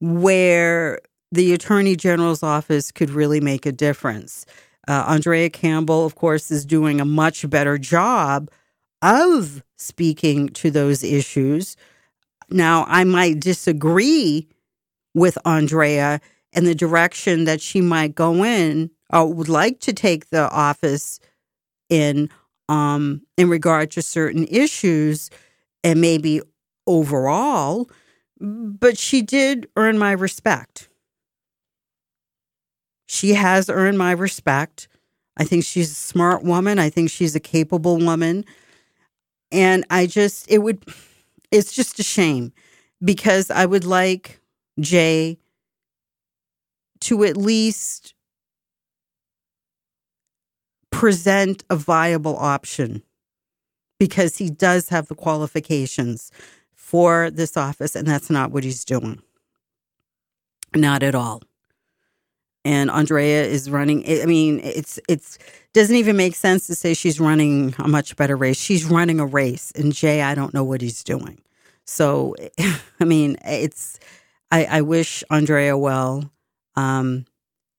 where 0.01 1.01
the 1.31 1.53
Attorney 1.53 1.95
General's 1.95 2.43
office 2.43 2.91
could 2.91 3.11
really 3.11 3.41
make 3.41 3.66
a 3.66 3.73
difference. 3.73 4.47
Uh, 4.89 5.05
Andrea 5.07 5.51
Campbell, 5.51 6.07
of 6.07 6.14
course, 6.14 6.51
is 6.51 6.64
doing 6.64 7.01
a 7.01 7.05
much 7.05 7.49
better 7.49 7.77
job 7.77 8.51
of 9.03 9.62
speaking 9.77 10.49
to 10.49 10.70
those 10.70 11.05
issues. 11.05 11.77
Now, 12.51 12.85
I 12.89 13.05
might 13.05 13.39
disagree 13.39 14.49
with 15.15 15.39
Andrea 15.45 16.21
and 16.53 16.67
the 16.67 16.75
direction 16.75 17.45
that 17.45 17.61
she 17.61 17.81
might 17.81 18.15
go 18.15 18.45
in 18.45 18.91
or 19.13 19.33
would 19.33 19.49
like 19.49 19.81
to 19.81 19.93
take 19.93 20.31
the 20.31 20.51
office 20.51 21.21
in 21.89 22.31
um, 22.69 23.23
in 23.37 23.49
regard 23.49 23.91
to 23.93 24.03
certain 24.03 24.47
issues 24.49 25.31
and 25.85 26.01
maybe 26.01 26.41
overall, 26.87 27.91
but 28.41 28.99
she 28.99 29.23
did 29.23 29.69
earn 29.77 29.99
my 29.99 30.13
respect. 30.13 30.89
She 33.07 33.35
has 33.35 33.69
earned 33.69 33.99
my 33.99 34.13
respect. 34.13 34.89
I 35.37 35.45
think 35.45 35.65
she's 35.65 35.91
a 35.91 35.95
smart 35.95 36.45
woman. 36.45 36.79
I 36.79 36.89
think 36.89 37.11
she's 37.11 37.37
a 37.37 37.41
capable 37.41 37.99
woman. 37.99 38.45
And 39.51 39.85
I 39.91 40.07
just, 40.07 40.51
it 40.51 40.59
would, 40.59 40.85
it's 41.51 41.73
just 41.73 41.99
a 41.99 42.03
shame 42.03 42.53
because 43.05 43.51
I 43.51 43.67
would 43.67 43.85
like 43.85 44.41
Jay 44.83 45.39
to 47.01 47.24
at 47.24 47.37
least 47.37 48.14
present 50.91 51.64
a 51.70 51.76
viable 51.76 52.37
option 52.37 53.03
because 53.99 54.37
he 54.37 54.51
does 54.51 54.89
have 54.89 55.09
the 55.09 55.14
qualifications 55.14 56.30
for 56.74 57.30
this 57.30 57.57
office, 57.57 57.97
and 57.97 58.07
that's 58.07 58.30
not 58.30 58.51
what 58.51 58.64
he's 58.64 58.85
doing. 58.85 59.22
Not 60.74 61.03
at 61.03 61.14
all. 61.14 61.43
And 62.64 62.91
Andrea 62.91 63.45
is 63.45 63.70
running. 63.70 64.05
I 64.09 64.26
mean, 64.26 64.61
it's 64.62 65.01
it's 65.09 65.39
doesn't 65.72 65.97
even 65.97 66.16
make 66.16 66.35
sense 66.35 66.66
to 66.66 66.74
say 66.74 66.95
she's 66.95 67.18
running 67.18 67.74
a 67.78 67.89
much 67.89 68.14
better 68.14 68.37
race. 68.37 68.59
She's 68.59 68.85
running 68.85 69.18
a 69.18 69.26
race, 69.26 69.72
and 69.74 69.93
Jay, 69.93 70.22
I 70.22 70.35
don't 70.35 70.55
know 70.55 70.64
what 70.64 70.80
he's 70.80 71.03
doing. 71.03 71.41
So, 71.85 72.37
I 73.01 73.05
mean, 73.05 73.37
it's 73.45 73.99
I, 74.53 74.65
I 74.67 74.81
wish 74.83 75.25
Andrea 75.31 75.77
well. 75.79 76.31
Um, 76.77 77.25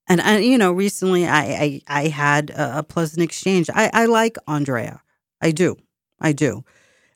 and, 0.08 0.44
you 0.44 0.58
know, 0.58 0.74
recently 0.74 1.26
I, 1.26 1.42
I, 1.44 1.82
I 1.88 2.08
had 2.08 2.50
a, 2.50 2.80
a, 2.80 2.84
pleasant 2.84 3.22
exchange. 3.22 3.70
I, 3.74 3.90
I 3.94 4.06
like 4.06 4.38
Andrea. 4.48 5.02
I 5.40 5.52
do. 5.52 5.78
I 6.20 6.34
do. 6.34 6.66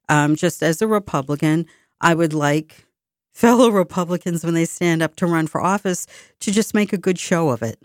Um, 0.07 0.35
just 0.35 0.63
as 0.63 0.81
a 0.81 0.87
Republican, 0.87 1.65
I 1.99 2.13
would 2.13 2.33
like 2.33 2.85
fellow 3.33 3.69
Republicans 3.71 4.45
when 4.45 4.53
they 4.53 4.65
stand 4.65 5.01
up 5.01 5.15
to 5.17 5.25
run 5.25 5.47
for 5.47 5.59
office 5.59 6.07
to 6.39 6.51
just 6.51 6.73
make 6.73 6.93
a 6.93 6.97
good 6.97 7.19
show 7.19 7.49
of 7.49 7.61
it. 7.61 7.79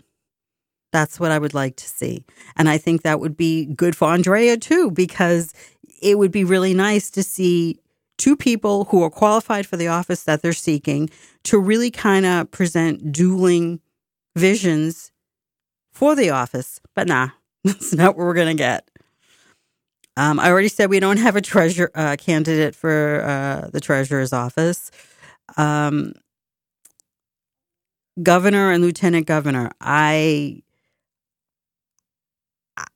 That's 0.93 1.19
what 1.19 1.31
I 1.31 1.39
would 1.39 1.55
like 1.55 1.75
to 1.77 1.87
see. 1.87 2.23
And 2.55 2.69
I 2.69 2.77
think 2.77 3.01
that 3.01 3.19
would 3.19 3.35
be 3.35 3.65
good 3.65 3.95
for 3.95 4.09
Andrea 4.09 4.57
too, 4.57 4.91
because 4.91 5.53
it 6.01 6.17
would 6.19 6.31
be 6.31 6.43
really 6.43 6.75
nice 6.75 7.09
to 7.11 7.23
see 7.23 7.79
two 8.17 8.35
people 8.35 8.85
who 8.85 9.03
are 9.03 9.09
qualified 9.09 9.65
for 9.65 9.77
the 9.77 9.87
office 9.87 10.23
that 10.23 10.41
they're 10.41 10.53
seeking 10.53 11.09
to 11.43 11.59
really 11.59 11.91
kind 11.91 12.25
of 12.25 12.51
present 12.51 13.11
dueling 13.11 13.79
visions 14.35 15.11
for 15.91 16.15
the 16.15 16.29
office, 16.29 16.79
but 16.95 17.07
nah, 17.07 17.29
that's 17.63 17.93
not 17.93 18.17
what 18.17 18.25
we're 18.25 18.33
going 18.33 18.55
to 18.55 18.61
get. 18.61 18.89
Um, 20.15 20.39
I 20.39 20.49
already 20.49 20.67
said 20.67 20.89
we 20.89 20.99
don't 20.99 21.17
have 21.17 21.35
a 21.35 21.41
treasure 21.41 21.89
uh, 21.95 22.15
candidate 22.19 22.75
for 22.75 23.23
uh, 23.23 23.69
the 23.69 23.79
treasurer's 23.79 24.31
office. 24.31 24.91
Um, 25.57 26.13
governor 28.21 28.71
and 28.71 28.83
lieutenant 28.83 29.25
governor, 29.25 29.71
I 29.81 30.61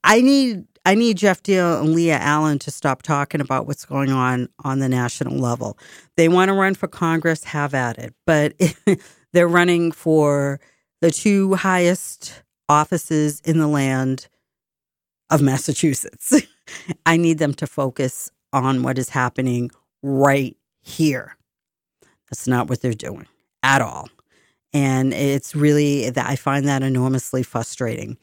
I 0.03 0.21
need 0.21 0.65
I 0.87 0.95
need 0.95 1.17
Geoff 1.17 1.43
Diehl 1.43 1.81
and 1.81 1.93
Leah 1.93 2.17
Allen 2.17 2.59
to 2.59 2.71
stop 2.71 3.01
talking 3.01 3.41
about 3.41 3.67
what's 3.67 3.83
going 3.83 4.09
on 4.09 4.47
on 4.63 4.79
the 4.79 4.87
national 4.87 5.37
level. 5.37 5.77
They 6.15 6.29
want 6.29 6.47
to 6.47 6.53
run 6.53 6.75
for 6.75 6.87
Congress, 6.87 7.43
have 7.43 7.73
at 7.73 7.97
it. 7.97 8.13
But 8.25 8.53
they're 9.33 9.49
running 9.49 9.91
for 9.91 10.61
the 11.01 11.11
two 11.11 11.55
highest 11.55 12.41
offices 12.69 13.41
in 13.41 13.59
the 13.59 13.67
land 13.67 14.29
of 15.29 15.41
Massachusetts. 15.41 16.41
I 17.05 17.17
need 17.17 17.39
them 17.39 17.53
to 17.55 17.67
focus 17.67 18.31
on 18.53 18.81
what 18.81 18.97
is 18.97 19.09
happening 19.09 19.71
right 20.01 20.55
here. 20.79 21.35
That's 22.29 22.47
not 22.47 22.69
what 22.69 22.79
they're 22.81 22.93
doing 22.93 23.27
at 23.61 23.81
all. 23.81 24.07
And 24.71 25.13
it's 25.13 25.53
really 25.53 26.09
that 26.11 26.29
I 26.29 26.37
find 26.37 26.65
that 26.69 26.81
enormously 26.81 27.43
frustrating. 27.43 28.17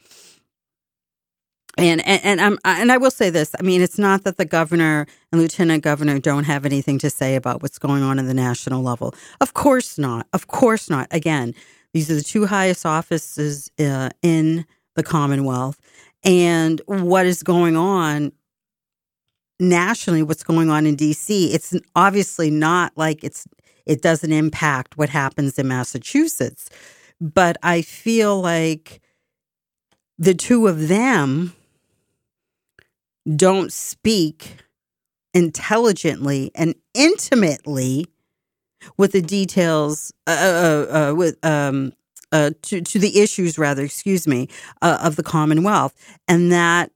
And, 1.77 2.05
and 2.07 2.21
and 2.23 2.41
I'm 2.41 2.57
and 2.63 2.91
I 2.91 2.97
will 2.97 3.11
say 3.11 3.29
this. 3.29 3.53
I 3.59 3.61
mean, 3.61 3.81
it's 3.81 3.99
not 3.99 4.23
that 4.23 4.37
the 4.37 4.45
governor 4.45 5.07
and 5.31 5.41
lieutenant 5.41 5.83
governor 5.83 6.19
don't 6.19 6.45
have 6.45 6.65
anything 6.65 6.97
to 6.99 7.09
say 7.09 7.35
about 7.35 7.61
what's 7.61 7.79
going 7.79 8.01
on 8.01 8.17
in 8.17 8.27
the 8.27 8.33
national 8.33 8.81
level. 8.81 9.13
Of 9.41 9.53
course 9.53 9.97
not. 9.97 10.27
Of 10.31 10.47
course 10.47 10.89
not. 10.89 11.07
Again, 11.11 11.53
these 11.93 12.09
are 12.09 12.15
the 12.15 12.23
two 12.23 12.45
highest 12.45 12.85
offices 12.85 13.69
uh, 13.77 14.09
in 14.21 14.65
the 14.95 15.03
Commonwealth, 15.03 15.79
and 16.23 16.81
what 16.87 17.25
is 17.25 17.43
going 17.43 17.75
on 17.75 18.31
nationally, 19.59 20.23
what's 20.23 20.43
going 20.43 20.69
on 20.69 20.85
in 20.85 20.95
D.C. 20.95 21.53
It's 21.53 21.75
obviously 21.95 22.49
not 22.49 22.93
like 22.95 23.23
it's 23.23 23.47
it 23.85 24.01
doesn't 24.01 24.31
impact 24.31 24.97
what 24.97 25.09
happens 25.09 25.59
in 25.59 25.67
Massachusetts, 25.67 26.69
but 27.19 27.57
I 27.61 27.81
feel 27.81 28.41
like 28.41 29.01
the 30.17 30.33
two 30.33 30.67
of 30.67 30.87
them 30.87 31.53
don't 33.33 33.71
speak 33.71 34.57
intelligently 35.33 36.51
and 36.55 36.75
intimately 36.93 38.05
with 38.97 39.11
the 39.11 39.21
details 39.21 40.13
uh, 40.27 40.31
uh, 40.31 40.95
uh, 41.11 41.13
with 41.15 41.43
um, 41.43 41.91
uh, 42.31 42.51
to 42.61 42.81
to 42.81 42.99
the 42.99 43.19
issues 43.19 43.57
rather 43.57 43.83
excuse 43.83 44.27
me 44.27 44.47
uh, 44.81 44.99
of 45.03 45.15
the 45.15 45.23
Commonwealth. 45.23 45.93
And 46.27 46.51
that 46.51 46.91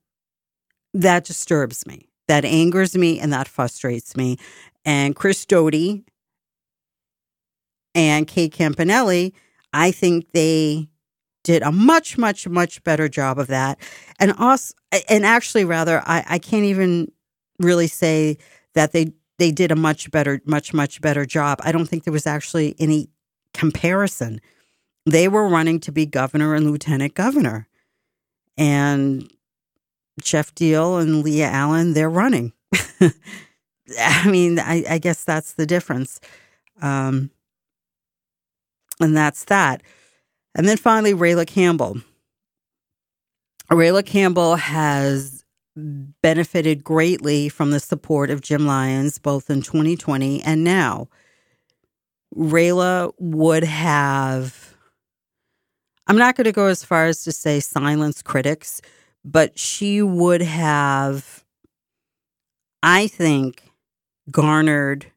that 0.94 1.26
disturbs 1.26 1.86
me. 1.86 2.10
That 2.28 2.46
angers 2.46 2.96
me 2.96 3.20
and 3.20 3.34
that 3.34 3.48
frustrates 3.48 4.16
me. 4.16 4.38
And 4.86 5.16
Chris 5.16 5.46
Doughty 5.46 6.06
and 7.96 8.28
Kate 8.28 8.54
Campanale 8.54 9.34
I 9.74 9.92
think 9.92 10.32
they 10.32 10.90
did 11.50 11.64
a 11.64 11.72
much, 11.72 12.16
much, 12.16 12.48
much 12.48 12.84
better 12.84 13.10
job 13.10 13.40
of 13.40 13.48
that. 13.48 13.80
And 14.20 14.34
also, 14.34 14.76
and 15.10 15.26
actually, 15.26 15.66
rather, 15.66 16.00
I, 16.06 16.24
I 16.30 16.38
can't 16.38 16.66
even 16.66 17.12
really 17.58 17.88
say 17.88 18.38
that 18.76 18.92
they 18.92 19.14
they 19.40 19.52
did 19.52 19.72
a 19.72 19.76
much 19.76 20.12
better, 20.12 20.40
much, 20.46 20.76
much 20.76 21.02
better 21.02 21.26
job. 21.26 21.58
I 21.64 21.72
don't 21.72 21.88
think 21.88 22.04
there 22.04 22.14
was 22.14 22.28
actually 22.28 22.76
any 22.78 23.10
comparison. 23.56 24.42
They 25.08 25.28
were 25.28 25.48
running 25.48 25.80
to 25.80 25.92
be 25.92 26.06
governor 26.06 26.54
and 26.54 26.70
lieutenant 26.70 27.16
governor, 27.16 27.68
and 28.56 29.28
Geoff 30.22 30.54
Diehl 30.54 31.02
and 31.02 31.24
Leah 31.24 31.50
Allen, 31.50 31.94
they're 31.94 32.12
running. 32.12 32.54
I 34.00 34.30
mean, 34.30 34.60
I, 34.60 34.84
I, 34.88 34.98
guess 35.00 35.24
that's 35.24 35.54
the 35.54 35.66
difference. 35.66 36.20
Um, 36.80 37.32
and 39.00 39.18
that's 39.18 39.46
that. 39.46 39.82
And 40.60 40.68
then 40.68 40.76
finally, 40.76 41.14
Rayla 41.14 41.48
Campbell. 41.48 42.02
Rayla 43.72 44.06
Campbell 44.06 44.58
has 44.58 45.46
benefited 45.74 46.84
greatly 46.84 47.48
from 47.48 47.72
the 47.72 47.80
support 47.80 48.30
of 48.30 48.42
Jim 48.42 48.66
Lyons 48.66 49.20
both 49.20 49.50
in 49.50 49.62
2020 49.62 50.44
and 50.44 50.66
now. 50.66 51.08
Rayla 52.36 53.14
would 53.20 53.64
have, 53.64 54.76
I'm 56.08 56.18
not 56.18 56.36
going 56.36 56.44
to 56.44 56.52
go 56.52 56.66
as 56.66 56.84
far 56.84 57.06
as 57.06 57.24
to 57.24 57.32
say 57.32 57.62
silence 57.62 58.22
critics, 58.22 58.82
but 59.24 59.58
she 59.58 60.02
would 60.02 60.42
have, 60.42 61.46
I 62.84 63.08
think, 63.08 63.64
garnered 64.30 65.10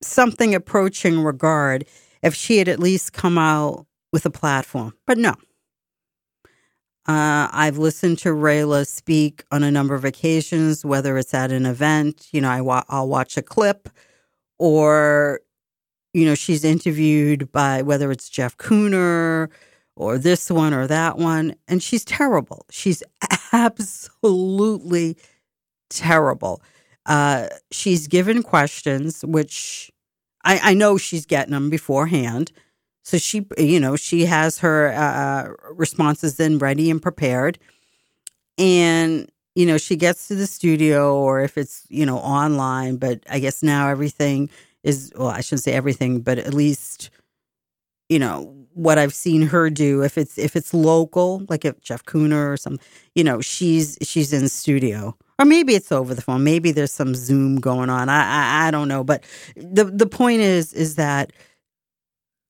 something 0.00 0.54
approaching 0.54 1.20
regard 1.20 1.84
if 2.22 2.34
she 2.34 2.58
had 2.58 2.68
at 2.68 2.80
least 2.80 3.12
come 3.12 3.38
out 3.38 3.86
with 4.12 4.26
a 4.26 4.30
platform. 4.30 4.94
But 5.06 5.18
no. 5.18 5.34
Uh, 7.06 7.48
I've 7.52 7.78
listened 7.78 8.18
to 8.18 8.28
Rayla 8.28 8.86
speak 8.86 9.42
on 9.50 9.62
a 9.62 9.70
number 9.70 9.94
of 9.94 10.04
occasions, 10.04 10.84
whether 10.84 11.16
it's 11.16 11.32
at 11.32 11.50
an 11.50 11.64
event, 11.64 12.28
you 12.32 12.42
know, 12.42 12.50
I 12.50 12.60
wa- 12.60 12.84
I'll 12.90 13.08
watch 13.08 13.38
a 13.38 13.42
clip, 13.42 13.88
or, 14.58 15.40
you 16.12 16.26
know, 16.26 16.34
she's 16.34 16.64
interviewed 16.64 17.50
by 17.50 17.80
whether 17.80 18.12
it's 18.12 18.28
Jeff 18.28 18.58
Kuhner 18.58 19.48
or 19.96 20.18
this 20.18 20.50
one 20.50 20.74
or 20.74 20.86
that 20.86 21.16
one, 21.16 21.54
and 21.66 21.82
she's 21.82 22.04
terrible. 22.04 22.66
She's 22.70 23.02
absolutely 23.54 25.16
terrible. 25.88 26.60
Uh, 27.06 27.48
she's 27.70 28.06
given 28.06 28.42
questions, 28.42 29.24
which 29.24 29.90
I, 30.48 30.70
I 30.70 30.74
know 30.74 30.96
she's 30.96 31.26
getting 31.26 31.52
them 31.52 31.68
beforehand. 31.68 32.50
So 33.04 33.18
she, 33.18 33.46
you 33.58 33.78
know, 33.78 33.96
she 33.96 34.24
has 34.24 34.58
her 34.60 34.92
uh, 34.92 34.98
uh, 34.98 35.48
responses 35.74 36.38
then 36.38 36.58
ready 36.58 36.90
and 36.90 37.00
prepared. 37.00 37.58
And, 38.56 39.30
you 39.54 39.66
know, 39.66 39.76
she 39.76 39.94
gets 39.94 40.26
to 40.28 40.34
the 40.34 40.46
studio 40.46 41.14
or 41.14 41.40
if 41.40 41.58
it's, 41.58 41.86
you 41.90 42.06
know, 42.06 42.18
online, 42.18 42.96
but 42.96 43.22
I 43.30 43.40
guess 43.40 43.62
now 43.62 43.88
everything 43.88 44.48
is, 44.82 45.12
well, 45.14 45.28
I 45.28 45.42
shouldn't 45.42 45.64
say 45.64 45.72
everything, 45.72 46.22
but 46.22 46.38
at 46.38 46.54
least, 46.54 47.10
you 48.08 48.18
know, 48.18 48.54
what 48.72 48.98
I've 48.98 49.14
seen 49.14 49.42
her 49.42 49.68
do, 49.68 50.02
if 50.02 50.16
it's, 50.16 50.38
if 50.38 50.56
it's 50.56 50.72
local, 50.72 51.44
like 51.50 51.66
if 51.66 51.78
Jeff 51.82 52.04
Kuhner 52.04 52.52
or 52.52 52.56
some, 52.56 52.78
you 53.14 53.22
know, 53.22 53.42
she's, 53.42 53.98
she's 54.00 54.32
in 54.32 54.48
studio 54.48 55.14
or 55.38 55.44
maybe 55.44 55.74
it's 55.74 55.92
over 55.92 56.14
the 56.14 56.22
phone. 56.22 56.42
Maybe 56.44 56.72
there's 56.72 56.92
some 56.92 57.14
Zoom 57.14 57.56
going 57.56 57.90
on. 57.90 58.08
I, 58.08 58.64
I 58.64 58.68
I, 58.68 58.70
don't 58.70 58.88
know. 58.88 59.04
But 59.04 59.22
the 59.56 59.84
the 59.84 60.06
point 60.06 60.40
is 60.40 60.72
is 60.72 60.96
that 60.96 61.32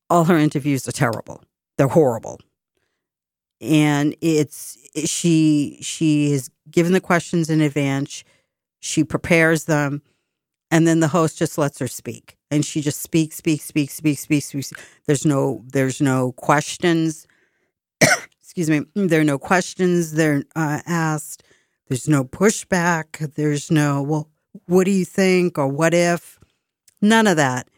all 0.08 0.24
her 0.24 0.38
interviews 0.38 0.88
are 0.88 0.92
terrible. 0.92 1.42
They're 1.76 1.88
horrible, 1.88 2.40
and 3.60 4.16
it's 4.20 4.78
she 5.04 5.78
she 5.82 6.32
is 6.32 6.50
given 6.70 6.92
the 6.92 7.00
questions 7.00 7.50
in 7.50 7.60
advance. 7.60 8.24
She 8.80 9.04
prepares 9.04 9.64
them, 9.64 10.02
and 10.70 10.86
then 10.86 11.00
the 11.00 11.08
host 11.08 11.38
just 11.38 11.58
lets 11.58 11.78
her 11.80 11.88
speak, 11.88 12.36
and 12.50 12.64
she 12.64 12.80
just 12.80 13.02
speaks, 13.02 13.36
speaks, 13.36 13.64
speaks, 13.64 13.94
speaks, 13.94 14.22
speaks, 14.22 14.46
speaks. 14.46 14.72
There's 15.06 15.26
no 15.26 15.62
there's 15.72 16.00
no 16.00 16.32
questions. 16.32 17.26
Excuse 18.40 18.70
me. 18.70 18.80
There 18.94 19.20
are 19.20 19.24
no 19.24 19.38
questions. 19.38 20.12
They're 20.12 20.42
uh, 20.56 20.80
asked 20.86 21.42
there's 21.88 22.08
no 22.08 22.24
pushback. 22.24 23.34
There's 23.34 23.70
no, 23.70 24.02
well, 24.02 24.28
what 24.66 24.84
do 24.84 24.90
you 24.90 25.04
think 25.04 25.58
or 25.58 25.68
what 25.68 25.94
if? 25.94 26.38
None 27.00 27.26
of 27.26 27.36
that. 27.36 27.68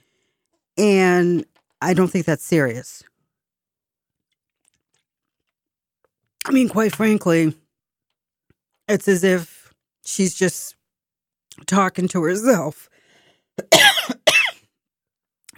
And 0.77 1.45
I 1.81 1.95
don't 1.95 2.09
think 2.09 2.27
that's 2.27 2.45
serious. 2.45 3.03
I 6.47 6.53
mean, 6.53 6.69
quite 6.69 6.95
frankly, 6.95 7.55
it's 8.89 9.09
as 9.09 9.23
if 9.25 9.73
she's 10.05 10.35
just 10.35 10.75
talking 11.67 12.09
to 12.09 12.23
herself. 12.23 12.89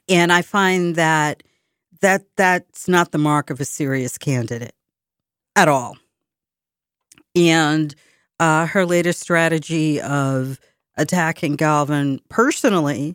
and 0.08 0.32
I 0.32 0.42
find 0.42 0.96
that 0.96 1.42
that 2.00 2.24
that's 2.36 2.88
not 2.88 3.12
the 3.12 3.18
mark 3.18 3.48
of 3.48 3.60
a 3.60 3.64
serious 3.64 4.18
candidate 4.18 4.74
at 5.54 5.68
all. 5.68 5.96
And 7.36 7.94
uh, 8.42 8.66
her 8.66 8.84
latest 8.84 9.20
strategy 9.20 10.00
of 10.00 10.58
attacking 10.96 11.54
Galvin 11.54 12.20
personally. 12.28 13.14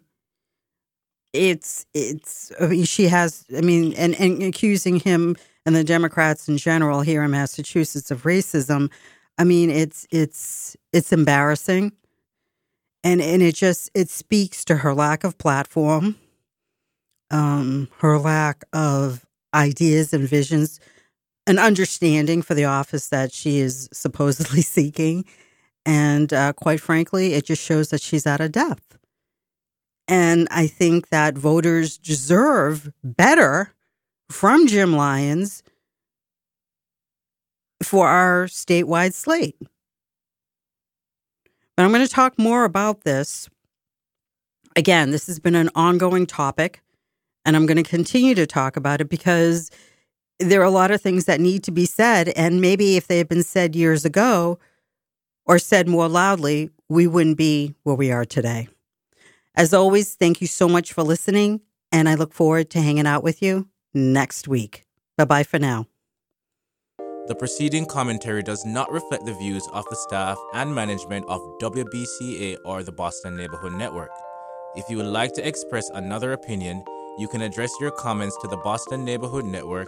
It's 1.34 1.86
it's 1.94 2.54
I 2.62 2.68
mean, 2.68 2.86
she 2.86 3.10
has 3.10 3.44
I 3.56 3.60
mean 3.60 3.92
and, 3.96 4.16
and 4.16 4.42
accusing 4.42 5.02
him 5.02 5.36
and 5.66 5.76
the 5.76 5.84
Democrats 5.84 6.48
in 6.48 6.58
general 6.58 7.02
here 7.02 7.24
in 7.24 7.32
Massachusetts 7.32 8.10
of 8.10 8.24
racism. 8.24 8.90
I 9.38 9.44
mean 9.44 9.70
it's 9.70 10.08
it's 10.12 10.78
it's 10.94 11.12
embarrassing. 11.12 11.92
And 13.04 13.22
and 13.22 13.42
it 13.42 13.56
just 13.56 13.92
it 13.94 14.10
speaks 14.10 14.64
to 14.64 14.78
her 14.78 14.96
lack 14.96 15.26
of 15.26 15.38
platform, 15.38 16.16
um, 17.32 17.90
her 17.98 18.18
lack 18.18 18.64
of 18.72 19.26
ideas 19.54 20.14
and 20.14 20.28
visions 20.28 20.80
an 21.48 21.58
understanding 21.58 22.42
for 22.42 22.54
the 22.54 22.66
office 22.66 23.08
that 23.10 23.32
she 23.34 23.60
is 23.60 23.90
supposedly 23.92 24.62
seeking. 24.76 25.26
And 25.86 26.34
uh, 26.34 26.54
quite 26.54 26.82
frankly, 26.82 27.34
it 27.34 27.46
just 27.46 27.64
shows 27.64 27.90
that 27.90 28.02
she's 28.02 28.28
out 28.28 28.42
of 28.42 28.52
depth. 28.52 28.98
And 30.10 30.48
I 30.52 30.68
think 30.68 31.10
that 31.10 31.38
voters 31.38 31.98
deserve 31.98 32.92
better 33.04 33.74
from 34.30 34.68
Jim 34.68 34.94
Lyons 34.94 35.64
for 37.82 38.08
our 38.08 38.46
statewide 38.46 39.14
slate. 39.14 39.56
But 41.76 41.84
I'm 41.84 41.92
going 41.92 42.06
to 42.06 42.12
talk 42.12 42.38
more 42.38 42.64
about 42.66 43.02
this. 43.02 43.50
Again, 44.76 45.12
this 45.12 45.28
has 45.28 45.40
been 45.40 45.56
an 45.56 45.70
ongoing 45.76 46.26
topic, 46.26 46.82
and 47.46 47.56
I'm 47.56 47.66
going 47.66 47.78
to 47.78 47.84
continue 47.84 48.36
to 48.36 48.48
talk 48.48 48.78
about 48.78 49.02
it 49.02 49.10
because 49.10 49.72
there 50.40 50.62
are 50.62 50.66
a 50.66 50.72
lot 50.72 50.92
of 50.92 51.02
things 51.02 51.26
that 51.26 51.40
need 51.40 51.64
to 51.64 51.72
be 51.72 51.86
said. 51.86 52.30
And 52.30 52.62
maybe 52.62 52.98
if 52.98 53.08
they 53.08 53.18
had 53.18 53.28
been 53.28 53.44
said 53.44 53.76
years 53.76 54.06
ago 54.06 54.60
or 55.46 55.60
said 55.60 55.88
more 55.88 56.08
loudly, 56.08 56.70
we 56.90 57.08
wouldn't 57.08 57.38
be 57.38 57.76
where 57.84 57.96
we 57.96 58.12
are 58.12 58.26
today. 58.26 58.68
As 59.56 59.74
always, 59.74 60.14
thank 60.14 60.40
you 60.40 60.48
so 60.48 60.70
much 60.70 60.94
for 60.94 61.04
listening, 61.04 61.62
and 61.92 62.08
I 62.08 62.14
look 62.14 62.32
forward 62.32 62.70
to 62.72 62.82
hanging 62.82 63.08
out 63.08 63.24
with 63.24 63.42
you 63.42 63.68
next 63.94 64.48
week. 64.48 64.86
Bye 65.18 65.26
bye 65.26 65.44
for 65.44 65.58
now. 65.58 65.88
The 67.28 67.36
preceding 67.36 67.86
commentary 67.86 68.44
does 68.44 68.64
not 68.66 68.90
reflect 68.92 69.26
the 69.26 69.34
views 69.34 69.68
of 69.74 69.84
the 69.90 69.96
staff 69.96 70.38
and 70.54 70.74
management 70.74 71.26
of 71.28 71.42
WBCA 71.60 72.58
or 72.64 72.84
the 72.84 72.92
Boston 72.92 73.36
Neighborhood 73.36 73.74
Network. 73.74 74.12
If 74.76 74.90
you 74.90 74.98
would 74.98 75.08
like 75.08 75.34
to 75.34 75.46
express 75.46 75.90
another 75.90 76.34
opinion, 76.34 76.84
you 77.18 77.28
can 77.28 77.42
address 77.42 77.72
your 77.82 77.92
comments 77.92 78.38
to 78.42 78.48
the 78.48 78.58
Boston 78.58 79.04
Neighborhood 79.04 79.44
Network 79.44 79.88